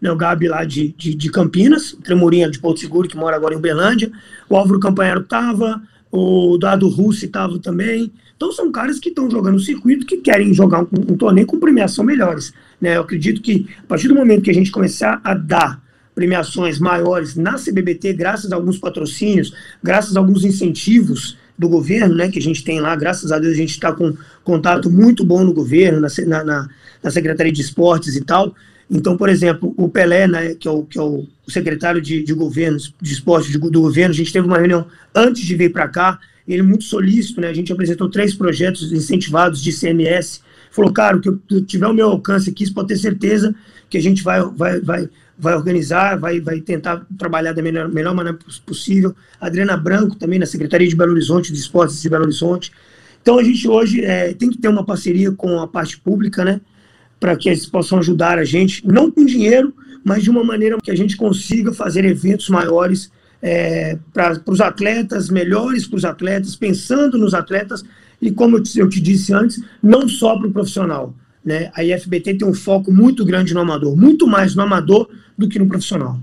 Né, 0.00 0.10
o 0.10 0.16
Gabi 0.16 0.46
lá 0.48 0.64
de, 0.64 0.94
de, 0.96 1.14
de 1.14 1.30
Campinas, 1.30 1.96
Tremorinha 2.04 2.48
de 2.48 2.60
Porto 2.60 2.78
Seguro, 2.78 3.08
que 3.08 3.16
mora 3.16 3.34
agora 3.34 3.54
em 3.54 3.58
Uberlândia. 3.58 4.10
O 4.48 4.56
Álvaro 4.56 4.78
Campanharo 4.78 5.24
tava, 5.24 5.82
o 6.10 6.58
Dado 6.58 6.88
Russi 6.88 7.28
tava 7.28 7.58
também. 7.58 8.12
Então 8.36 8.50
são 8.52 8.72
caras 8.72 8.98
que 8.98 9.10
estão 9.10 9.30
jogando 9.30 9.56
o 9.56 9.60
circuito, 9.60 10.06
que 10.06 10.16
querem 10.16 10.52
jogar 10.52 10.82
um, 10.82 10.88
um, 11.12 11.16
torneio 11.16 11.46
com 11.46 11.60
premiação 11.60 12.04
melhores. 12.04 12.52
Né? 12.80 12.96
Eu 12.96 13.02
acredito 13.02 13.40
que 13.40 13.66
a 13.78 13.86
partir 13.86 14.08
do 14.08 14.14
momento 14.14 14.42
que 14.42 14.50
a 14.50 14.54
gente 14.54 14.70
começar 14.70 15.20
a 15.22 15.34
dar 15.34 15.82
premiações 16.14 16.78
maiores 16.78 17.36
na 17.36 17.54
CBBT, 17.54 18.12
graças 18.12 18.52
a 18.52 18.56
alguns 18.56 18.78
patrocínios, 18.78 19.54
graças 19.82 20.16
a 20.16 20.20
alguns 20.20 20.44
incentivos 20.44 21.38
do 21.58 21.68
governo, 21.68 22.14
né, 22.14 22.30
que 22.30 22.38
a 22.38 22.42
gente 22.42 22.64
tem 22.64 22.80
lá, 22.80 22.96
graças 22.96 23.30
a 23.30 23.38
Deus 23.38 23.52
a 23.52 23.56
gente 23.56 23.70
está 23.70 23.92
com 23.92 24.16
contato 24.42 24.90
muito 24.90 25.24
bom 25.24 25.44
no 25.44 25.52
governo, 25.52 26.00
na, 26.00 26.08
na, 26.42 26.68
na, 27.02 27.10
Secretaria 27.10 27.52
de 27.52 27.60
Esportes 27.60 28.16
e 28.16 28.24
tal. 28.24 28.54
Então, 28.90 29.16
por 29.16 29.28
exemplo, 29.28 29.72
o 29.76 29.88
Pelé, 29.88 30.26
né, 30.26 30.54
que 30.54 30.66
é 30.66 30.70
o, 30.70 30.82
que 30.82 30.98
é 30.98 31.02
o 31.02 31.24
secretário 31.46 32.02
de, 32.02 32.24
de 32.24 32.34
governo, 32.34 32.76
de 33.00 33.12
esportes 33.12 33.52
do 33.52 33.70
governo, 33.80 34.12
a 34.12 34.16
gente 34.16 34.32
teve 34.32 34.46
uma 34.46 34.58
reunião 34.58 34.86
antes 35.14 35.42
de 35.42 35.54
vir 35.54 35.72
para 35.72 35.86
cá, 35.86 36.18
ele 36.48 36.62
muito 36.62 36.82
solícito, 36.82 37.40
né, 37.40 37.48
a 37.48 37.52
gente 37.52 37.72
apresentou 37.72 38.10
três 38.10 38.34
projetos 38.34 38.92
incentivados 38.92 39.62
de 39.62 39.72
CMS, 39.72 40.42
falou, 40.72 40.92
cara, 40.92 41.16
o 41.16 41.20
que 41.20 41.62
tiver 41.62 41.86
o 41.86 41.94
meu 41.94 42.08
alcance 42.08 42.50
aqui, 42.50 42.66
você 42.66 42.72
pode 42.72 42.88
ter 42.88 42.96
certeza 42.96 43.54
que 43.88 43.96
a 43.96 44.02
gente 44.02 44.24
vai, 44.24 44.42
vai, 44.42 44.80
vai, 44.80 45.08
vai 45.38 45.54
organizar, 45.54 46.18
vai, 46.18 46.40
vai 46.40 46.60
tentar 46.60 47.06
trabalhar 47.16 47.52
da 47.52 47.62
melhor, 47.62 47.88
melhor 47.88 48.14
maneira 48.14 48.38
possível. 48.66 49.14
Adriana 49.40 49.76
Branco 49.76 50.14
também 50.16 50.38
na 50.38 50.46
Secretaria 50.46 50.86
de 50.86 50.94
Belo 50.94 51.12
Horizonte, 51.12 51.52
de 51.52 51.58
Esportes 51.58 52.00
de 52.02 52.08
Belo 52.08 52.24
Horizonte. 52.24 52.70
Então 53.22 53.38
a 53.38 53.42
gente 53.42 53.66
hoje 53.66 54.04
é, 54.04 54.32
tem 54.32 54.50
que 54.50 54.58
ter 54.58 54.68
uma 54.68 54.84
parceria 54.84 55.32
com 55.32 55.58
a 55.58 55.66
parte 55.66 55.98
pública, 55.98 56.44
né? 56.44 56.60
Para 57.20 57.36
que 57.36 57.48
eles 57.48 57.66
possam 57.66 57.98
ajudar 57.98 58.38
a 58.38 58.44
gente, 58.44 58.84
não 58.86 59.10
com 59.10 59.24
dinheiro, 59.24 59.72
mas 60.02 60.24
de 60.24 60.30
uma 60.30 60.42
maneira 60.42 60.78
que 60.82 60.90
a 60.90 60.96
gente 60.96 61.16
consiga 61.16 61.72
fazer 61.72 62.04
eventos 62.04 62.48
maiores 62.48 63.12
é, 63.42 63.98
para 64.12 64.40
os 64.46 64.60
atletas, 64.60 65.28
melhores 65.28 65.86
para 65.86 65.96
os 65.96 66.04
atletas, 66.04 66.56
pensando 66.56 67.18
nos 67.18 67.34
atletas, 67.34 67.84
e 68.20 68.30
como 68.30 68.56
eu 68.56 68.62
te, 68.62 68.78
eu 68.78 68.88
te 68.88 69.00
disse 69.00 69.32
antes, 69.32 69.62
não 69.82 70.08
só 70.08 70.36
para 70.38 70.48
o 70.48 70.52
profissional. 70.52 71.14
Né? 71.44 71.70
A 71.74 71.84
IFBT 71.84 72.34
tem 72.34 72.48
um 72.48 72.54
foco 72.54 72.92
muito 72.92 73.24
grande 73.24 73.54
no 73.54 73.60
amador, 73.60 73.96
muito 73.96 74.26
mais 74.26 74.54
no 74.54 74.62
amador 74.62 75.08
do 75.36 75.48
que 75.48 75.58
no 75.58 75.66
profissional. 75.66 76.18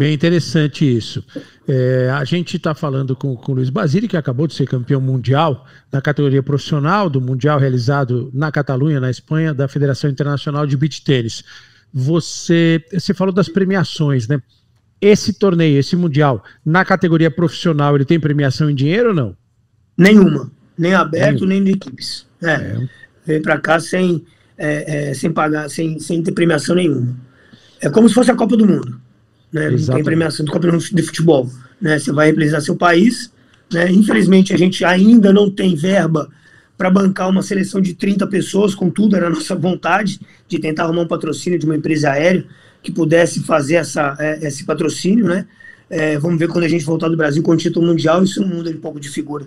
Bem 0.00 0.14
interessante 0.14 0.96
isso. 0.96 1.22
É, 1.68 2.08
a 2.08 2.24
gente 2.24 2.56
está 2.56 2.74
falando 2.74 3.14
com, 3.14 3.36
com 3.36 3.52
o 3.52 3.56
Luiz 3.56 3.68
Basile, 3.68 4.08
que 4.08 4.16
acabou 4.16 4.46
de 4.46 4.54
ser 4.54 4.66
campeão 4.66 4.98
mundial 4.98 5.66
na 5.92 6.00
categoria 6.00 6.42
profissional, 6.42 7.10
do 7.10 7.20
Mundial 7.20 7.58
realizado 7.58 8.30
na 8.32 8.50
Catalunha, 8.50 8.98
na 8.98 9.10
Espanha, 9.10 9.52
da 9.52 9.68
Federação 9.68 10.08
Internacional 10.08 10.66
de 10.66 10.74
Beach 10.74 11.04
Tênis. 11.04 11.44
Você, 11.92 12.82
você 12.90 13.12
falou 13.12 13.30
das 13.30 13.50
premiações, 13.50 14.26
né? 14.26 14.40
Esse 15.02 15.34
torneio, 15.34 15.78
esse 15.78 15.94
Mundial, 15.96 16.42
na 16.64 16.82
categoria 16.82 17.30
profissional, 17.30 17.94
ele 17.94 18.06
tem 18.06 18.18
premiação 18.18 18.70
em 18.70 18.74
dinheiro 18.74 19.10
ou 19.10 19.14
não? 19.14 19.36
Nenhuma. 19.98 20.50
Nem 20.78 20.94
aberto, 20.94 21.44
Nenhum. 21.44 21.46
nem 21.46 21.64
de 21.64 21.72
equipes. 21.72 22.26
É. 22.40 22.52
é. 22.52 22.88
Veio 23.26 23.42
para 23.42 23.60
cá 23.60 23.78
sem, 23.78 24.24
é, 24.56 25.10
é, 25.10 25.14
sem 25.14 25.30
pagar, 25.30 25.68
sem, 25.68 25.98
sem 25.98 26.22
ter 26.22 26.32
premiação 26.32 26.74
nenhuma. 26.74 27.14
É 27.82 27.90
como 27.90 28.08
se 28.08 28.14
fosse 28.14 28.30
a 28.30 28.34
Copa 28.34 28.56
do 28.56 28.66
Mundo. 28.66 29.09
Né? 29.52 29.70
Não 29.70 29.94
tem 29.94 30.04
premiação 30.04 30.44
do 30.44 30.52
Mundo 30.52 30.78
de 30.78 31.02
futebol. 31.02 31.48
Né? 31.80 31.98
Você 31.98 32.12
vai 32.12 32.28
representar 32.28 32.60
seu 32.60 32.76
país. 32.76 33.32
Né? 33.72 33.90
Infelizmente, 33.90 34.52
a 34.52 34.56
gente 34.56 34.84
ainda 34.84 35.32
não 35.32 35.50
tem 35.50 35.74
verba 35.74 36.28
para 36.76 36.90
bancar 36.90 37.28
uma 37.28 37.42
seleção 37.42 37.80
de 37.80 37.94
30 37.94 38.26
pessoas, 38.26 38.74
contudo, 38.74 39.14
era 39.14 39.26
a 39.26 39.30
nossa 39.30 39.54
vontade 39.54 40.18
de 40.48 40.58
tentar 40.58 40.84
arrumar 40.84 41.02
um 41.02 41.06
patrocínio 41.06 41.58
de 41.58 41.66
uma 41.66 41.76
empresa 41.76 42.10
aérea 42.10 42.46
que 42.82 42.90
pudesse 42.90 43.40
fazer 43.40 43.74
essa, 43.74 44.16
é, 44.18 44.46
esse 44.46 44.64
patrocínio, 44.64 45.26
né? 45.26 45.46
É, 45.90 46.18
vamos 46.18 46.38
ver 46.38 46.48
quando 46.48 46.64
a 46.64 46.68
gente 46.68 46.84
voltar 46.84 47.08
do 47.08 47.16
Brasil 47.16 47.42
com 47.42 47.50
o 47.50 47.56
título 47.56 47.86
mundial, 47.86 48.22
isso 48.24 48.46
muda 48.46 48.70
um 48.70 48.78
pouco 48.78 48.98
de 48.98 49.10
figura. 49.10 49.46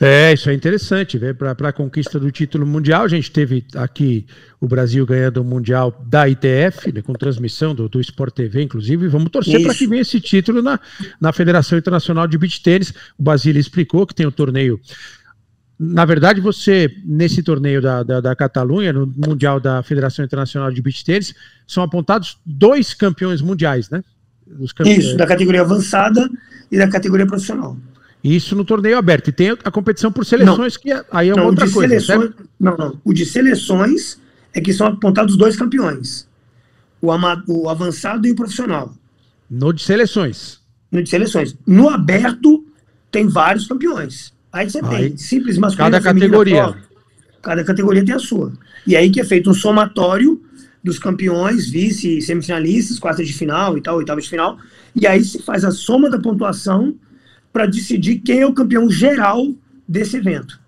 É, 0.00 0.32
isso 0.32 0.50
é 0.50 0.54
interessante, 0.54 1.18
para 1.36 1.68
a 1.68 1.72
conquista 1.72 2.18
do 2.18 2.30
título 2.30 2.66
mundial. 2.66 3.04
A 3.04 3.08
gente 3.08 3.30
teve 3.30 3.64
aqui 3.74 4.26
o 4.60 4.66
Brasil 4.66 5.04
ganhando 5.04 5.38
o 5.38 5.44
Mundial 5.44 6.04
da 6.06 6.28
ITF, 6.28 6.92
né, 6.92 7.02
com 7.02 7.12
transmissão 7.12 7.74
do, 7.74 7.88
do 7.88 8.00
Sport 8.00 8.34
TV, 8.34 8.62
inclusive. 8.62 9.08
Vamos 9.08 9.30
torcer 9.30 9.62
para 9.62 9.74
que 9.74 9.86
venha 9.86 10.02
esse 10.02 10.20
título 10.20 10.62
na, 10.62 10.78
na 11.20 11.32
Federação 11.32 11.78
Internacional 11.78 12.26
de 12.26 12.38
Beach 12.38 12.62
Tênis. 12.62 12.92
O 13.18 13.22
Basílio 13.22 13.60
explicou 13.60 14.06
que 14.06 14.14
tem 14.14 14.26
o 14.26 14.32
torneio. 14.32 14.80
Na 15.78 16.04
verdade, 16.04 16.40
você, 16.40 16.94
nesse 17.04 17.42
torneio 17.42 17.82
da, 17.82 18.02
da, 18.02 18.20
da 18.20 18.36
Catalunha, 18.36 18.92
no 18.92 19.06
Mundial 19.06 19.58
da 19.58 19.82
Federação 19.82 20.24
Internacional 20.24 20.70
de 20.70 20.80
Beach 20.80 21.04
Tênis, 21.04 21.34
são 21.66 21.82
apontados 21.82 22.38
dois 22.46 22.94
campeões 22.94 23.40
mundiais, 23.40 23.90
né? 23.90 24.02
Isso, 24.98 25.16
da 25.16 25.26
categoria 25.26 25.62
avançada 25.62 26.28
e 26.70 26.78
da 26.78 26.88
categoria 26.88 27.26
profissional. 27.26 27.76
Isso 28.22 28.54
no 28.54 28.64
torneio 28.64 28.96
aberto. 28.96 29.28
E 29.28 29.32
tem 29.32 29.50
a 29.50 29.70
competição 29.70 30.12
por 30.12 30.24
seleções, 30.24 30.74
não, 30.74 30.82
que 30.82 30.92
é, 30.92 31.04
aí 31.10 31.28
é 31.28 31.34
uma 31.34 31.44
outra 31.44 31.68
coisa. 31.68 31.88
Seleções, 31.88 32.30
não, 32.58 32.76
não. 32.76 33.00
O 33.04 33.12
de 33.12 33.26
seleções 33.26 34.20
é 34.54 34.60
que 34.60 34.72
são 34.72 34.86
apontados 34.86 35.36
dois 35.36 35.56
campeões: 35.56 36.28
o, 37.00 37.10
amado, 37.10 37.44
o 37.48 37.68
avançado 37.68 38.26
e 38.26 38.30
o 38.30 38.36
profissional. 38.36 38.94
No 39.50 39.72
de 39.72 39.82
seleções. 39.82 40.60
No 40.90 41.02
de 41.02 41.08
seleções. 41.08 41.56
No 41.66 41.88
aberto, 41.88 42.64
tem 43.10 43.26
vários 43.26 43.66
campeões. 43.66 44.32
Aí 44.52 44.70
você 44.70 44.80
aí, 44.84 45.08
tem 45.08 45.16
simples 45.16 45.58
masculino. 45.58 45.90
Cada 45.90 46.00
categoria. 46.02 46.76
cada 47.42 47.64
categoria 47.64 48.04
tem 48.04 48.14
a 48.14 48.18
sua. 48.20 48.52
E 48.86 48.94
aí 48.94 49.10
que 49.10 49.20
é 49.20 49.24
feito 49.24 49.50
um 49.50 49.54
somatório 49.54 50.40
dos 50.82 50.98
campeões, 50.98 51.68
vice, 51.68 52.20
semifinalistas, 52.20 52.98
quartas 52.98 53.26
de 53.26 53.32
final 53.32 53.76
e 53.78 53.80
tal, 53.80 53.96
oitava 53.96 54.20
de 54.20 54.28
final. 54.28 54.58
E 54.94 55.06
aí 55.06 55.24
se 55.24 55.40
faz 55.42 55.64
a 55.64 55.70
soma 55.70 56.10
da 56.10 56.18
pontuação 56.18 56.94
para 57.52 57.66
decidir 57.66 58.20
quem 58.20 58.40
é 58.40 58.46
o 58.46 58.54
campeão 58.54 58.90
geral 58.90 59.52
desse 59.86 60.16
evento. 60.16 60.60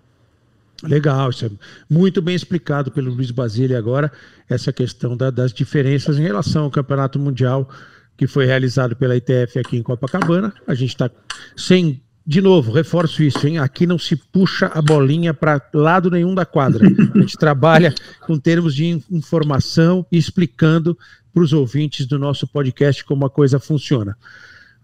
Legal, 0.83 1.29
isso 1.29 1.45
é 1.45 1.49
muito 1.89 2.21
bem 2.21 2.35
explicado 2.35 2.91
pelo 2.91 3.13
Luiz 3.13 3.31
Basílio 3.31 3.77
agora, 3.77 4.11
essa 4.47 4.71
questão 4.71 5.15
da, 5.15 5.31
das 5.31 5.51
diferenças 5.51 6.19
em 6.19 6.23
relação 6.23 6.65
ao 6.65 6.71
Campeonato 6.71 7.17
Mundial 7.17 7.69
que 8.17 8.27
foi 8.27 8.45
realizado 8.45 8.95
pela 8.95 9.15
ITF 9.15 9.59
aqui 9.59 9.77
em 9.77 9.83
Copacabana. 9.83 10.53
A 10.65 10.73
gente 10.73 10.89
está 10.89 11.09
sem, 11.55 12.01
de 12.25 12.41
novo, 12.41 12.71
reforço 12.71 13.21
isso, 13.21 13.45
hein? 13.45 13.59
Aqui 13.59 13.85
não 13.85 13.99
se 13.99 14.15
puxa 14.15 14.67
a 14.67 14.81
bolinha 14.81 15.33
para 15.33 15.61
lado 15.73 16.09
nenhum 16.09 16.33
da 16.33 16.45
quadra. 16.45 16.87
A 17.13 17.19
gente 17.19 17.37
trabalha 17.37 17.93
com 18.21 18.37
termos 18.37 18.73
de 18.73 18.85
informação 19.11 20.05
e 20.11 20.17
explicando 20.17 20.97
para 21.33 21.43
os 21.43 21.51
ouvintes 21.51 22.05
do 22.05 22.17
nosso 22.17 22.47
podcast 22.47 23.03
como 23.03 23.25
a 23.25 23.29
coisa 23.29 23.59
funciona. 23.59 24.17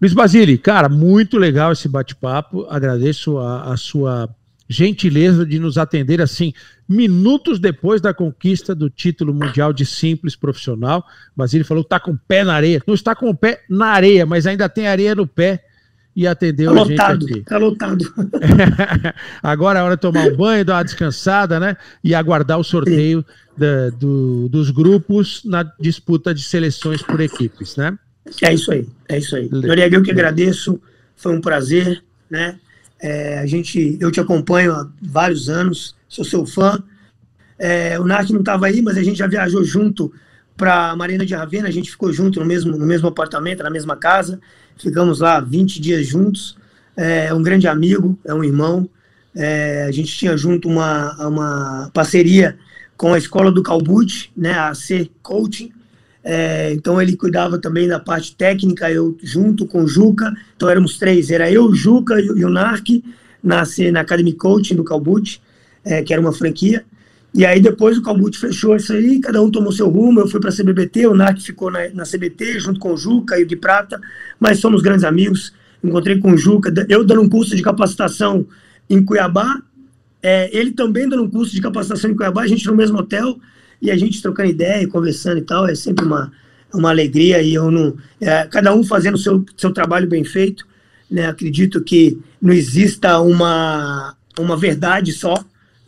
Luiz 0.02 0.14
Basile, 0.14 0.58
cara, 0.58 0.88
muito 0.88 1.38
legal 1.38 1.70
esse 1.70 1.88
bate-papo. 1.88 2.66
Agradeço 2.68 3.38
a, 3.38 3.72
a, 3.72 3.76
sua 3.76 4.28
gentileza 4.68 5.46
de 5.46 5.60
nos 5.60 5.78
atender 5.78 6.20
assim, 6.20 6.52
minutos 6.88 7.60
depois 7.60 8.00
da 8.00 8.12
conquista 8.12 8.74
do 8.74 8.90
título 8.90 9.32
mundial 9.32 9.72
de 9.72 9.86
simples 9.86 10.34
profissional. 10.34 11.04
Basile 11.36 11.62
falou 11.62 11.84
que 11.84 11.86
está 11.86 12.00
com 12.00 12.10
o 12.10 12.18
pé 12.18 12.42
na 12.42 12.54
areia. 12.54 12.82
Não 12.84 12.94
está 12.94 13.14
com 13.14 13.30
o 13.30 13.34
pé 13.34 13.62
na 13.70 13.90
areia, 13.90 14.26
mas 14.26 14.44
ainda 14.44 14.68
tem 14.68 14.88
areia 14.88 15.14
no 15.14 15.24
pé 15.24 15.62
e 16.16 16.26
atendeu 16.26 16.74
tá 16.74 16.82
a 16.82 16.84
gente 16.84 17.00
aqui. 17.00 17.40
Tá 17.42 17.58
lotado. 17.58 18.04
Agora 19.40 19.78
é 19.78 19.82
hora 19.84 19.94
de 19.94 20.00
tomar 20.00 20.26
um 20.26 20.36
banho, 20.36 20.64
dar 20.64 20.78
uma 20.78 20.84
descansada, 20.84 21.60
né? 21.60 21.76
E 22.02 22.12
aguardar 22.12 22.58
o 22.58 22.64
sorteio 22.64 23.24
da, 23.56 23.90
do, 23.90 24.48
dos 24.48 24.68
grupos 24.72 25.42
na 25.44 25.62
disputa 25.78 26.34
de 26.34 26.42
seleções 26.42 27.02
por 27.02 27.20
equipes, 27.20 27.76
né? 27.76 27.96
É 28.42 28.54
isso 28.54 28.70
aí, 28.70 28.86
é 29.08 29.18
isso 29.18 29.34
aí. 29.36 29.48
Noriega, 29.50 29.96
eu 29.96 30.02
que 30.02 30.10
agradeço, 30.10 30.80
foi 31.16 31.34
um 31.34 31.40
prazer, 31.40 32.02
né? 32.30 32.58
É, 33.00 33.38
a 33.38 33.46
gente, 33.46 33.98
eu 34.00 34.12
te 34.12 34.20
acompanho 34.20 34.72
há 34.72 34.88
vários 35.02 35.48
anos, 35.48 35.96
sou 36.08 36.24
seu 36.24 36.46
fã. 36.46 36.82
É, 37.58 37.98
o 37.98 38.04
Narc 38.04 38.30
não 38.30 38.40
estava 38.40 38.66
aí, 38.66 38.80
mas 38.80 38.96
a 38.96 39.02
gente 39.02 39.18
já 39.18 39.26
viajou 39.26 39.64
junto 39.64 40.12
para 40.56 40.94
Marina 40.94 41.26
de 41.26 41.34
Ravena, 41.34 41.66
a 41.66 41.72
gente 41.72 41.90
ficou 41.90 42.12
junto 42.12 42.38
no 42.38 42.46
mesmo, 42.46 42.76
no 42.76 42.86
mesmo 42.86 43.08
apartamento, 43.08 43.62
na 43.62 43.70
mesma 43.70 43.96
casa, 43.96 44.40
ficamos 44.76 45.18
lá 45.18 45.40
20 45.40 45.80
dias 45.80 46.06
juntos. 46.06 46.56
É 46.96 47.32
um 47.34 47.42
grande 47.42 47.66
amigo, 47.66 48.18
é 48.24 48.32
um 48.32 48.44
irmão. 48.44 48.88
É, 49.34 49.84
a 49.88 49.90
gente 49.90 50.16
tinha 50.16 50.36
junto 50.36 50.68
uma, 50.68 51.26
uma 51.26 51.90
parceria 51.92 52.56
com 52.96 53.14
a 53.14 53.18
escola 53.18 53.50
do 53.50 53.62
Calbute, 53.62 54.30
né, 54.36 54.52
a 54.52 54.74
C 54.74 55.10
Coaching, 55.22 55.72
é, 56.24 56.72
então 56.72 57.02
ele 57.02 57.16
cuidava 57.16 57.58
também 57.58 57.88
da 57.88 57.98
parte 57.98 58.36
técnica, 58.36 58.90
eu 58.90 59.16
junto 59.22 59.66
com 59.66 59.82
o 59.82 59.88
Juca. 59.88 60.32
Então 60.56 60.68
éramos 60.68 60.98
três, 60.98 61.30
era 61.30 61.50
eu, 61.50 61.74
Juca 61.74 62.20
e 62.20 62.44
o 62.44 62.48
Narc, 62.48 63.02
na, 63.42 63.64
na 63.92 64.00
Academy 64.00 64.32
Coaching 64.32 64.76
do 64.76 64.84
Calbute, 64.84 65.42
é, 65.84 66.02
que 66.02 66.12
era 66.12 66.20
uma 66.20 66.32
franquia. 66.32 66.84
E 67.34 67.46
aí 67.46 67.60
depois 67.60 67.96
o 67.96 68.02
Calbute 68.02 68.38
fechou 68.38 68.76
isso 68.76 68.92
aí, 68.92 69.18
cada 69.18 69.42
um 69.42 69.50
tomou 69.50 69.72
seu 69.72 69.88
rumo, 69.88 70.20
eu 70.20 70.28
fui 70.28 70.38
para 70.38 70.50
a 70.50 70.52
CBBT, 70.52 71.06
o 71.06 71.14
Narc 71.14 71.40
ficou 71.40 71.70
na, 71.70 71.88
na 71.88 72.04
CBT 72.04 72.60
junto 72.60 72.78
com 72.78 72.92
o 72.92 72.96
Juca 72.96 73.38
e 73.38 73.42
o 73.42 73.46
de 73.46 73.56
Prata, 73.56 73.98
mas 74.38 74.58
somos 74.58 74.82
grandes 74.82 75.04
amigos. 75.04 75.52
Encontrei 75.82 76.18
com 76.18 76.32
o 76.32 76.38
Juca, 76.38 76.72
eu 76.88 77.02
dando 77.04 77.22
um 77.22 77.28
curso 77.28 77.56
de 77.56 77.62
capacitação 77.62 78.46
em 78.88 79.02
Cuiabá, 79.02 79.60
é, 80.22 80.56
ele 80.56 80.70
também 80.70 81.08
dando 81.08 81.24
um 81.24 81.30
curso 81.30 81.52
de 81.52 81.60
capacitação 81.60 82.10
em 82.10 82.14
Cuiabá, 82.14 82.42
a 82.42 82.46
gente 82.46 82.66
no 82.66 82.76
mesmo 82.76 82.98
hotel, 82.98 83.36
e 83.82 83.90
a 83.90 83.96
gente 83.96 84.22
trocando 84.22 84.48
ideia, 84.48 84.86
conversando 84.86 85.38
e 85.38 85.42
tal, 85.42 85.66
é 85.66 85.74
sempre 85.74 86.06
uma, 86.06 86.32
uma 86.72 86.90
alegria, 86.90 87.42
e 87.42 87.52
eu 87.52 87.68
não. 87.68 87.96
É, 88.20 88.46
cada 88.46 88.72
um 88.72 88.84
fazendo 88.84 89.16
o 89.16 89.18
seu, 89.18 89.44
seu 89.56 89.72
trabalho 89.72 90.08
bem 90.08 90.22
feito, 90.22 90.64
né? 91.10 91.26
Acredito 91.26 91.82
que 91.82 92.16
não 92.40 92.54
exista 92.54 93.18
uma, 93.18 94.16
uma 94.38 94.56
verdade 94.56 95.12
só, 95.12 95.34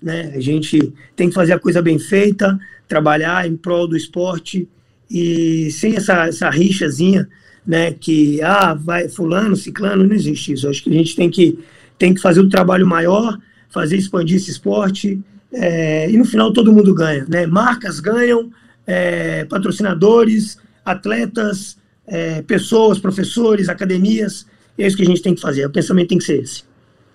né? 0.02 0.32
A 0.34 0.40
gente 0.40 0.92
tem 1.14 1.28
que 1.28 1.34
fazer 1.34 1.52
a 1.52 1.58
coisa 1.58 1.80
bem 1.80 1.96
feita, 2.00 2.58
trabalhar 2.88 3.46
em 3.46 3.56
prol 3.56 3.86
do 3.86 3.96
esporte, 3.96 4.68
e 5.08 5.70
sem 5.70 5.94
essa, 5.94 6.26
essa 6.26 6.50
rixazinha, 6.50 7.28
né? 7.64 7.92
Que, 7.92 8.42
ah, 8.42 8.74
vai 8.74 9.08
fulano, 9.08 9.54
ciclano, 9.54 10.02
não 10.02 10.14
existe 10.16 10.52
isso. 10.52 10.68
acho 10.68 10.82
que 10.82 10.90
a 10.90 10.94
gente 10.94 11.14
tem 11.14 11.30
que, 11.30 11.60
tem 11.96 12.12
que 12.12 12.20
fazer 12.20 12.40
o 12.40 12.44
um 12.44 12.48
trabalho 12.48 12.86
maior, 12.88 13.38
fazer 13.70 13.96
expandir 13.96 14.36
esse 14.36 14.50
esporte, 14.50 15.22
é, 15.54 16.10
e 16.10 16.16
no 16.16 16.24
final 16.24 16.52
todo 16.52 16.72
mundo 16.72 16.94
ganha, 16.94 17.24
né? 17.28 17.46
Marcas 17.46 18.00
ganham, 18.00 18.50
é, 18.86 19.44
patrocinadores, 19.44 20.58
atletas, 20.84 21.76
é, 22.06 22.42
pessoas, 22.42 22.98
professores, 22.98 23.68
academias. 23.68 24.46
É 24.76 24.86
isso 24.86 24.96
que 24.96 25.02
a 25.02 25.06
gente 25.06 25.22
tem 25.22 25.34
que 25.34 25.40
fazer. 25.40 25.66
O 25.66 25.70
pensamento 25.70 26.08
tem 26.08 26.18
que 26.18 26.24
ser 26.24 26.42
esse. 26.42 26.62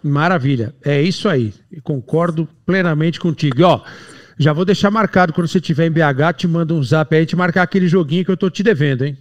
Maravilha, 0.02 0.74
é 0.84 1.02
isso 1.02 1.28
aí. 1.28 1.54
Concordo 1.84 2.48
plenamente 2.66 3.20
contigo. 3.20 3.60
E, 3.60 3.64
ó, 3.64 3.82
já 4.38 4.54
vou 4.54 4.64
deixar 4.64 4.90
marcado 4.90 5.34
quando 5.34 5.48
você 5.48 5.58
estiver 5.58 5.88
em 5.88 5.92
BH, 5.92 6.38
te 6.38 6.48
manda 6.48 6.74
um 6.74 6.82
zap 6.82 7.14
aí, 7.14 7.26
te 7.26 7.36
marcar 7.36 7.64
aquele 7.64 7.88
joguinho 7.88 8.24
que 8.24 8.32
eu 8.32 8.38
tô 8.38 8.50
te 8.50 8.64
devendo, 8.64 9.04
hein? 9.04 9.18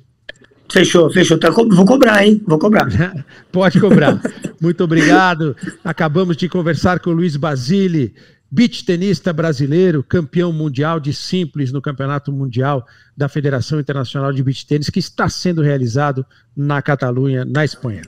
Fechou, 0.71 1.11
fechou. 1.11 1.39
Tá, 1.39 1.51
vou 1.51 1.85
cobrar, 1.85 2.25
hein? 2.25 2.43
Vou 2.47 2.59
cobrar. 2.59 2.87
Pode 3.51 3.81
cobrar. 3.81 4.21
Muito 4.61 4.85
obrigado. 4.85 5.57
Acabamos 5.83 6.37
de 6.37 6.49
conversar 6.49 7.01
com 7.01 7.11
o 7.11 7.15
Luiz 7.15 7.37
Basile, 7.37 8.15
beach 8.51 8.85
tenista 8.85 9.33
brasileiro, 9.33 10.03
campeão 10.03 10.53
mundial 10.53 10.99
de 10.99 11.13
simples 11.13 11.71
no 11.73 11.83
Campeonato 11.83 12.33
Mundial 12.33 12.87
da 13.17 13.29
Federação 13.29 13.79
Internacional 13.79 14.33
de 14.33 14.43
Beach 14.43 14.67
Tênis, 14.67 14.91
que 14.91 14.99
está 14.99 15.29
sendo 15.29 15.63
realizado 15.63 16.25
na 16.57 16.81
Catalunha, 16.81 17.45
na 17.45 17.65
Espanha. 17.65 18.03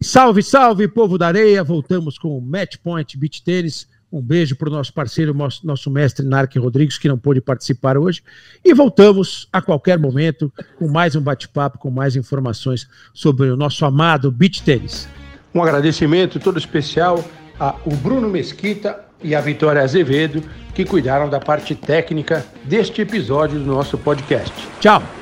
Salve, 0.00 0.42
salve, 0.42 0.86
povo 0.86 1.18
da 1.18 1.26
areia! 1.26 1.64
Voltamos 1.64 2.18
com 2.18 2.36
o 2.36 2.40
Match 2.40 2.76
Point 2.76 3.16
Beach 3.16 3.42
Tênis 3.42 3.88
um 4.10 4.22
beijo 4.22 4.56
para 4.56 4.68
o 4.68 4.72
nosso 4.72 4.92
parceiro, 4.92 5.36
nosso 5.62 5.90
mestre 5.90 6.24
Narque 6.24 6.58
Rodrigues, 6.58 6.98
que 6.98 7.08
não 7.08 7.18
pôde 7.18 7.40
participar 7.40 7.98
hoje. 7.98 8.22
E 8.64 8.72
voltamos 8.72 9.48
a 9.52 9.60
qualquer 9.60 9.98
momento 9.98 10.52
com 10.78 10.88
mais 10.88 11.14
um 11.14 11.20
bate-papo, 11.20 11.78
com 11.78 11.90
mais 11.90 12.16
informações 12.16 12.88
sobre 13.12 13.50
o 13.50 13.56
nosso 13.56 13.84
amado 13.84 14.30
beach 14.30 14.62
tênis. 14.62 15.08
Um 15.54 15.62
agradecimento 15.62 16.40
todo 16.40 16.58
especial 16.58 17.22
ao 17.58 17.90
Bruno 18.02 18.28
Mesquita 18.28 19.07
e 19.22 19.34
à 19.34 19.40
Vitória 19.40 19.82
Azevedo, 19.82 20.42
que 20.74 20.84
cuidaram 20.84 21.28
da 21.28 21.40
parte 21.40 21.74
técnica 21.74 22.44
deste 22.64 23.02
episódio 23.02 23.58
do 23.58 23.66
nosso 23.66 23.98
podcast. 23.98 24.52
Tchau! 24.80 25.17